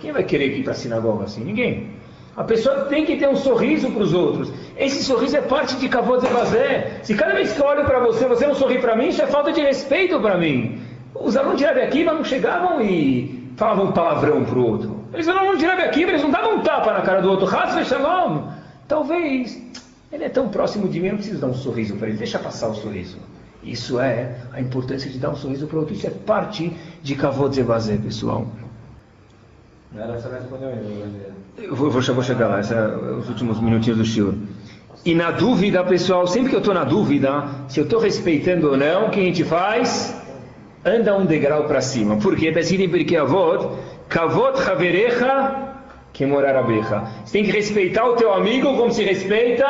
Quem 0.00 0.12
vai 0.12 0.24
querer 0.24 0.56
ir 0.56 0.62
para 0.62 0.72
a 0.72 0.74
sinagoga 0.74 1.24
assim? 1.24 1.44
Ninguém. 1.44 1.90
A 2.36 2.44
pessoa 2.44 2.86
tem 2.86 3.04
que 3.04 3.16
ter 3.16 3.28
um 3.28 3.36
sorriso 3.36 3.90
para 3.90 4.02
os 4.02 4.12
outros. 4.12 4.52
Esse 4.76 5.02
sorriso 5.02 5.36
é 5.36 5.40
parte 5.40 5.76
de 5.76 5.88
Kavod 5.88 6.20
Zevazé. 6.20 6.98
Se 7.02 7.14
cada 7.14 7.34
vez 7.34 7.52
que 7.52 7.60
eu 7.60 7.66
olho 7.66 7.84
para 7.84 7.98
você, 7.98 8.26
você 8.26 8.46
não 8.46 8.54
sorri 8.54 8.78
para 8.78 8.94
mim, 8.94 9.08
isso 9.08 9.22
é 9.22 9.26
falta 9.26 9.52
de 9.52 9.60
respeito 9.60 10.20
para 10.20 10.36
mim. 10.36 10.80
Os 11.14 11.36
alunos 11.36 11.58
de 11.58 11.64
Rabi 11.64 11.80
Akiva 11.80 12.12
não 12.12 12.22
chegavam 12.22 12.82
e 12.82 13.45
falavam 13.56 13.92
palavrão 13.92 14.44
para 14.44 14.58
o 14.58 14.66
outro. 14.66 15.00
Eles 15.12 15.26
alunos 15.26 15.58
de 15.58 15.66
Rabi 15.66 15.82
Akiva, 15.82 16.10
eles 16.10 16.22
não 16.22 16.30
davam 16.30 16.56
um 16.56 16.60
tapa 16.60 16.92
na 16.92 17.00
cara 17.00 17.20
do 17.20 17.30
outro. 17.30 17.48
Shalom. 17.84 18.48
Talvez 18.86 19.60
ele 20.12 20.24
é 20.24 20.28
tão 20.28 20.48
próximo 20.48 20.88
de 20.88 21.00
mim, 21.00 21.06
eu 21.06 21.12
não 21.12 21.18
preciso 21.18 21.40
dar 21.40 21.48
um 21.48 21.54
sorriso 21.54 21.96
para 21.96 22.08
ele, 22.08 22.16
deixa 22.16 22.38
passar 22.38 22.68
o 22.68 22.74
sorriso. 22.74 23.18
Isso 23.62 23.98
é 23.98 24.36
a 24.52 24.60
importância 24.60 25.10
de 25.10 25.18
dar 25.18 25.30
um 25.30 25.36
sorriso 25.36 25.66
para 25.66 25.76
o 25.76 25.80
outro. 25.80 25.94
Isso 25.94 26.06
é 26.06 26.10
parte 26.10 26.72
de 27.02 27.14
Kavod 27.16 27.54
Zevazé, 27.54 27.96
pessoal. 27.96 28.46
Não 29.92 30.02
era 30.02 30.20
só 30.20 30.28
responder 30.28 31.32
Eu 31.58 31.74
vou, 31.74 31.90
vou, 31.90 32.00
vou 32.00 32.22
chegar 32.22 32.48
lá, 32.48 32.60
esses 32.60 32.70
são 32.70 33.18
os 33.18 33.28
últimos 33.28 33.60
minutinhos 33.60 33.98
do 33.98 34.04
shiur. 34.04 34.34
E 35.04 35.14
na 35.14 35.30
dúvida, 35.30 35.82
pessoal, 35.84 36.26
sempre 36.26 36.50
que 36.50 36.56
eu 36.56 36.60
estou 36.60 36.74
na 36.74 36.84
dúvida, 36.84 37.48
se 37.68 37.80
eu 37.80 37.84
estou 37.84 38.00
respeitando 38.00 38.70
ou 38.70 38.76
não, 38.76 39.06
o 39.06 39.10
que 39.10 39.20
a 39.20 39.22
gente 39.22 39.44
faz? 39.44 40.14
Anda 40.86 41.16
um 41.16 41.26
degrau 41.26 41.64
para 41.64 41.80
cima. 41.80 42.16
Porque 42.16 42.46
está 42.46 42.60
escrito 42.60 42.84
em 42.84 42.88
Pirkei 42.88 43.18
Avot, 43.18 43.76
Kavot 44.08 44.58
Haverecha 44.60 45.66
Kemorar 46.16 46.56
Abecha. 46.56 47.02
Você 47.24 47.32
tem 47.32 47.44
que 47.44 47.50
respeitar 47.50 48.06
o 48.06 48.14
teu 48.16 48.32
amigo 48.32 48.74
como 48.74 48.90
se 48.90 49.04
respeita 49.04 49.66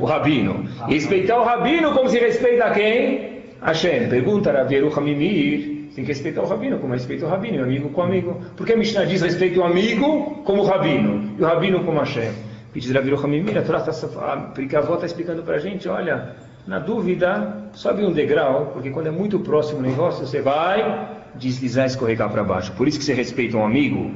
o 0.00 0.06
rabino. 0.06 0.64
E 0.88 0.94
respeitar 0.94 1.38
o 1.38 1.44
rabino 1.44 1.92
como 1.92 2.08
se 2.08 2.18
respeita 2.18 2.70
quem? 2.70 3.42
Hashem. 3.60 4.08
Pergunta 4.08 4.52
Rav 4.52 4.72
Yerucham 4.72 5.02
Mimir. 5.02 5.88
Você 5.90 5.96
tem 5.96 6.04
que 6.04 6.12
respeitar 6.12 6.42
o 6.42 6.46
rabino 6.46 6.78
como 6.78 6.94
respeita 6.94 7.26
o 7.26 7.28
rabino, 7.28 7.60
o 7.60 7.64
amigo 7.64 7.90
com 7.90 8.00
o 8.00 8.04
amigo. 8.04 8.40
Por 8.56 8.66
que 8.66 8.72
a 8.72 8.76
Mishnah 8.76 9.04
diz 9.04 9.20
respeita 9.20 9.60
o 9.60 9.64
amigo 9.64 10.42
como 10.44 10.62
o 10.62 10.66
rabino, 10.66 11.34
e 11.38 11.42
o 11.42 11.46
rabino 11.46 11.84
como 11.84 11.98
Hashem? 11.98 12.30
Diz 12.74 12.90
Rav 12.90 13.04
Yerucham 13.04 13.28
Mimir, 13.28 13.58
a 13.58 13.62
Torá 13.62 13.78
está, 13.78 13.90
está 13.90 15.06
explicando 15.06 15.42
para 15.42 15.56
a 15.56 15.58
gente, 15.58 15.88
olha, 15.88 16.36
na 16.66 16.78
dúvida, 16.78 17.68
sobe 17.72 18.04
um 18.04 18.12
degrau, 18.12 18.70
porque 18.72 18.90
quando 18.90 19.06
é 19.06 19.10
muito 19.10 19.38
próximo 19.38 19.78
o 19.78 19.82
negócio, 19.82 20.26
você 20.26 20.40
vai 20.40 21.16
deslizar 21.34 21.86
escorregar 21.86 22.28
para 22.30 22.42
baixo. 22.42 22.72
Por 22.72 22.88
isso 22.88 22.98
que 22.98 23.04
você 23.04 23.14
respeita 23.14 23.56
um 23.56 23.64
amigo 23.64 24.10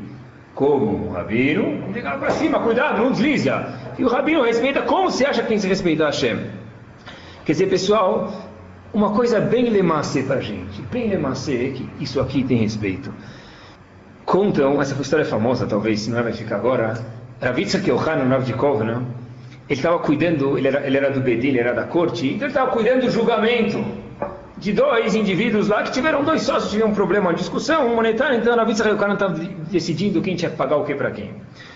como 0.55 1.09
um 1.09 1.13
rabino, 1.13 1.65
um 1.65 1.93
degrau 1.93 2.19
para 2.19 2.31
cima, 2.31 2.59
cuidado, 2.61 2.99
não 2.99 3.13
desliza. 3.13 3.73
E 3.99 4.05
o 4.05 4.09
rabino 4.09 4.43
respeita 4.43 4.83
como 4.83 5.11
você 5.11 5.25
acha 5.25 5.43
que 5.43 5.49
tem 5.49 5.57
que 5.57 5.63
se 5.63 5.69
respeitar 5.69 6.07
Hashem. 6.07 6.39
Quer 7.45 7.53
dizer, 7.53 7.69
pessoal, 7.69 8.33
uma 8.93 9.13
coisa 9.13 9.41
bem 9.41 9.71
lemacê 9.71 10.23
para 10.23 10.37
a 10.37 10.41
gente, 10.41 10.83
bem 10.83 11.09
lemacê, 11.09 11.73
que 11.77 11.89
isso 12.01 12.21
aqui 12.21 12.43
tem 12.43 12.59
respeito. 12.59 13.13
Contam, 14.25 14.81
essa 14.81 15.01
história 15.01 15.23
é 15.23 15.27
famosa, 15.27 15.67
talvez, 15.67 16.01
se 16.01 16.11
não 16.11 16.19
é, 16.19 16.23
vai 16.23 16.33
ficar 16.33 16.57
agora. 16.57 17.01
Ravitsa 17.41 17.81
Keohan, 17.81 18.29
Rav 18.29 18.45
de 18.45 18.53
Kovna, 18.53 19.03
ele 19.71 19.79
estava 19.79 20.01
cuidando, 20.01 20.59
ele 20.59 20.67
era, 20.67 20.85
ele 20.85 20.97
era 20.97 21.11
do 21.13 21.21
Bedin, 21.21 21.49
ele 21.51 21.61
era 21.61 21.73
da 21.73 21.85
corte, 21.85 22.27
então 22.27 22.41
ele 22.41 22.49
estava 22.49 22.73
cuidando 22.73 23.03
do 23.03 23.11
julgamento 23.11 23.83
de 24.59 24.73
dois 24.73 25.15
indivíduos 25.15 25.69
lá 25.69 25.85
que 25.85 25.93
tiveram 25.93 26.25
dois 26.25 26.43
sócios, 26.43 26.73
tiveram 26.73 26.91
um 26.91 26.95
problema, 26.95 27.29
uma 27.29 27.35
discussão 27.35 27.89
monetária, 27.95 28.37
então 28.37 28.57
na 28.57 28.65
vista 28.65 28.93
o 28.93 28.99
cara 28.99 29.13
estava 29.13 29.35
decidindo 29.71 30.21
quem 30.21 30.35
tinha 30.35 30.51
que 30.51 30.57
pagar 30.57 30.77
o 30.77 30.85
que 30.85 30.93
para 30.97 31.13
quem. 31.13 31.31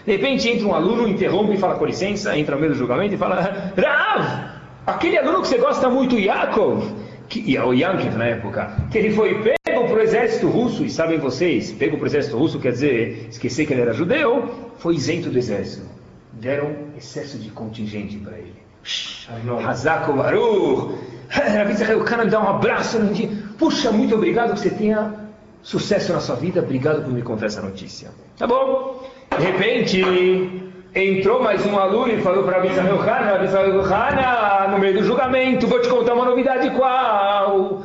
De 0.05 0.11
repente 0.11 0.49
entra 0.49 0.66
um 0.66 0.74
aluno, 0.74 1.07
interrompe 1.07 1.55
e 1.55 1.57
fala 1.57 1.76
com 1.76 1.86
licença, 1.86 2.36
entra 2.36 2.57
no 2.57 2.61
meio 2.61 2.72
do 2.72 2.78
julgamento 2.78 3.14
e 3.14 3.16
fala, 3.16 3.72
Rav, 3.76 4.51
aquele 4.84 5.16
aluno 5.16 5.40
que 5.40 5.47
você 5.47 5.59
gosta 5.59 5.88
muito, 5.88 6.18
Yaakov, 6.18 6.92
que, 7.28 7.57
é 7.57 7.62
o 7.62 7.72
Yankiv 7.72 8.16
na 8.16 8.26
época, 8.26 8.72
que 8.90 8.99
ele 8.99 9.12
foi 9.12 9.34
pego 9.40 9.86
para 9.86 9.95
o 9.95 10.01
exército 10.01 10.49
russo, 10.49 10.84
e 10.84 10.90
sabem 10.90 11.18
vocês, 11.18 11.70
pego 11.70 11.97
para 11.97 12.05
o 12.05 12.09
exército 12.09 12.36
russo 12.36 12.59
quer 12.59 12.72
dizer 12.72 13.28
esquecer 13.30 13.66
que 13.66 13.72
ele 13.72 13.82
era 13.82 13.92
judeu, 13.92 14.72
foi 14.78 14.97
isento 14.97 15.30
do 15.30 15.38
exército. 15.38 15.93
Deram 16.41 16.74
excesso 16.97 17.39
de 17.39 17.51
contingente 17.51 18.18
para 18.18 18.39
ele. 18.39 18.64
Hazako 19.66 20.12
Baruch, 20.12 20.95
o 21.99 22.05
cara 22.05 22.24
me 22.24 22.30
dá 22.30 22.41
um 22.41 22.49
abraço, 22.49 23.01
diz, 23.07 23.30
puxa, 23.59 23.91
muito 23.91 24.14
obrigado 24.14 24.53
que 24.53 24.61
você 24.61 24.70
tenha 24.70 25.14
sucesso 25.62 26.12
na 26.12 26.20
sua 26.20 26.37
vida, 26.37 26.61
obrigado 26.61 27.03
por 27.03 27.12
me 27.12 27.22
contar 27.22 27.47
essa 27.47 27.62
notícia. 27.62 28.11
Tá 28.37 28.47
bom? 28.47 29.03
De 29.37 29.43
repente, 29.43 30.03
entrou 30.95 31.43
mais 31.43 31.64
um 31.64 31.78
aluno 31.78 32.12
e 32.12 32.20
falou 32.20 32.45
para 32.45 32.59
Abisrael 32.59 33.01
Hana, 33.01 33.35
Abisrael 33.37 33.80
Hana, 33.80 34.68
no 34.68 34.78
meio 34.78 34.95
do 34.95 35.05
julgamento, 35.05 35.66
vou 35.66 35.80
te 35.80 35.89
contar 35.89 36.14
uma 36.14 36.26
novidade 36.26 36.70
qual? 36.70 37.82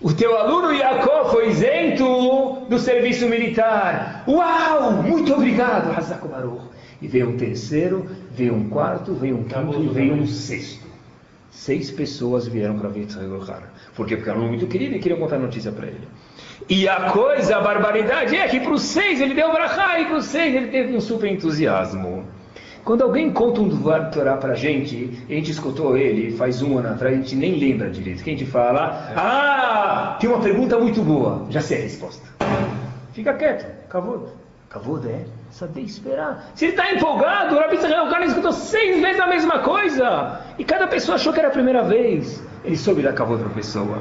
O 0.00 0.12
teu 0.12 0.36
aluno 0.36 0.70
Yaakov 0.70 1.30
foi 1.30 1.48
isento 1.48 2.66
do 2.68 2.78
serviço 2.78 3.26
militar. 3.26 4.22
Uau! 4.28 4.92
Muito 4.92 5.32
obrigado, 5.32 5.96
Hazako 5.96 6.28
Baruch. 6.28 6.73
E 7.04 7.06
veio 7.06 7.28
um 7.28 7.36
terceiro, 7.36 8.06
veio 8.34 8.54
um 8.54 8.66
quarto, 8.70 9.12
veio 9.12 9.36
um 9.36 9.44
quinto 9.44 9.78
e 9.78 9.88
veio 9.88 10.14
um 10.14 10.26
sexto. 10.26 10.86
Seis 11.50 11.90
pessoas 11.90 12.48
vieram 12.48 12.78
para 12.78 12.88
ver 12.88 13.02
Israel 13.02 13.42
Por 13.94 14.06
quê? 14.06 14.16
Porque 14.16 14.30
era 14.30 14.38
muito 14.38 14.66
querido 14.66 14.96
e 14.96 14.98
queriam 14.98 15.20
contar 15.20 15.38
notícia 15.38 15.70
para 15.70 15.86
ele. 15.86 16.08
E 16.66 16.88
a 16.88 17.10
coisa, 17.10 17.58
a 17.58 17.60
barbaridade 17.60 18.34
é 18.34 18.48
que 18.48 18.58
para 18.58 18.72
os 18.72 18.80
seis 18.80 19.20
ele 19.20 19.34
deu 19.34 19.52
brachá 19.52 20.00
e 20.00 20.06
para 20.06 20.16
os 20.16 20.24
seis 20.24 20.54
ele 20.54 20.68
teve 20.68 20.96
um 20.96 21.00
super 21.00 21.30
entusiasmo. 21.30 22.24
Quando 22.82 23.02
alguém 23.02 23.30
conta 23.30 23.60
um 23.60 23.68
Dvar 23.68 24.10
Torá 24.10 24.38
para 24.38 24.54
a 24.54 24.56
gente, 24.56 25.22
a 25.28 25.32
gente 25.34 25.50
escutou 25.50 25.98
ele 25.98 26.34
faz 26.38 26.62
um 26.62 26.78
ano 26.78 26.88
atrás, 26.88 27.14
a 27.14 27.20
gente 27.20 27.36
nem 27.36 27.58
lembra 27.58 27.90
direito. 27.90 28.24
Que 28.24 28.30
a 28.30 28.32
gente 28.32 28.46
fala, 28.46 29.12
ah, 29.14 30.16
tem 30.18 30.30
uma 30.30 30.40
pergunta 30.40 30.78
muito 30.78 31.02
boa, 31.02 31.46
já 31.50 31.60
sei 31.60 31.80
a 31.80 31.82
resposta. 31.82 32.26
Fica 33.12 33.34
quieto, 33.34 33.66
acabou. 33.84 34.32
Acabou, 34.70 34.98
né? 34.98 35.26
Saber 35.54 35.82
esperar. 35.82 36.50
Se 36.56 36.64
ele 36.64 36.72
está 36.72 36.90
empolgado, 36.90 37.54
o 37.54 37.58
Rabi 37.60 37.76
o 37.76 38.10
cara 38.10 38.26
escutou 38.26 38.50
seis 38.50 39.00
vezes 39.00 39.20
a 39.20 39.28
mesma 39.28 39.60
coisa. 39.60 40.40
E 40.58 40.64
cada 40.64 40.88
pessoa 40.88 41.14
achou 41.14 41.32
que 41.32 41.38
era 41.38 41.46
a 41.46 41.52
primeira 41.52 41.84
vez. 41.84 42.42
Ele 42.64 42.76
soube 42.76 43.02
dar 43.02 43.12
cavô 43.12 43.38
para 43.38 43.46
a 43.46 43.50
pessoa. 43.50 43.98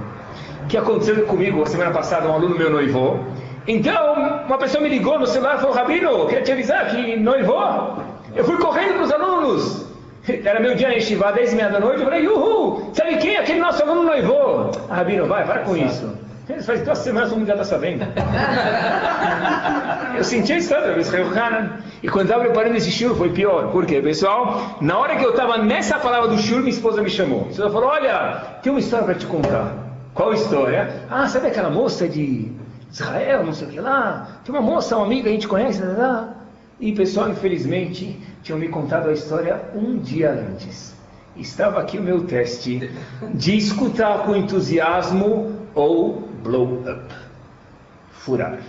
O 0.64 0.68
que 0.68 0.76
aconteceu 0.76 1.28
comigo 1.28 1.64
semana 1.68 1.92
passada, 1.92 2.28
um 2.28 2.34
aluno 2.34 2.58
meu 2.58 2.72
noivou. 2.72 3.24
Então, 3.68 4.16
uma 4.48 4.58
pessoa 4.58 4.82
me 4.82 4.90
ligou 4.90 5.20
no 5.20 5.28
celular 5.28 5.58
e 5.58 5.60
falou, 5.60 5.76
Rabino, 5.76 6.26
queria 6.26 6.42
te 6.42 6.52
avisar 6.54 6.90
que 6.90 7.18
noivou. 7.18 8.00
Eu 8.36 8.44
fui 8.46 8.58
correndo 8.58 8.96
para 8.96 9.04
os 9.04 9.12
alunos. 9.12 9.86
Era 10.26 10.60
meu 10.60 10.74
dia 10.74 10.98
em 10.98 11.02
Shivá, 11.02 11.34
10 11.34 11.54
e 11.54 11.56
meia 11.56 11.70
da 11.70 11.80
noite. 11.80 12.00
Eu 12.00 12.06
falei, 12.06 12.28
uhul, 12.28 12.90
sabe 12.94 13.18
quem? 13.18 13.38
Aquele 13.38 13.60
nosso 13.60 13.84
aluno 13.84 14.02
noivou. 14.02 14.72
Ah, 14.90 14.96
Rabino, 14.96 15.28
vai, 15.28 15.46
para 15.46 15.60
com 15.60 15.78
isso. 15.78 16.18
Faz 16.66 16.82
duas 16.82 16.98
semanas 16.98 17.30
que 17.30 17.36
o 17.36 17.40
mundo 17.40 17.48
já 17.48 17.54
está 17.54 17.64
sabendo. 17.64 18.06
Eu 20.18 20.24
senti 20.26 20.54
a 20.54 20.58
história 20.58 20.94
do 20.94 21.00
Israel 21.00 21.30
Hanan. 21.30 21.78
E 22.02 22.10
quando 22.10 22.26
estava 22.26 22.44
preparando 22.44 22.76
esse 22.76 22.92
shur 22.92 23.16
foi 23.16 23.30
pior. 23.30 23.72
Por 23.72 23.86
quê, 23.86 24.02
pessoal? 24.02 24.78
Na 24.82 25.00
hora 25.00 25.16
que 25.16 25.24
eu 25.24 25.32
estava 25.32 25.58
nessa 25.58 25.98
palavra 25.98 26.28
do 26.28 26.38
shur, 26.38 26.60
minha 26.60 26.70
esposa 26.70 27.02
me 27.02 27.10
chamou. 27.10 27.48
Ela 27.58 27.72
falou, 27.72 27.90
olha, 27.90 28.60
tem 28.62 28.72
uma 28.72 28.80
história 28.80 29.06
para 29.06 29.16
te 29.16 29.26
contar. 29.26 29.74
Qual 30.14 30.34
história? 30.34 31.06
Ah, 31.10 31.28
sabe 31.28 31.48
aquela 31.48 31.70
moça 31.70 32.08
de 32.08 32.52
Israel, 32.92 33.46
não 33.46 33.54
sei 33.54 33.68
o 33.68 33.72
que 33.72 33.80
lá? 33.80 34.28
Tem 34.44 34.54
uma 34.54 34.62
moça, 34.62 34.98
uma 34.98 35.06
amiga, 35.06 35.30
a 35.30 35.32
gente 35.32 35.48
conhece, 35.48 35.82
lá. 35.82 36.36
E 36.80 36.92
pessoal, 36.92 37.30
infelizmente, 37.30 38.20
tinham 38.44 38.60
me 38.60 38.68
contado 38.68 39.10
a 39.10 39.14
história 39.14 39.62
um 39.74 39.98
dia 39.98 40.32
antes. 40.32 40.94
Estava 41.36 41.80
aqui 41.80 41.98
o 41.98 42.04
meu 42.04 42.26
teste 42.26 42.92
de 43.34 43.58
escutar 43.58 44.20
com 44.20 44.36
entusiasmo 44.36 45.68
ou 45.74 46.33
blow 46.44 46.84
up. 46.86 47.14
Furar. 48.12 48.60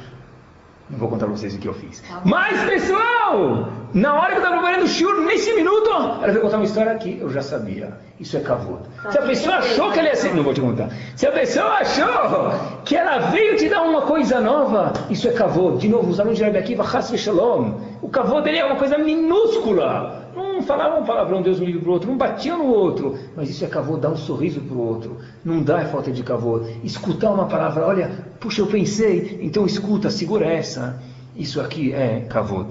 Não 0.88 0.98
vou 0.98 1.08
contar 1.08 1.26
para 1.26 1.34
vocês 1.34 1.54
o 1.54 1.58
que 1.58 1.66
eu 1.66 1.72
fiz. 1.74 2.00
Tá 2.00 2.20
Mas, 2.24 2.62
pessoal, 2.64 3.68
na 3.94 4.14
hora 4.14 4.32
que 4.32 4.34
eu 4.34 4.38
estava 4.38 4.56
preparando 4.56 4.84
o 4.84 4.88
shur, 4.88 5.22
nesse 5.22 5.52
minuto, 5.54 5.90
ela 5.90 6.26
veio 6.26 6.42
contar 6.42 6.56
uma 6.56 6.64
história 6.64 6.94
que 6.96 7.18
eu 7.18 7.30
já 7.30 7.40
sabia. 7.40 7.96
Isso 8.20 8.36
é 8.36 8.40
cavalo. 8.40 8.82
Tá 9.02 9.10
Se 9.10 9.18
a 9.18 9.22
pessoa 9.22 9.56
achou 9.56 9.90
que 9.90 9.98
ela 9.98 10.08
ia 10.08 10.16
ser... 10.16 10.34
Não 10.34 10.42
vou 10.42 10.52
te 10.52 10.60
contar. 10.60 10.90
Se 11.16 11.26
a 11.26 11.32
pessoa 11.32 11.78
achou 11.78 12.82
que 12.84 12.96
ela 12.96 13.30
veio 13.30 13.56
te 13.56 13.68
dar 13.68 13.82
uma 13.82 14.02
coisa 14.02 14.40
nova, 14.40 14.92
isso 15.08 15.26
é 15.26 15.32
cavalo. 15.32 15.78
De 15.78 15.88
novo, 15.88 16.10
os 16.10 16.20
alunos 16.20 16.38
de 16.38 16.44
Rabi 16.44 16.58
Akiva, 16.58 16.84
Shalom. 17.16 17.80
O 18.02 18.08
cavalo 18.08 18.42
dele 18.42 18.58
é 18.58 18.64
uma 18.64 18.76
coisa 18.76 18.98
minúscula. 18.98 20.23
Não 20.34 20.62
falavam 20.62 21.02
um 21.02 21.04
palavrão, 21.04 21.42
Deus 21.42 21.60
me 21.60 21.66
livre 21.66 21.80
para 21.80 21.90
o 21.90 21.92
outro, 21.92 22.10
não 22.10 22.16
batiam 22.16 22.58
no 22.58 22.66
outro, 22.66 23.16
mas 23.36 23.50
isso 23.50 23.64
é 23.64 23.68
cavô, 23.68 23.96
dar 23.96 24.10
um 24.10 24.16
sorriso 24.16 24.60
para 24.60 24.76
o 24.76 24.80
outro. 24.80 25.16
Não 25.44 25.62
dá 25.62 25.80
é 25.80 25.84
falta 25.86 26.10
de 26.10 26.22
cavô. 26.22 26.62
Escutar 26.82 27.30
uma 27.30 27.46
palavra, 27.46 27.86
olha, 27.86 28.10
puxa, 28.40 28.60
eu 28.60 28.66
pensei, 28.66 29.38
então 29.42 29.64
escuta, 29.66 30.10
segura 30.10 30.46
essa. 30.46 31.00
Isso 31.36 31.60
aqui 31.60 31.92
é 31.92 32.20
cavô. 32.28 32.66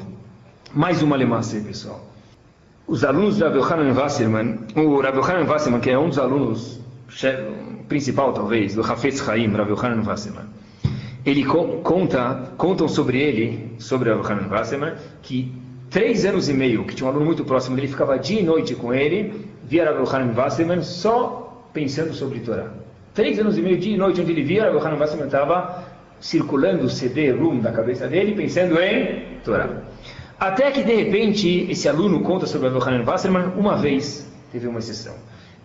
Mais 0.74 1.02
uma 1.02 1.16
lemasse, 1.16 1.62
pessoal. 1.62 2.02
Os 2.88 3.04
alunos 3.06 3.38
do 3.38 3.46
Rav 3.46 3.56
Yohanan 3.56 3.94
Wasserman, 3.94 4.60
o 4.76 5.00
Rav 5.00 5.18
Yohanan 5.18 5.50
Wasserman, 5.50 5.80
que 5.80 5.90
é 5.90 5.98
um 5.98 6.10
dos 6.10 6.20
alunos 6.20 6.82
principal, 7.88 8.34
talvez, 8.34 8.76
do 8.76 8.82
Hafetz 8.82 9.24
Chaim, 9.24 9.48
Rav 9.54 9.70
Yohanan 9.70 10.04
Wasserman, 10.06 10.46
ele 11.26 11.46
conta, 11.46 12.52
contam 12.58 12.88
sobre 12.88 13.22
ele, 13.22 13.76
sobre 13.80 14.10
Rav 14.10 14.22
Yohanan 14.22 14.50
Wasserman, 14.50 14.94
que 15.22 15.63
três 15.94 16.26
anos 16.26 16.50
e 16.50 16.54
meio, 16.54 16.84
que 16.86 16.96
tinha 16.96 17.06
um 17.06 17.12
aluno 17.12 17.24
muito 17.24 17.46
próximo 17.46 17.76
dele, 17.76 17.88
ficava 17.88 18.18
dia 18.18 18.42
e 18.42 18.44
noite 18.44 18.74
com 18.74 18.92
ele, 18.92 19.48
via 19.64 19.86
Rav 19.86 20.02
Yohanan 20.02 20.34
Wasserman 20.36 20.82
só 20.82 21.64
pensando 21.72 22.14
sobre 22.16 22.40
Torá. 22.40 22.66
Três 23.14 23.38
anos 23.38 23.60
e 23.60 23.62
meio, 23.62 23.78
dia 23.78 23.94
e 23.94 23.98
noite, 23.98 24.20
onde 24.20 24.32
ele 24.32 24.42
via 24.42 24.64
Rav 24.64 24.76
Yohanan 24.76 24.98
Wasserman 24.98 25.28
estava 25.28 25.86
circulando 26.20 26.86
o 26.86 26.90
CD, 26.90 27.30
room 27.32 27.60
da 27.60 27.72
cabeça 27.72 28.08
dele, 28.08 28.34
pensando 28.34 28.82
em 28.82 29.38
Torá. 29.46 29.70
Até 30.40 30.72
que, 30.72 30.82
de 30.82 30.96
repente, 30.96 31.68
esse 31.70 31.88
aluno 31.88 32.22
conta 32.22 32.48
sobre 32.48 32.70
Rav 32.70 32.80
Yohanan 32.80 33.04
Wasserman 33.06 33.52
uma 33.56 33.78
vez, 33.78 34.28
teve 34.52 34.68
uma 34.68 34.80
exceção. 34.80 35.14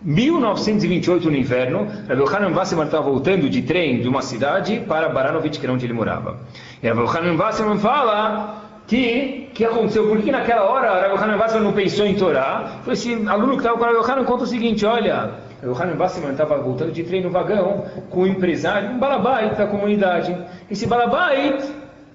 1928, 0.03 1.29
no 1.29 1.35
inverno, 1.35 1.87
Rav 2.07 2.19
Yohanan 2.19 2.55
Wasserman 2.55 2.85
estava 2.85 3.09
voltando 3.09 3.49
de 3.49 3.63
trem 3.63 3.99
de 3.99 4.07
uma 4.07 4.21
cidade 4.21 4.79
para 4.87 5.09
Baranovich, 5.09 5.59
que 5.59 5.65
era 5.65 5.73
onde 5.73 5.87
ele 5.87 5.93
morava. 5.93 6.37
E 6.83 6.87
Rav 6.87 6.99
Yohanan 6.99 7.35
Wasserman 7.35 7.79
fala 7.79 8.68
que 8.89 9.51
que 9.53 9.63
aconteceu? 9.63 10.07
Por 10.07 10.19
que 10.21 10.31
naquela 10.31 10.63
hora 10.63 11.15
Rav 11.15 11.23
Hanan 11.23 11.59
não 11.63 11.73
pensou 11.73 12.05
em 12.05 12.15
Torá? 12.15 12.79
Foi 12.83 12.93
esse 12.93 13.13
aluno 13.27 13.51
que 13.51 13.59
estava 13.59 13.77
com 13.77 13.83
Rav 13.83 14.11
Hanan 14.11 14.23
conta 14.25 14.45
o 14.45 14.47
seguinte, 14.47 14.83
olha, 14.85 15.35
Rav 15.61 15.81
Hanan 15.81 16.31
estava 16.31 16.57
voltando 16.57 16.91
de 16.91 17.03
trem 17.03 17.21
no 17.21 17.29
vagão 17.29 17.85
com 18.09 18.21
um 18.21 18.27
empresário, 18.27 18.89
um 18.89 18.97
balabait 18.97 19.55
da 19.55 19.67
comunidade. 19.67 20.35
Esse 20.71 20.87
balabait 20.87 21.63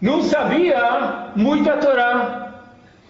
não 0.00 0.22
sabia 0.22 1.32
muito 1.36 1.70
a 1.70 1.76
Torá. 1.76 2.54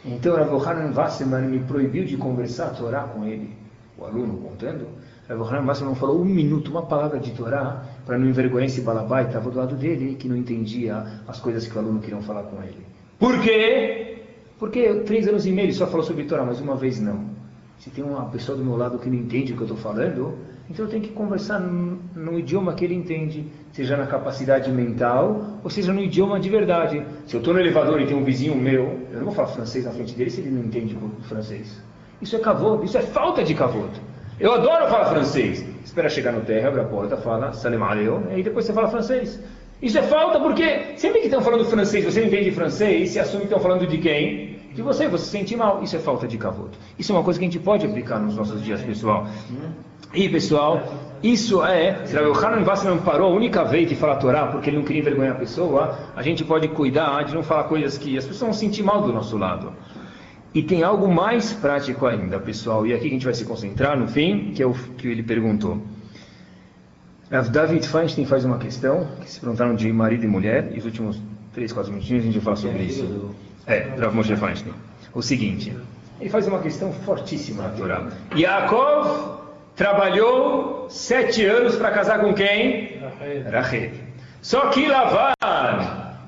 Então 0.05 0.37
Rav 0.37 0.69
Hanan 0.69 1.49
me 1.49 1.61
proibiu 1.61 2.05
de 2.05 2.19
conversar 2.19 2.67
a 2.67 2.71
Torá 2.71 3.05
com 3.05 3.25
ele. 3.25 3.57
O 3.97 4.05
aluno 4.05 4.37
contando. 4.37 4.89
Rav 5.27 5.41
Hanan 5.41 5.85
não 5.87 5.95
falou 5.95 6.21
um 6.21 6.25
minuto, 6.27 6.71
uma 6.71 6.83
palavra 6.83 7.19
de 7.19 7.31
Torá, 7.31 7.83
para 8.05 8.19
não 8.19 8.29
envergonhar 8.29 8.67
esse 8.67 8.83
balabai, 8.83 9.25
estava 9.25 9.49
do 9.49 9.59
lado 9.59 9.75
dele, 9.75 10.17
que 10.17 10.29
não 10.29 10.37
entendia 10.37 11.03
as 11.27 11.41
coisas 11.41 11.67
que 11.67 11.75
o 11.75 11.79
aluno 11.79 12.01
queria 12.01 12.21
falar 12.21 12.43
com 12.43 12.63
ele. 12.63 12.94
Por 13.25 13.41
quê? 13.41 14.19
Porque 14.59 14.97
três 15.07 15.27
anos 15.27 15.47
e 15.47 15.51
meio 15.51 15.65
ele 15.65 15.73
só 15.73 15.87
falou 15.87 16.05
sobre 16.05 16.25
Torá, 16.25 16.45
mas 16.45 16.61
uma 16.61 16.77
vez 16.77 17.01
não. 17.01 17.25
Se 17.79 17.89
tem 17.89 18.05
uma 18.05 18.27
pessoa 18.27 18.59
do 18.59 18.63
meu 18.63 18.77
lado 18.77 18.99
que 18.99 19.09
não 19.09 19.17
entende 19.17 19.55
o 19.55 19.57
que 19.57 19.63
eu 19.63 19.67
estou 19.67 19.79
falando, 19.79 20.37
então 20.69 20.85
eu 20.85 20.91
tenho 20.91 21.03
que 21.03 21.09
conversar 21.09 21.59
no, 21.59 22.39
idioma 22.39 22.75
que 22.75 22.85
ele 22.85 22.93
entende, 22.93 23.47
seja 23.73 23.97
na 23.97 24.07
capacidade 24.07 24.71
mental, 24.71 25.59
ou 25.65 25.71
seja 25.71 25.91
no 25.91 26.03
idioma 26.03 26.39
de 26.39 26.51
verdade. 26.51 27.03
Se 27.25 27.35
eu 27.35 27.39
estou 27.39 27.55
no 27.55 27.61
elevador 27.61 27.99
e 27.99 28.07
tem 28.07 28.15
um 28.15 28.25
vizinho 28.25 28.55
meu, 28.57 29.01
eu 29.11 29.17
não 29.17 29.25
vou 29.25 29.33
falar 29.33 29.49
francês 29.49 29.87
na 29.87 29.93
frente 29.93 30.15
dele 30.15 30.29
se 30.29 30.43
ele 30.43 30.51
não 30.51 30.63
entende 30.63 30.95
francês. 31.23 31.83
Isso 32.21 32.37
é 32.37 32.41
cavoto, 32.41 32.85
isso 32.85 32.99
é 32.99 33.03
falta 33.03 33.43
de 33.43 33.55
cavoto. 33.55 33.99
Eu 34.39 34.53
adoro 34.53 34.87
falar 34.89 35.07
francês. 35.07 35.65
Espera 35.83 36.11
chegar 36.11 36.33
no 36.33 36.43
terra, 36.43 36.69
abre 36.69 36.83
a 36.83 36.85
porta, 36.85 37.17
fala 37.17 37.55
salam 37.55 37.85
alaikum, 37.85 38.37
e 38.37 38.43
depois 38.43 38.67
você 38.67 38.73
fala 38.75 38.89
francês. 38.89 39.41
Isso 39.83 39.99
é 39.99 40.03
falta 40.03 40.41
porque 40.41 40.97
sempre 40.97 41.21
que 41.21 41.27
estão 41.27 41.43
falando 41.43 41.65
francês, 41.65 42.05
você 42.05 42.25
entende 42.25 42.51
francês, 42.51 43.11
se 43.11 43.21
assume 43.21 43.41
que 43.41 43.47
estão 43.47 43.61
falando 43.61 43.87
de 43.87 43.99
quem? 43.99 44.59
De 44.73 44.83
você, 44.83 45.09
você 45.09 45.25
se 45.25 45.31
sente 45.31 45.57
mal. 45.57 45.83
Isso 45.83 45.97
é 45.97 45.99
falta 45.99 46.27
de 46.27 46.39
cavoto. 46.39 46.79
Isso 46.99 47.13
é 47.13 47.15
uma 47.15 47.23
coisa 47.23 47.39
que 47.39 47.45
a 47.45 47.49
gente 47.49 47.61
pode 47.61 47.87
aplicar 47.87 48.19
nos 48.19 48.37
nossos 48.37 48.63
dias, 48.63 48.81
pessoal. 48.83 49.27
E, 50.13 50.29
pessoal, 50.29 50.81
isso 51.23 51.65
é, 51.65 52.07
se 52.07 52.17
o 52.17 52.33
Hanan 52.33 52.65
Wasserman 52.65 52.99
parou 52.99 53.33
a 53.33 53.35
única 53.35 53.65
vez 53.65 53.89
de 53.89 53.97
falar 53.97 54.17
Torá 54.17 54.47
porque 54.47 54.71
ele 54.71 54.77
não 54.77 54.85
queria 54.85 55.01
envergonhar 55.01 55.35
a 55.35 55.39
pessoa, 55.39 55.99
a 56.15 56.23
gente 56.23 56.45
pode 56.45 56.69
cuidar 56.69 57.25
de 57.25 57.35
não 57.35 57.43
falar 57.43 57.65
coisas 57.65 57.99
que 57.99 58.17
as 58.17 58.25
pessoas 58.25 58.41
vão 58.41 58.53
sentir 58.53 58.83
mal 58.83 59.03
do 59.03 59.13
nosso 59.13 59.37
lado. 59.37 59.73
E 60.55 60.63
tem 60.63 60.85
algo 60.85 61.13
mais 61.13 61.53
prático 61.53 62.07
ainda, 62.07 62.39
pessoal, 62.39 62.87
e 62.87 62.93
aqui 62.93 63.03
que 63.03 63.09
a 63.09 63.13
gente 63.13 63.25
vai 63.25 63.35
se 63.35 63.45
concentrar 63.45 63.99
no 63.99 64.07
fim, 64.07 64.53
que 64.55 64.63
é 64.63 64.67
o 64.67 64.73
que 64.73 65.09
ele 65.09 65.23
perguntou. 65.23 65.83
David 67.43 67.87
Feinstein 67.89 68.27
faz 68.27 68.45
uma 68.45 68.59
questão, 68.59 69.09
que 69.21 69.31
se 69.31 69.41
perguntaram 69.41 69.75
de 69.75 69.93
marido 69.93 70.25
e 70.25 70.29
mulher, 70.29 70.71
e 70.73 70.79
os 70.79 70.85
últimos 70.85 71.21
três, 71.53 71.73
quatro 71.73 71.93
minutinhos 71.93 72.23
a 72.23 72.27
gente 72.27 72.35
vai 72.35 72.45
falar 72.45 72.57
sobre 72.57 72.83
isso. 72.83 73.35
É, 73.67 73.89
Rav 73.99 74.15
Moshe 74.15 74.37
Feinstein. 74.37 74.75
O 75.13 75.23
seguinte, 75.23 75.73
ele 76.21 76.31
faz 76.31 76.47
uma 76.47 76.61
questão 76.61 76.93
fortíssima 76.93 77.63
na 77.65 77.69
Torá. 77.71 78.07
Yaakov 78.37 79.41
trabalhou 79.77 80.87
sete 80.89 81.45
anos 81.45 81.77
para 81.77 81.91
casar 81.91 82.21
com 82.21 82.33
quem? 82.35 83.01
Rachel. 83.51 83.91
Só 84.43 84.69
que 84.69 84.87
Lavan, 84.87 85.33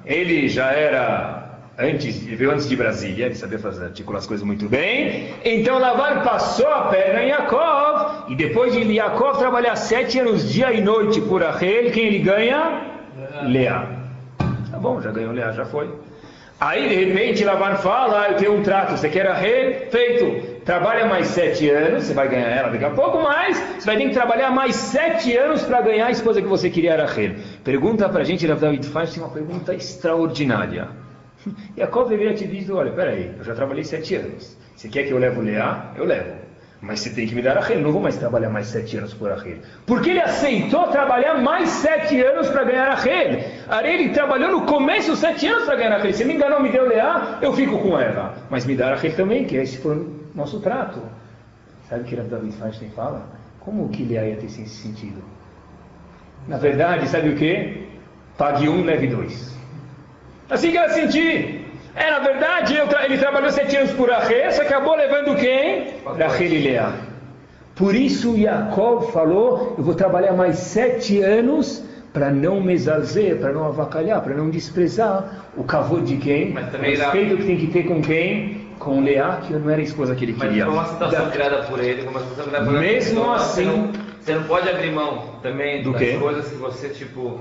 ele 0.04 0.48
já 0.48 0.70
era 0.72 1.60
antes, 1.78 2.26
ele 2.26 2.36
veio 2.36 2.50
antes 2.50 2.68
de 2.68 2.76
Brasília, 2.76 3.26
ele 3.26 3.34
sabia 3.34 3.58
fazer 3.58 3.84
articular 3.84 4.18
as 4.18 4.26
coisas 4.26 4.44
muito 4.44 4.68
bem. 4.68 5.34
Então 5.44 5.78
Lavan 5.78 6.22
passou 6.22 6.68
a 6.68 6.88
perna 6.88 7.22
em 7.22 7.28
Yaakov, 7.28 8.05
e 8.28 8.34
depois 8.34 8.72
de 8.72 8.80
Yaakov 8.80 9.38
trabalhar 9.38 9.76
sete 9.76 10.18
anos, 10.18 10.50
dia 10.52 10.72
e 10.72 10.80
noite 10.80 11.20
por 11.20 11.42
Rachel, 11.42 11.90
quem 11.92 12.06
ele 12.06 12.18
ganha? 12.18 12.82
Leá. 13.44 13.88
Tá 14.70 14.78
bom, 14.78 15.00
já 15.00 15.10
ganhou 15.10 15.32
Leá, 15.32 15.52
já 15.52 15.64
foi. 15.64 15.88
Aí 16.58 16.88
de 16.88 16.94
repente 17.04 17.44
Lavan 17.44 17.76
fala, 17.76 18.22
ah, 18.22 18.30
eu 18.30 18.36
tenho 18.36 18.56
um 18.56 18.62
trato, 18.62 18.96
você 18.96 19.08
quer 19.08 19.26
Rachel? 19.26 19.90
Feito. 19.90 20.56
Trabalha 20.64 21.06
mais 21.06 21.28
sete 21.28 21.70
anos, 21.70 22.04
você 22.04 22.14
vai 22.14 22.28
ganhar 22.28 22.48
ela 22.48 22.68
daqui 22.70 22.84
a 22.84 22.90
pouco, 22.90 23.22
mas 23.22 23.56
você 23.78 23.86
vai 23.86 23.96
ter 23.96 24.08
que 24.08 24.14
trabalhar 24.14 24.50
mais 24.50 24.74
sete 24.74 25.36
anos 25.36 25.62
para 25.62 25.80
ganhar 25.80 26.06
a 26.06 26.10
esposa 26.10 26.42
que 26.42 26.48
você 26.48 26.68
queria, 26.68 26.96
Rachel. 26.96 27.36
Pergunta 27.62 28.08
para 28.08 28.22
a 28.22 28.24
gente, 28.24 28.44
Rav 28.46 28.58
David 28.58 28.86
faz 28.88 29.16
uma 29.16 29.28
pergunta 29.28 29.72
extraordinária. 29.72 30.88
Jacob 31.76 32.08
deveria 32.08 32.34
te 32.34 32.46
dizer, 32.46 32.72
olha, 32.72 32.90
peraí, 32.90 33.30
eu 33.38 33.44
já 33.44 33.54
trabalhei 33.54 33.84
sete 33.84 34.16
anos. 34.16 34.58
Você 34.74 34.88
quer 34.88 35.04
que 35.04 35.12
eu 35.12 35.18
levo 35.18 35.40
Leá? 35.40 35.92
Eu 35.96 36.04
levo. 36.04 36.45
Mas 36.80 37.00
você 37.00 37.10
tem 37.10 37.26
que 37.26 37.34
me 37.34 37.42
dar 37.42 37.56
a 37.56 37.60
Rachel. 37.60 37.80
Não 37.80 37.90
vou 37.90 38.00
mais 38.00 38.16
trabalhar 38.16 38.50
mais 38.50 38.66
sete 38.66 38.96
anos 38.96 39.14
por 39.14 39.30
Rachel. 39.30 39.58
Porque 39.86 40.10
ele 40.10 40.20
aceitou 40.20 40.88
trabalhar 40.88 41.34
mais 41.34 41.68
sete 41.70 42.20
anos 42.22 42.48
para 42.48 42.64
ganhar 42.64 42.88
a 42.88 42.94
Rachel. 42.94 43.40
Ele 43.84 44.10
trabalhou 44.10 44.50
no 44.50 44.66
começo 44.66 45.16
sete 45.16 45.46
anos 45.46 45.64
para 45.64 45.76
ganhar 45.76 45.92
a 45.92 45.96
Rachel. 45.96 46.12
Você 46.12 46.24
me 46.24 46.34
enganou, 46.34 46.60
me 46.60 46.68
deu 46.68 46.86
Leá, 46.86 47.38
eu 47.40 47.52
fico 47.54 47.78
com 47.78 47.98
ela. 47.98 48.34
Mas 48.50 48.66
me 48.66 48.76
dá 48.76 48.88
a 48.88 48.90
Rachel 48.90 49.16
também, 49.16 49.44
que 49.44 49.56
esse 49.56 49.78
foi 49.78 49.96
o 49.96 50.20
nosso 50.34 50.60
trato. 50.60 51.00
Sabe 51.88 52.02
o 52.02 52.04
que 52.04 52.16
David 52.16 52.52
Feinstein 52.52 52.90
fala? 52.90 53.26
Como 53.60 53.88
que 53.88 54.04
Leá 54.04 54.24
ia 54.24 54.36
ter 54.36 54.46
esse 54.46 54.66
sentido? 54.68 55.22
Na 56.46 56.58
verdade, 56.58 57.08
sabe 57.08 57.30
o 57.30 57.36
que? 57.36 57.88
Pague 58.36 58.68
um, 58.68 58.84
leve 58.84 59.06
dois. 59.08 59.56
Assim 60.48 60.70
que 60.70 60.76
ela 60.76 60.90
sentir. 60.90 61.65
É, 61.96 62.10
na 62.10 62.18
verdade, 62.18 62.74
ele 63.04 63.16
trabalhou 63.18 63.50
sete 63.50 63.74
anos 63.76 63.90
por 63.92 64.10
só 64.52 64.62
acabou 64.62 64.94
levando 64.94 65.34
quem? 65.36 65.94
E 66.16 66.58
Leá. 66.58 66.92
Por 67.74 67.94
isso 67.94 68.36
Jacob 68.40 69.10
falou, 69.12 69.74
eu 69.78 69.84
vou 69.84 69.94
trabalhar 69.94 70.32
mais 70.32 70.56
sete 70.58 71.20
anos 71.22 71.82
para 72.12 72.30
não 72.30 72.60
mesalzer, 72.60 73.36
para 73.38 73.52
não 73.52 73.64
avacalhar, 73.66 74.20
para 74.22 74.34
não 74.34 74.48
desprezar 74.48 75.46
o 75.56 75.64
cavô 75.64 76.00
de 76.00 76.16
quem? 76.16 76.50
Mas 76.52 76.68
o 76.68 76.70
também 76.70 76.90
respeito 76.96 77.28
era- 77.32 77.36
que 77.36 77.44
tem 77.46 77.56
que 77.56 77.66
ter 77.68 77.82
com 77.84 78.00
quem? 78.00 78.66
Com 78.78 79.00
Leá, 79.02 79.40
que 79.46 79.52
não 79.54 79.70
era 79.70 79.80
a 79.80 79.84
esposa 79.84 80.14
que 80.14 80.24
ele 80.24 80.34
Mas 80.38 80.48
queria. 80.48 80.64
foi 80.66 80.74
uma 80.74 80.86
situação 80.86 81.24
Da- 81.24 81.30
criada 81.30 81.56
por 81.64 81.80
ele, 81.82 82.06
uma 82.08 82.20
situação 82.20 82.44
criada 82.44 82.64
por 82.66 82.74
ele. 82.74 82.86
Mesmo 82.94 83.20
Então, 83.20 83.32
assim- 83.34 83.64
Você 83.64 83.76
não, 83.76 83.92
você 84.20 84.34
não 84.34 84.42
pode 84.44 84.68
abrir 84.68 84.90
mão 84.92 85.22
também 85.42 85.82
Do 85.82 85.92
das 85.92 86.00
quê? 86.00 86.16
coisas 86.20 86.48
que 86.48 86.56
você, 86.56 86.88
tipo, 86.90 87.40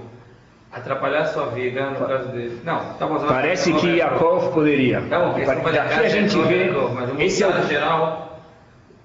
atrapalhar 0.76 1.22
a 1.22 1.26
sua 1.26 1.46
vida 1.48 1.90
no 1.90 2.06
caso 2.06 2.28
dele. 2.30 2.60
Não, 2.64 2.94
tá 2.96 3.08
bom. 3.08 3.18
Parece 3.26 3.74
que 3.74 3.98
Jacob 3.98 4.54
poderia. 4.54 5.00
Não, 5.00 5.30
porque 5.30 5.46
você 5.46 5.56
pode 5.56 5.76
Daqui 5.76 5.94
a 5.94 6.10
gente 6.10 6.38
vê, 6.44 6.70
mas 6.94 7.10
um 7.12 7.22
esse 7.22 7.44
é 7.44 7.48
o 7.48 7.68
geral, 7.68 8.42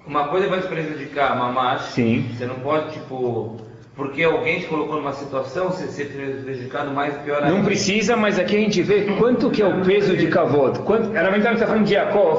uma 0.04 0.28
coisa 0.28 0.48
vai 0.48 0.60
te 0.60 0.66
prejudicar, 0.66 1.36
mamás. 1.36 1.82
Sim. 1.82 2.28
Você 2.36 2.44
não 2.44 2.56
pode, 2.56 2.90
tipo, 2.90 3.56
porque 3.94 4.24
alguém 4.24 4.60
te 4.60 4.66
colocou 4.66 4.96
numa 4.96 5.12
situação, 5.12 5.68
você 5.70 5.86
ser 5.86 6.06
prejudicado 6.42 6.90
mais 6.90 7.16
pior 7.18 7.40
ainda. 7.42 7.54
Não 7.54 7.64
precisa, 7.64 8.16
mas 8.16 8.36
aqui 8.38 8.56
a 8.56 8.60
gente 8.60 8.82
vê 8.82 9.02
quanto 9.18 9.48
que 9.50 9.62
é 9.62 9.66
o 9.66 9.84
peso 9.84 10.16
de 10.16 10.26
Kavod. 10.26 10.80
Quanto, 10.80 11.16
era 11.16 11.30
verdade 11.30 11.56
que 11.56 11.62
está 11.62 11.66
falando 11.68 11.86
de 11.86 11.94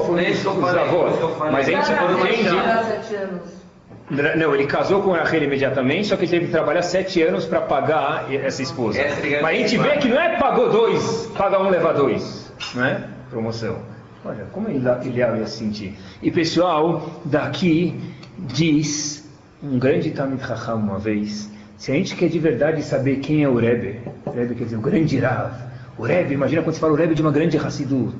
foi 0.06 0.24
É 0.24 0.30
isso 0.30 0.42
dos, 0.42 0.42
que 0.42 0.48
eu 0.48 0.54
dos 0.54 0.70
falei, 0.70 0.84
avós. 0.84 1.14
é. 1.14 1.50
Mas 1.50 1.68
a 1.68 1.70
gente 1.70 1.92
entende. 2.20 3.61
Não, 4.10 4.54
ele 4.54 4.66
casou 4.66 5.02
com 5.02 5.12
Rachel 5.12 5.44
imediatamente, 5.44 6.08
só 6.08 6.16
que 6.16 6.24
ele 6.24 6.30
teve 6.30 6.46
que 6.46 6.52
trabalhar 6.52 6.82
sete 6.82 7.22
anos 7.22 7.44
para 7.44 7.60
pagar 7.62 8.32
essa 8.32 8.62
esposa. 8.62 9.00
Essa 9.00 9.26
é 9.26 9.40
Mas 9.40 9.56
a 9.56 9.58
gente 9.58 9.78
vê 9.78 9.96
que 9.96 10.08
não 10.08 10.20
é 10.20 10.36
pagou 10.38 10.70
dois, 10.70 11.30
paga 11.36 11.62
um, 11.62 11.70
leva 11.70 11.94
dois. 11.94 12.52
Não 12.74 12.84
é? 12.84 13.04
Promoção. 13.30 13.78
Olha, 14.24 14.44
como 14.52 14.68
ele 14.68 14.82
ele 15.04 15.18
ia 15.18 15.46
se 15.46 15.58
sentir. 15.58 15.94
E 16.22 16.30
pessoal, 16.30 17.20
daqui 17.24 17.98
diz 18.38 19.28
um 19.62 19.78
grande 19.78 20.10
Talmud 20.10 20.44
Chacham 20.44 20.76
uma 20.76 20.98
vez, 20.98 21.50
se 21.76 21.90
a 21.90 21.94
gente 21.94 22.14
quer 22.14 22.28
de 22.28 22.38
verdade 22.38 22.82
saber 22.82 23.16
quem 23.16 23.42
é 23.42 23.48
o 23.48 23.56
Rebbe, 23.56 24.00
Rebbe 24.32 24.54
quer 24.54 24.64
dizer 24.64 24.76
o 24.76 24.80
grande 24.80 25.18
Rav, 25.18 25.52
o 25.98 26.02
Rebbe, 26.02 26.34
imagina 26.34 26.62
quando 26.62 26.74
se 26.74 26.80
fala 26.80 26.92
o 26.92 26.96
Rebbe 26.96 27.14
de 27.14 27.22
uma 27.22 27.32
grande 27.32 27.56
Hassidut. 27.56 28.14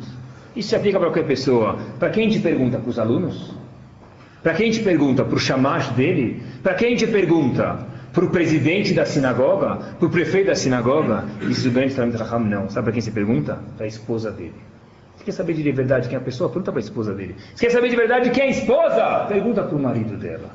Isso 0.55 0.70
se 0.70 0.76
aplica 0.76 0.99
para 0.99 1.09
qualquer 1.09 1.26
pessoa. 1.26 1.78
Para 1.99 2.11
quem 2.11 2.26
a 2.26 2.30
gente 2.30 2.43
pergunta? 2.43 2.78
Para 2.78 2.91
os 2.91 2.99
alunos? 2.99 3.55
Para 4.43 4.55
quem 4.55 4.68
a 4.68 4.72
gente 4.72 4.84
pergunta? 4.84 5.24
Para 5.24 5.36
o 5.36 5.38
chamash 5.38 5.88
dele? 5.90 6.43
Para 6.62 6.74
quem 6.74 6.88
a 6.88 6.90
gente 6.90 7.07
pergunta? 7.07 7.78
Para 8.12 8.24
o 8.24 8.30
presidente 8.30 8.93
da 8.93 9.07
sinagoga? 9.07 9.76
Para 9.99 10.07
o 10.07 10.11
prefeito 10.11 10.49
da 10.49 10.55
sinagoga? 10.55 11.24
Isso 11.43 11.68
o 11.68 11.70
grande 11.70 11.95
Talmud 11.95 12.18
não. 12.51 12.68
Sabe 12.68 12.84
para 12.86 12.93
quem 12.93 13.01
você 13.01 13.11
pergunta? 13.11 13.59
Para 13.76 13.84
a 13.84 13.88
esposa 13.88 14.30
dele. 14.30 14.55
Você 15.16 15.24
quer 15.24 15.32
saber 15.32 15.55
de 15.55 15.70
verdade 15.70 16.09
quem 16.09 16.16
é 16.16 16.20
a 16.20 16.24
pessoa? 16.24 16.51
Pergunta 16.51 16.72
para 16.72 16.80
a 16.80 16.82
esposa 16.82 17.14
dele. 17.14 17.36
Você 17.55 17.66
quer 17.66 17.72
saber 17.72 17.88
de 17.88 17.97
verdade 17.97 18.30
quem 18.30 18.43
é 18.43 18.47
a 18.49 18.51
esposa? 18.51 19.26
Pergunta 19.28 19.62
para 19.62 19.76
o 19.76 19.80
marido 19.80 20.16
dela. 20.16 20.51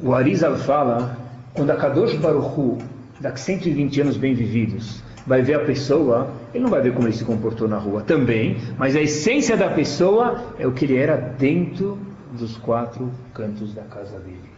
O 0.00 0.14
Arizal 0.14 0.56
fala, 0.56 1.16
quando 1.54 1.70
a 1.70 1.76
Kadosh 1.76 2.14
Baruch 2.14 2.58
Hu, 2.58 2.78
daqui 3.20 3.40
120 3.40 4.00
anos 4.00 4.16
bem 4.16 4.34
vividos, 4.34 5.02
vai 5.26 5.42
ver 5.42 5.54
a 5.54 5.60
pessoa, 5.60 6.30
ele 6.54 6.62
não 6.62 6.70
vai 6.70 6.80
ver 6.80 6.92
como 6.92 7.06
ele 7.06 7.14
se 7.14 7.24
comportou 7.24 7.66
na 7.66 7.78
rua 7.78 8.02
também, 8.02 8.56
mas 8.78 8.94
a 8.94 9.00
essência 9.00 9.56
da 9.56 9.68
pessoa 9.68 10.54
é 10.58 10.66
o 10.66 10.72
que 10.72 10.84
ele 10.84 10.96
era 10.96 11.16
dentro 11.16 11.98
dos 12.32 12.56
quatro 12.56 13.10
cantos 13.34 13.74
da 13.74 13.82
casa 13.82 14.18
dele. 14.18 14.50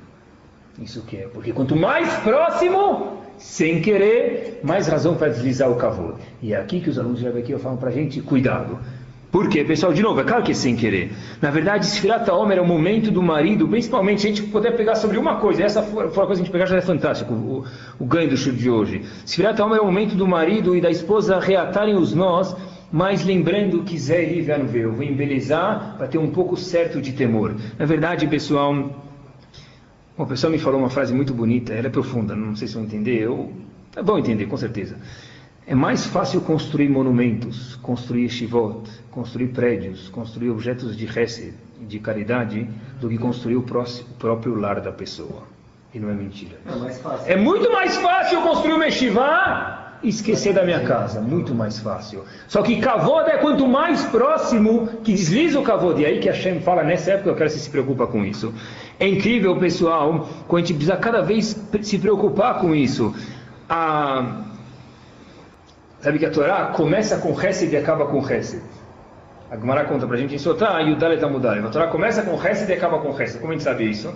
Isso 0.78 1.02
que 1.02 1.16
é, 1.16 1.28
porque 1.28 1.52
quanto 1.52 1.76
mais 1.76 2.12
próximo, 2.18 3.18
sem 3.36 3.80
querer, 3.80 4.60
mais 4.64 4.88
razão 4.88 5.14
para 5.16 5.28
deslizar 5.28 5.70
o 5.70 5.76
cavalo. 5.76 6.18
E 6.42 6.52
é 6.52 6.56
aqui 6.56 6.80
que 6.80 6.90
os 6.90 6.98
alunos 6.98 7.20
de 7.20 7.24
Rebbe 7.24 7.58
falam 7.58 7.76
para 7.76 7.90
a 7.90 7.92
gente, 7.92 8.20
cuidado. 8.20 8.78
Por 9.30 9.48
quê? 9.48 9.64
Pessoal, 9.64 9.92
de 9.92 10.00
novo, 10.00 10.20
é 10.20 10.24
claro 10.24 10.44
que 10.44 10.52
é 10.52 10.54
sem 10.54 10.76
querer. 10.76 11.12
Na 11.42 11.50
verdade, 11.50 11.86
Sfirat 11.86 12.28
Omer 12.28 12.58
é 12.58 12.60
o 12.60 12.66
momento 12.66 13.10
do 13.10 13.20
marido, 13.20 13.66
principalmente 13.66 14.24
a 14.24 14.30
gente 14.30 14.44
puder 14.44 14.76
pegar 14.76 14.94
sobre 14.94 15.18
uma 15.18 15.36
coisa, 15.36 15.64
essa 15.64 15.82
for 15.82 16.04
a 16.04 16.08
coisa 16.10 16.26
que 16.26 16.32
a 16.32 16.36
gente 16.36 16.50
pegar 16.50 16.66
já 16.66 16.76
é 16.76 16.80
fantástico, 16.80 17.34
o, 17.34 17.64
o 17.98 18.06
ganho 18.06 18.30
do 18.30 18.36
show 18.36 18.52
de 18.52 18.70
hoje. 18.70 19.02
Sfirat 19.26 19.58
Omer 19.60 19.78
é 19.78 19.80
o 19.80 19.86
momento 19.86 20.14
do 20.14 20.24
marido 20.24 20.76
e 20.76 20.80
da 20.80 20.88
esposa 20.88 21.40
reatarem 21.40 21.96
os 21.96 22.14
nós, 22.14 22.54
mas 22.94 23.24
lembrando 23.24 23.82
que 23.82 23.98
Zé 23.98 24.24
ver, 24.24 24.84
eu 24.84 24.92
vou 24.92 25.02
embelezar 25.02 25.96
para 25.98 26.06
ter 26.06 26.16
um 26.16 26.30
pouco 26.30 26.56
certo 26.56 27.02
de 27.02 27.12
temor. 27.12 27.56
Na 27.76 27.84
verdade, 27.84 28.24
pessoal, 28.28 28.72
uma 30.16 30.26
pessoa 30.28 30.48
me 30.48 30.58
falou 30.58 30.78
uma 30.78 30.88
frase 30.88 31.12
muito 31.12 31.34
bonita, 31.34 31.72
ela 31.72 31.88
é 31.88 31.90
profunda, 31.90 32.36
não 32.36 32.54
sei 32.54 32.68
se 32.68 32.74
vão 32.74 32.84
entender, 32.84 33.20
eu, 33.20 33.52
é 33.96 34.00
bom 34.00 34.16
entender, 34.16 34.46
com 34.46 34.56
certeza. 34.56 34.96
É 35.66 35.74
mais 35.74 36.06
fácil 36.06 36.40
construir 36.42 36.88
monumentos, 36.88 37.74
construir 37.82 38.28
shivot, 38.28 38.88
construir 39.10 39.48
prédios, 39.48 40.08
construir 40.08 40.50
objetos 40.50 40.96
de 40.96 41.06
hesed, 41.06 41.52
de 41.80 41.98
caridade, 41.98 42.64
do 43.00 43.08
que 43.08 43.18
construir 43.18 43.56
o, 43.56 43.62
próximo, 43.62 44.10
o 44.12 44.14
próprio 44.20 44.54
lar 44.54 44.80
da 44.80 44.92
pessoa. 44.92 45.42
E 45.92 45.98
não 45.98 46.10
é 46.10 46.14
mentira. 46.14 46.60
É 46.64 46.76
mais 46.76 47.00
fácil. 47.00 47.32
É 47.32 47.34
muito 47.34 47.72
mais 47.72 47.96
fácil 47.96 48.40
construir 48.42 48.74
uma 48.74 48.84
yeshiva 48.84 49.83
esquecer 50.02 50.52
da 50.52 50.64
minha 50.64 50.80
casa. 50.80 51.20
Muito 51.20 51.54
mais 51.54 51.78
fácil. 51.78 52.24
Só 52.48 52.62
que 52.62 52.80
kavod 52.80 53.30
é 53.30 53.38
quanto 53.38 53.66
mais 53.66 54.04
próximo 54.06 54.88
que 55.02 55.12
desliza 55.12 55.58
o 55.58 55.62
kavod. 55.62 56.00
E 56.00 56.06
aí 56.06 56.18
que 56.18 56.28
Hashem 56.28 56.60
fala, 56.60 56.82
nessa 56.82 57.12
época 57.12 57.30
eu 57.30 57.34
quero 57.34 57.50
que 57.50 57.56
você 57.56 57.64
se 57.64 57.70
preocupa 57.70 58.06
com 58.06 58.24
isso. 58.24 58.52
É 58.98 59.06
incrível, 59.06 59.58
pessoal, 59.58 60.28
quando 60.46 60.64
a 60.64 60.66
gente 60.66 60.74
precisa 60.74 60.96
cada 60.96 61.20
vez 61.20 61.56
se 61.82 61.98
preocupar 61.98 62.58
com 62.60 62.74
isso. 62.74 63.14
A... 63.68 64.42
Sabe 66.00 66.18
que 66.18 66.26
a 66.26 66.30
Torá 66.30 66.66
começa 66.66 67.18
com 67.18 67.30
Hesed 67.30 67.72
e 67.72 67.76
acaba 67.76 68.06
com 68.06 68.18
Hesed. 68.18 68.62
A 69.50 69.56
Gemara 69.56 69.84
conta 69.84 70.06
pra 70.06 70.16
gente 70.16 70.34
em 70.34 70.38
Sotá 70.38 70.82
e 70.82 70.92
o 70.92 70.96
Dalet 70.96 71.24
Amudalev. 71.24 71.66
A 71.66 71.70
Torá 71.70 71.86
começa 71.86 72.22
com 72.22 72.34
Hesed 72.34 72.70
e 72.70 72.74
acaba 72.74 72.98
com 72.98 73.10
Hesed. 73.10 73.38
Como 73.38 73.52
a 73.52 73.54
gente 73.54 73.64
sabe 73.64 73.88
isso? 73.88 74.12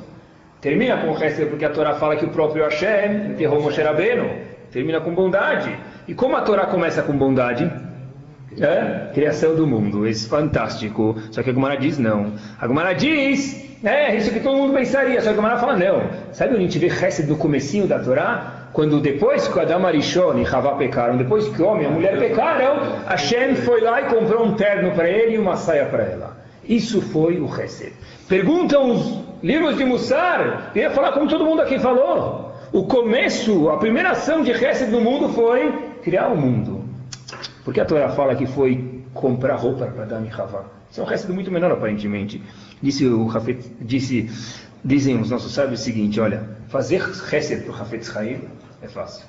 Termina 0.61 0.99
com 0.99 1.13
Hesed 1.13 1.47
porque 1.49 1.65
a 1.65 1.71
Torá 1.71 1.95
fala 1.95 2.17
que 2.17 2.25
o 2.25 2.31
próprio 2.31 2.65
Hashem 2.65 3.33
enterrou 3.33 3.63
Moshe 3.63 3.81
Rabbeinu. 3.81 4.58
Termina 4.71 5.01
com 5.01 5.15
bondade. 5.15 5.77
E 6.07 6.15
como 6.15 6.37
a 6.37 6.43
Torá 6.43 6.67
começa 6.67 7.03
com 7.03 7.17
bondade? 7.17 7.71
É? 8.61 9.11
Criação 9.15 9.55
do 9.55 9.67
mundo. 9.67 10.07
Isso 10.07 10.27
é 10.27 10.29
fantástico. 10.29 11.17
Só 11.31 11.43
que 11.43 11.51
a 11.51 11.53
Gemara 11.53 11.77
diz 11.77 11.99
não. 11.99 12.33
A 12.61 12.67
Gemara 12.67 12.93
diz, 12.93 13.79
é 13.85 14.15
isso 14.17 14.33
que 14.33 14.41
todo 14.41 14.57
mundo 14.57 14.73
pensaria. 14.73 15.21
Só 15.21 15.29
que 15.29 15.33
a 15.33 15.37
Gemara 15.37 15.59
fala 15.59 15.77
não. 15.77 16.03
Sabe 16.33 16.55
onde 16.55 16.61
a 16.61 16.63
gente 16.65 16.79
vê 16.79 16.87
Hesed 16.87 17.29
no 17.29 17.37
comecinho 17.37 17.87
da 17.87 17.99
Torá? 17.99 18.55
Quando 18.73 19.01
depois 19.01 19.49
que 19.49 19.59
Adam 19.59 19.87
Arishon 19.87 20.39
e 20.39 20.47
Havá 20.47 20.73
pecaram, 20.73 21.17
depois 21.17 21.49
que 21.49 21.61
o 21.61 21.67
homem 21.67 21.85
e 21.85 21.87
a 21.87 21.91
mulher 21.91 22.19
pecaram, 22.19 23.03
Hashem 23.07 23.55
foi 23.57 23.81
lá 23.81 24.03
e 24.03 24.05
comprou 24.05 24.45
um 24.45 24.55
terno 24.55 24.93
para 24.93 25.09
ele 25.09 25.37
e 25.37 25.39
uma 25.39 25.57
saia 25.57 25.87
para 25.87 26.03
ela. 26.03 26.37
Isso 26.69 27.01
foi 27.01 27.41
o 27.41 27.47
Hesed. 27.47 27.93
Perguntam 28.29 28.91
os 28.91 29.21
livros 29.43 29.77
de 29.77 29.85
Mussar, 29.85 30.73
eu 30.75 30.83
ia 30.83 30.91
falar 30.91 31.13
como 31.13 31.29
todo 31.29 31.45
mundo 31.45 31.63
aqui 31.63 31.79
falou. 31.79 32.48
O 32.73 32.85
começo, 32.85 33.71
a 33.71 33.79
primeira 33.79 34.11
ação 34.11 34.43
de 34.43 34.51
Hesed 34.51 34.91
no 34.91 35.01
mundo 35.01 35.31
foi 35.31 35.73
criar 36.03 36.29
o 36.29 36.37
mundo. 36.37 36.85
Porque 37.65 37.81
a 37.81 37.85
Torá 37.85 38.11
fala 38.11 38.35
que 38.35 38.47
foi 38.47 39.03
comprar 39.15 39.57
roupa 39.57 39.87
para 39.87 40.03
Adam 40.03 40.25
e 40.25 40.29
Havá. 40.29 40.65
Isso 40.91 41.01
é 41.01 41.05
um 41.05 41.11
Hesed 41.11 41.33
muito 41.33 41.51
menor, 41.51 41.73
aparentemente. 41.73 42.43
Disse 42.83 43.07
o 43.07 43.31
Hafet, 43.35 43.65
disse, 43.81 44.31
dizem 44.85 45.19
os 45.21 45.31
nossos 45.31 45.53
sábios 45.53 45.81
o 45.81 45.83
seguinte, 45.83 46.21
olha, 46.21 46.49
fazer 46.69 47.03
Hesed 47.33 47.63
para 47.63 47.73
o 47.73 47.81
Hafetz 47.81 48.15
Haim 48.15 48.41
é 48.83 48.89
fácil. 48.89 49.25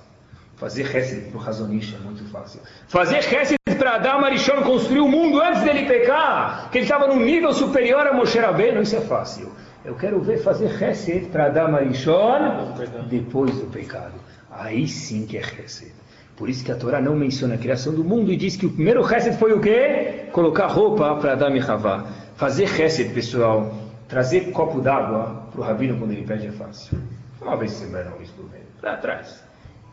Fazer 0.57 0.93
Hesed 0.93 1.29
para 1.29 1.37
o 1.37 1.41
Razonish 1.41 1.95
é 1.95 2.03
muito 2.03 2.25
fácil. 2.25 2.59
Fazer 2.89 3.19
Hesed 3.19 3.57
para 3.77 3.95
Adam 3.95 4.25
Arishon 4.25 4.61
construir 4.63 4.99
o 4.99 5.07
mundo 5.07 5.41
antes 5.41 5.61
dele 5.63 5.85
pecar, 5.85 6.69
que 6.69 6.79
ele 6.79 6.85
estava 6.85 7.07
num 7.07 7.21
nível 7.21 7.53
superior 7.53 8.05
a 8.05 8.13
Moshe 8.13 8.37
Rabbeinu, 8.37 8.81
isso 8.81 8.97
é 8.97 9.01
fácil. 9.01 9.49
Eu 9.85 9.95
quero 9.95 10.19
ver 10.19 10.39
fazer 10.39 10.69
Hesed 10.81 11.27
para 11.27 11.45
Adam 11.45 11.73
Arishon 11.75 12.73
depois 13.09 13.55
do 13.55 13.67
pecado. 13.67 14.15
Aí 14.51 14.87
sim 14.87 15.25
que 15.25 15.37
é 15.37 15.41
Hesed. 15.41 15.93
Por 16.35 16.49
isso 16.49 16.65
que 16.65 16.71
a 16.71 16.75
Torá 16.75 17.01
não 17.01 17.15
menciona 17.15 17.55
a 17.55 17.57
criação 17.57 17.93
do 17.93 18.03
mundo 18.03 18.31
e 18.31 18.35
diz 18.35 18.57
que 18.57 18.65
o 18.65 18.69
primeiro 18.69 19.01
Hesed 19.01 19.37
foi 19.37 19.53
o 19.53 19.61
quê? 19.61 20.25
Colocar 20.33 20.67
roupa 20.67 21.15
para 21.15 21.33
Adam 21.33 21.55
e 21.55 21.59
Havá. 21.59 22.07
Fazer 22.35 22.63
Hesed, 22.63 23.13
pessoal, 23.13 23.73
trazer 24.07 24.51
copo 24.51 24.81
d'água 24.81 25.47
para 25.51 25.61
o 25.61 25.63
Rabino 25.63 25.97
quando 25.97 26.11
ele 26.11 26.25
pede 26.25 26.47
é 26.47 26.51
fácil. 26.51 26.99
Uma 27.41 27.55
vez 27.55 27.73
por 27.73 27.79
semana, 27.79 28.09
uma 28.09 28.17
vez 28.17 28.29
por 28.31 28.49
mês. 28.51 28.63
Lá 28.83 28.93
atrás. 28.93 29.43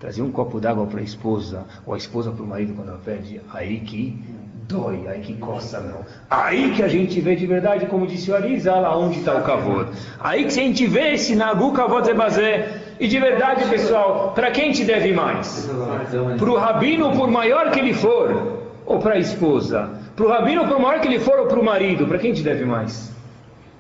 Trazer 0.01 0.23
um 0.23 0.33
copo 0.33 0.61
d'água 0.61 0.87
para 0.87 1.01
a 1.01 1.05
esposa, 1.05 1.65
ou 1.87 1.95
a 1.95 1.97
esposa 1.97 2.33
para 2.33 2.43
o 2.43 2.47
marido 2.47 2.75
quando 2.75 2.89
ela 2.89 3.01
pede, 3.05 3.41
aí 3.53 3.81
que 3.81 4.23
dói, 4.69 5.07
aí 5.09 5.21
que 5.21 5.35
coça 5.35 5.81
não. 5.81 6.01
Aí 6.31 6.73
que 6.73 6.83
a 6.83 6.89
gente 6.89 7.21
vê 7.21 7.37
de 7.37 7.47
verdade, 7.47 7.87
como 7.87 8.07
disse 8.07 8.31
o 8.31 8.35
Arisa, 8.35 8.75
lá 8.75 8.97
onde 8.97 9.19
está 9.19 9.35
o 9.35 9.43
kavod. 9.43 9.91
Aí 10.21 10.45
que 10.45 10.49
a 10.49 10.63
gente 10.63 10.87
vê 10.87 11.15
esse 11.15 11.35
nagu 11.35 11.73
kavod 11.73 12.07
zebazé. 12.07 12.83
E 12.99 13.07
de 13.07 13.19
verdade, 13.19 13.65
pessoal, 13.69 14.33
para 14.35 14.51
quem 14.51 14.73
te 14.73 14.85
deve 14.85 15.13
mais? 15.13 15.71
Para 16.39 16.51
o 16.51 16.57
rabino, 16.57 17.13
por 17.13 17.31
maior 17.31 17.71
que 17.71 17.79
ele 17.79 17.93
for, 17.93 18.63
ou 18.87 18.99
para 18.99 19.15
a 19.15 19.19
esposa? 19.19 19.91
Para 20.15 20.25
o 20.25 20.29
rabino, 20.29 20.67
por 20.67 20.81
maior 20.81 21.01
que 21.01 21.09
ele 21.09 21.19
for, 21.19 21.39
ou 21.39 21.47
para 21.47 21.61
o 21.61 21.65
marido? 21.65 22.07
Para 22.07 22.19
quem 22.19 22.33
te 22.33 22.43
deve 22.43 22.65
mais? 22.65 23.15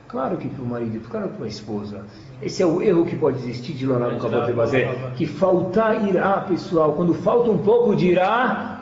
Claro 0.07 0.37
que 0.37 0.49
para 0.49 0.62
o 0.62 0.66
marido, 0.66 1.01
claro 1.09 1.28
que 1.30 1.37
para 1.37 1.47
a 1.47 1.49
esposa. 1.49 2.05
Esse 2.41 2.62
é 2.62 2.66
o 2.66 2.80
erro 2.82 3.07
que 3.07 3.16
pode 3.16 3.39
existir 3.39 3.72
de 3.72 3.87
Lonar 3.87 4.12
no 4.12 4.20
Kabot 4.20 4.53
Bazé. 4.53 4.95
Que 5.16 5.26
faltar 5.26 6.07
irá, 6.07 6.39
pessoal. 6.49 6.93
Quando 6.93 7.14
falta 7.14 7.51
um 7.51 7.59
pouco 7.59 7.97
de 7.97 8.09
irá, 8.09 8.75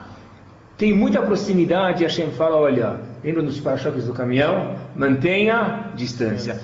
tem 0.85 0.93
muita 0.93 1.23
proximidade. 1.23 2.05
Hashem 2.05 2.31
fala: 2.33 2.57
olha, 2.57 3.01
lembra 3.25 3.43
dos 3.43 3.59
para-choques 3.59 4.05
do 4.05 4.13
caminhão? 4.13 4.77
Mantenha 4.95 5.93
distância. 5.95 6.61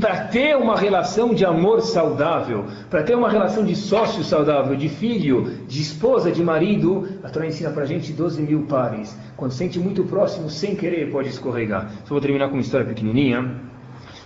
Para 0.00 0.26
ter 0.26 0.56
uma 0.56 0.78
relação 0.78 1.34
de 1.34 1.44
amor 1.44 1.80
saudável, 1.80 2.66
para 2.88 3.02
ter 3.02 3.16
uma 3.16 3.28
relação 3.28 3.64
de 3.64 3.74
sócio 3.74 4.22
saudável, 4.22 4.76
de 4.76 4.88
filho, 4.88 5.58
de 5.66 5.82
esposa, 5.82 6.30
de 6.30 6.40
marido, 6.40 7.08
a 7.24 7.28
Torá 7.28 7.48
ensina 7.48 7.70
para 7.70 7.82
a 7.82 7.86
gente 7.86 8.12
12 8.12 8.40
mil 8.42 8.62
pares. 8.62 9.18
Quando 9.36 9.50
sente 9.50 9.76
muito 9.80 10.04
próximo, 10.04 10.48
sem 10.48 10.76
querer, 10.76 11.10
pode 11.10 11.28
escorregar. 11.28 11.90
Só 12.04 12.14
vou 12.14 12.20
terminar 12.20 12.46
com 12.46 12.54
uma 12.54 12.62
história 12.62 12.86
pequenininha 12.86 13.56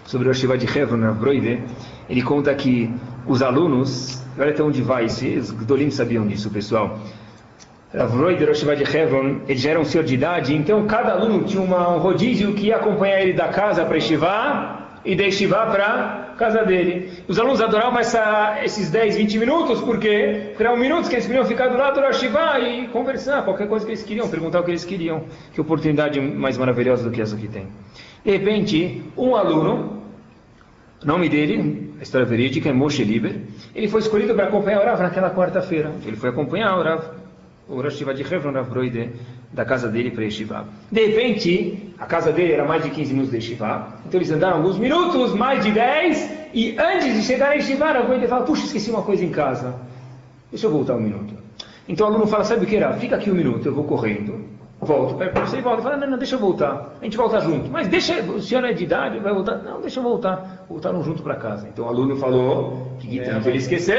sobre 0.04 0.28
o 0.28 0.34
Shiva 0.34 0.58
de 0.58 0.66
Hebron, 0.66 0.98
na 0.98 1.12
Broide, 1.12 1.62
ele 2.06 2.22
conta 2.22 2.54
que 2.54 2.92
os 3.26 3.40
alunos, 3.40 4.22
olha 4.38 4.50
até 4.50 4.62
onde 4.62 4.82
vai, 4.82 5.06
os 5.06 5.50
Gdolim 5.52 5.90
sabiam 5.90 6.26
disso, 6.26 6.50
pessoal. 6.50 6.98
Rav 7.94 8.10
Broide, 8.16 8.44
o 8.44 8.54
Shiva 8.54 8.74
de 8.74 8.84
Hebron, 8.84 9.40
ele 9.46 9.58
já 9.58 9.70
era 9.70 9.80
um 9.80 9.84
senhor 9.84 10.02
de 10.04 10.14
idade, 10.14 10.56
então 10.56 10.86
cada 10.86 11.12
aluno 11.12 11.44
tinha 11.44 11.62
uma, 11.62 11.94
um 11.94 11.98
rodízio 11.98 12.54
que 12.54 12.68
ia 12.68 12.76
acompanhar 12.76 13.20
ele 13.20 13.34
da 13.34 13.48
casa 13.48 13.84
para 13.84 14.00
Shiva 14.00 14.78
e 15.04 15.14
da 15.14 15.30
Shiva 15.30 15.66
para 15.66 16.32
casa 16.38 16.64
dele. 16.64 17.12
Os 17.28 17.38
alunos 17.38 17.60
adoravam 17.60 17.98
essa, 17.98 18.60
esses 18.64 18.90
10, 18.90 19.16
20 19.16 19.38
minutos, 19.38 19.80
porque 19.82 20.54
eram 20.58 20.74
minutos 20.74 21.10
que 21.10 21.16
eles 21.16 21.26
queriam 21.26 21.44
ficar 21.44 21.68
do 21.68 21.76
lado 21.76 22.00
do 22.00 22.12
Shiva 22.14 22.58
e 22.60 22.88
conversar, 22.88 23.44
qualquer 23.44 23.68
coisa 23.68 23.84
que 23.84 23.92
eles 23.92 24.02
queriam, 24.02 24.26
perguntar 24.26 24.60
o 24.60 24.64
que 24.64 24.70
eles 24.70 24.86
queriam. 24.86 25.24
Que 25.52 25.60
oportunidade 25.60 26.18
mais 26.18 26.56
maravilhosa 26.56 27.04
do 27.04 27.10
que 27.10 27.20
essa 27.20 27.36
que 27.36 27.46
tem. 27.46 27.66
De 28.24 28.30
repente, 28.30 29.02
um 29.18 29.36
aluno, 29.36 30.02
nome 31.04 31.28
dele, 31.28 31.92
a 32.00 32.02
história 32.02 32.26
verídica 32.26 32.70
é 32.70 32.72
Moshe 32.72 33.04
Liber, 33.04 33.38
ele 33.74 33.88
foi 33.88 34.00
escolhido 34.00 34.34
para 34.34 34.46
acompanhar 34.46 34.80
o 34.80 34.84
Rav 34.84 35.02
naquela 35.02 35.30
quarta-feira. 35.30 35.92
Ele 36.06 36.16
foi 36.16 36.30
acompanhar 36.30 36.78
o 36.78 36.82
Rav, 36.82 37.21
o 37.68 37.80
Rosh 37.80 37.96
Shiva 37.96 38.14
de 38.14 38.22
Hebron, 38.22 38.52
Rav 38.52 38.68
Broide, 38.68 39.10
da 39.52 39.64
casa 39.64 39.88
dele 39.88 40.10
para 40.10 40.24
Yeshiva. 40.24 40.66
De 40.90 41.06
repente, 41.06 41.94
a 41.98 42.06
casa 42.06 42.32
dele 42.32 42.52
era 42.52 42.64
mais 42.64 42.82
de 42.82 42.90
15 42.90 43.12
minutos 43.12 43.30
de 43.30 43.36
Yeshiva, 43.36 43.88
então 44.06 44.18
eles 44.18 44.30
andaram 44.30 44.58
alguns 44.58 44.78
minutos, 44.78 45.34
mais 45.34 45.64
de 45.64 45.70
10, 45.70 46.30
e 46.54 46.76
antes 46.78 47.14
de 47.14 47.22
chegar 47.22 47.50
a 47.50 47.52
Yeshiva, 47.54 47.92
Rav 47.92 48.06
Broide 48.06 48.26
fala, 48.26 48.44
puxa, 48.44 48.64
esqueci 48.64 48.90
uma 48.90 49.02
coisa 49.02 49.24
em 49.24 49.30
casa, 49.30 49.74
deixa 50.50 50.66
eu 50.66 50.70
voltar 50.70 50.94
um 50.94 51.00
minuto. 51.00 51.34
Então 51.88 52.06
o 52.06 52.10
aluno 52.10 52.26
fala, 52.26 52.44
sabe 52.44 52.64
o 52.64 52.68
que 52.68 52.76
era? 52.76 52.92
Fica 52.94 53.16
aqui 53.16 53.30
um 53.30 53.34
minuto, 53.34 53.66
eu 53.66 53.74
vou 53.74 53.84
correndo 53.84 54.52
volto, 54.82 55.14
para 55.14 55.46
você 55.46 55.58
e 55.58 55.60
volta. 55.60 55.82
Fala, 55.82 55.96
não, 55.96 56.10
não, 56.10 56.18
deixa 56.18 56.34
eu 56.34 56.40
voltar. 56.40 56.96
A 57.00 57.04
gente 57.04 57.16
volta 57.16 57.40
junto. 57.40 57.70
Mas 57.70 57.88
deixa, 57.88 58.20
o 58.22 58.40
senhor 58.40 58.64
é 58.64 58.72
de 58.72 58.84
idade, 58.84 59.18
vai 59.20 59.32
voltar? 59.32 59.56
Não, 59.58 59.80
deixa 59.80 60.00
eu 60.00 60.02
voltar. 60.02 60.66
Voltaram 60.68 61.02
junto 61.02 61.22
para 61.22 61.36
casa. 61.36 61.68
Então 61.68 61.86
o 61.86 61.88
aluno 61.88 62.16
falou 62.16 62.96
que 63.00 63.20
tanto 63.20 63.48
ele 63.48 63.58
esqueceu. 63.58 63.96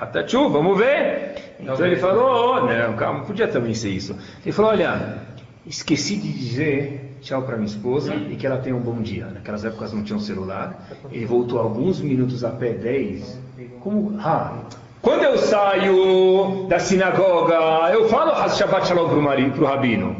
Atachu, 0.00 0.48
vamos 0.48 0.78
ver. 0.78 1.54
Então 1.60 1.84
ele 1.84 1.96
falou, 1.96 2.54
oh, 2.54 2.66
não, 2.66 2.94
calma, 2.96 3.24
podia 3.24 3.46
também 3.46 3.74
ser 3.74 3.90
isso. 3.90 4.16
Ele 4.42 4.52
falou, 4.52 4.70
olha, 4.70 5.18
esqueci 5.66 6.16
de 6.16 6.32
dizer 6.32 7.18
tchau 7.20 7.42
para 7.42 7.56
minha 7.56 7.66
esposa 7.66 8.14
e 8.14 8.34
que 8.36 8.46
ela 8.46 8.56
tenha 8.56 8.74
um 8.74 8.80
bom 8.80 9.00
dia. 9.02 9.26
Naquelas 9.26 9.64
épocas 9.64 9.92
não 9.92 10.02
tinha 10.02 10.16
um 10.16 10.20
celular. 10.20 10.88
Ele 11.12 11.26
voltou 11.26 11.58
alguns 11.58 12.00
minutos 12.00 12.42
a 12.44 12.50
pé, 12.50 12.72
10. 12.72 13.38
Como, 13.80 14.18
ah, 14.20 14.62
quando 15.02 15.22
eu 15.22 15.36
saio 15.36 16.66
da 16.66 16.78
sinagoga, 16.78 17.90
eu 17.92 18.08
falo 18.08 18.32
Shabbat 18.48 18.88
Shalom 18.88 19.08
para 19.08 19.62
o 19.62 19.66
rabino. 19.66 20.16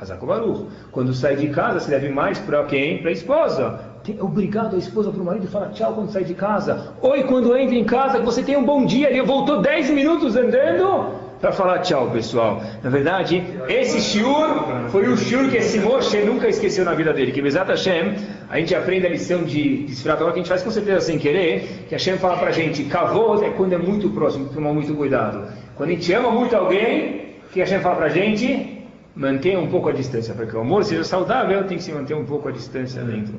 Hazako 0.00 0.26
Baruch. 0.26 0.66
Quando 0.90 1.12
sai 1.12 1.36
de 1.36 1.48
casa, 1.50 1.78
se 1.78 1.90
deve 1.90 2.08
mais 2.08 2.38
para 2.38 2.64
quem? 2.64 2.98
Para 2.98 3.10
a 3.10 3.12
esposa. 3.12 3.80
Tem, 4.10 4.20
obrigado 4.20 4.74
a 4.74 4.78
esposa 4.78 5.10
para 5.10 5.22
o 5.22 5.24
marido 5.24 5.46
fala 5.46 5.68
tchau 5.68 5.94
quando 5.94 6.10
sai 6.10 6.24
de 6.24 6.34
casa. 6.34 6.94
Oi, 7.00 7.22
quando 7.24 7.56
entra 7.56 7.76
em 7.76 7.84
casa, 7.84 8.18
que 8.18 8.24
você 8.24 8.42
tem 8.42 8.56
um 8.56 8.64
bom 8.64 8.84
dia. 8.84 9.08
Ele 9.08 9.22
voltou 9.22 9.60
10 9.60 9.90
minutos 9.90 10.36
andando 10.36 11.12
para 11.40 11.52
falar 11.52 11.78
tchau, 11.80 12.10
pessoal. 12.10 12.60
Na 12.82 12.90
verdade, 12.90 13.42
esse 13.68 14.00
shiur 14.00 14.88
foi 14.88 15.06
o 15.06 15.16
shiur 15.16 15.48
que 15.48 15.58
esse 15.58 15.78
Moshe 15.78 16.18
nunca 16.22 16.48
esqueceu 16.48 16.84
na 16.84 16.94
vida 16.94 17.12
dele. 17.12 17.30
Que 17.30 17.40
Bezat 17.40 17.68
Hashem, 17.68 18.16
a 18.48 18.58
gente 18.58 18.74
aprende 18.74 19.06
a 19.06 19.10
lição 19.10 19.44
de, 19.44 19.84
de 19.84 20.02
que 20.02 20.08
a 20.08 20.32
gente 20.34 20.48
faz 20.48 20.62
com 20.62 20.70
certeza 20.70 21.00
sem 21.00 21.18
querer, 21.18 21.86
que 21.88 21.94
Hashem 21.94 22.18
fala 22.18 22.36
para 22.36 22.48
a 22.48 22.52
gente, 22.52 22.84
kavod 22.84 23.44
é 23.44 23.50
quando 23.50 23.74
é 23.74 23.78
muito 23.78 24.10
próximo, 24.10 24.48
tomar 24.48 24.72
muito 24.72 24.94
cuidado. 24.94 25.46
Quando 25.76 25.90
a 25.90 25.92
gente 25.92 26.12
ama 26.12 26.30
muito 26.30 26.54
alguém, 26.56 27.36
o 27.48 27.52
que 27.52 27.60
Hashem 27.60 27.80
fala 27.80 27.96
para 27.96 28.06
a 28.06 28.10
gente? 28.10 28.78
Mantenha 29.14 29.58
um 29.58 29.68
pouco 29.68 29.88
a 29.88 29.92
distância, 29.92 30.34
para 30.34 30.46
que 30.46 30.56
o 30.56 30.60
amor 30.60 30.84
seja 30.84 31.04
saudável, 31.04 31.64
tem 31.64 31.78
que 31.78 31.82
se 31.82 31.92
manter 31.92 32.14
um 32.14 32.24
pouco 32.24 32.48
a 32.48 32.52
distância 32.52 33.02
dentro 33.02 33.38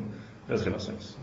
das 0.51 0.63
relações. 0.63 1.17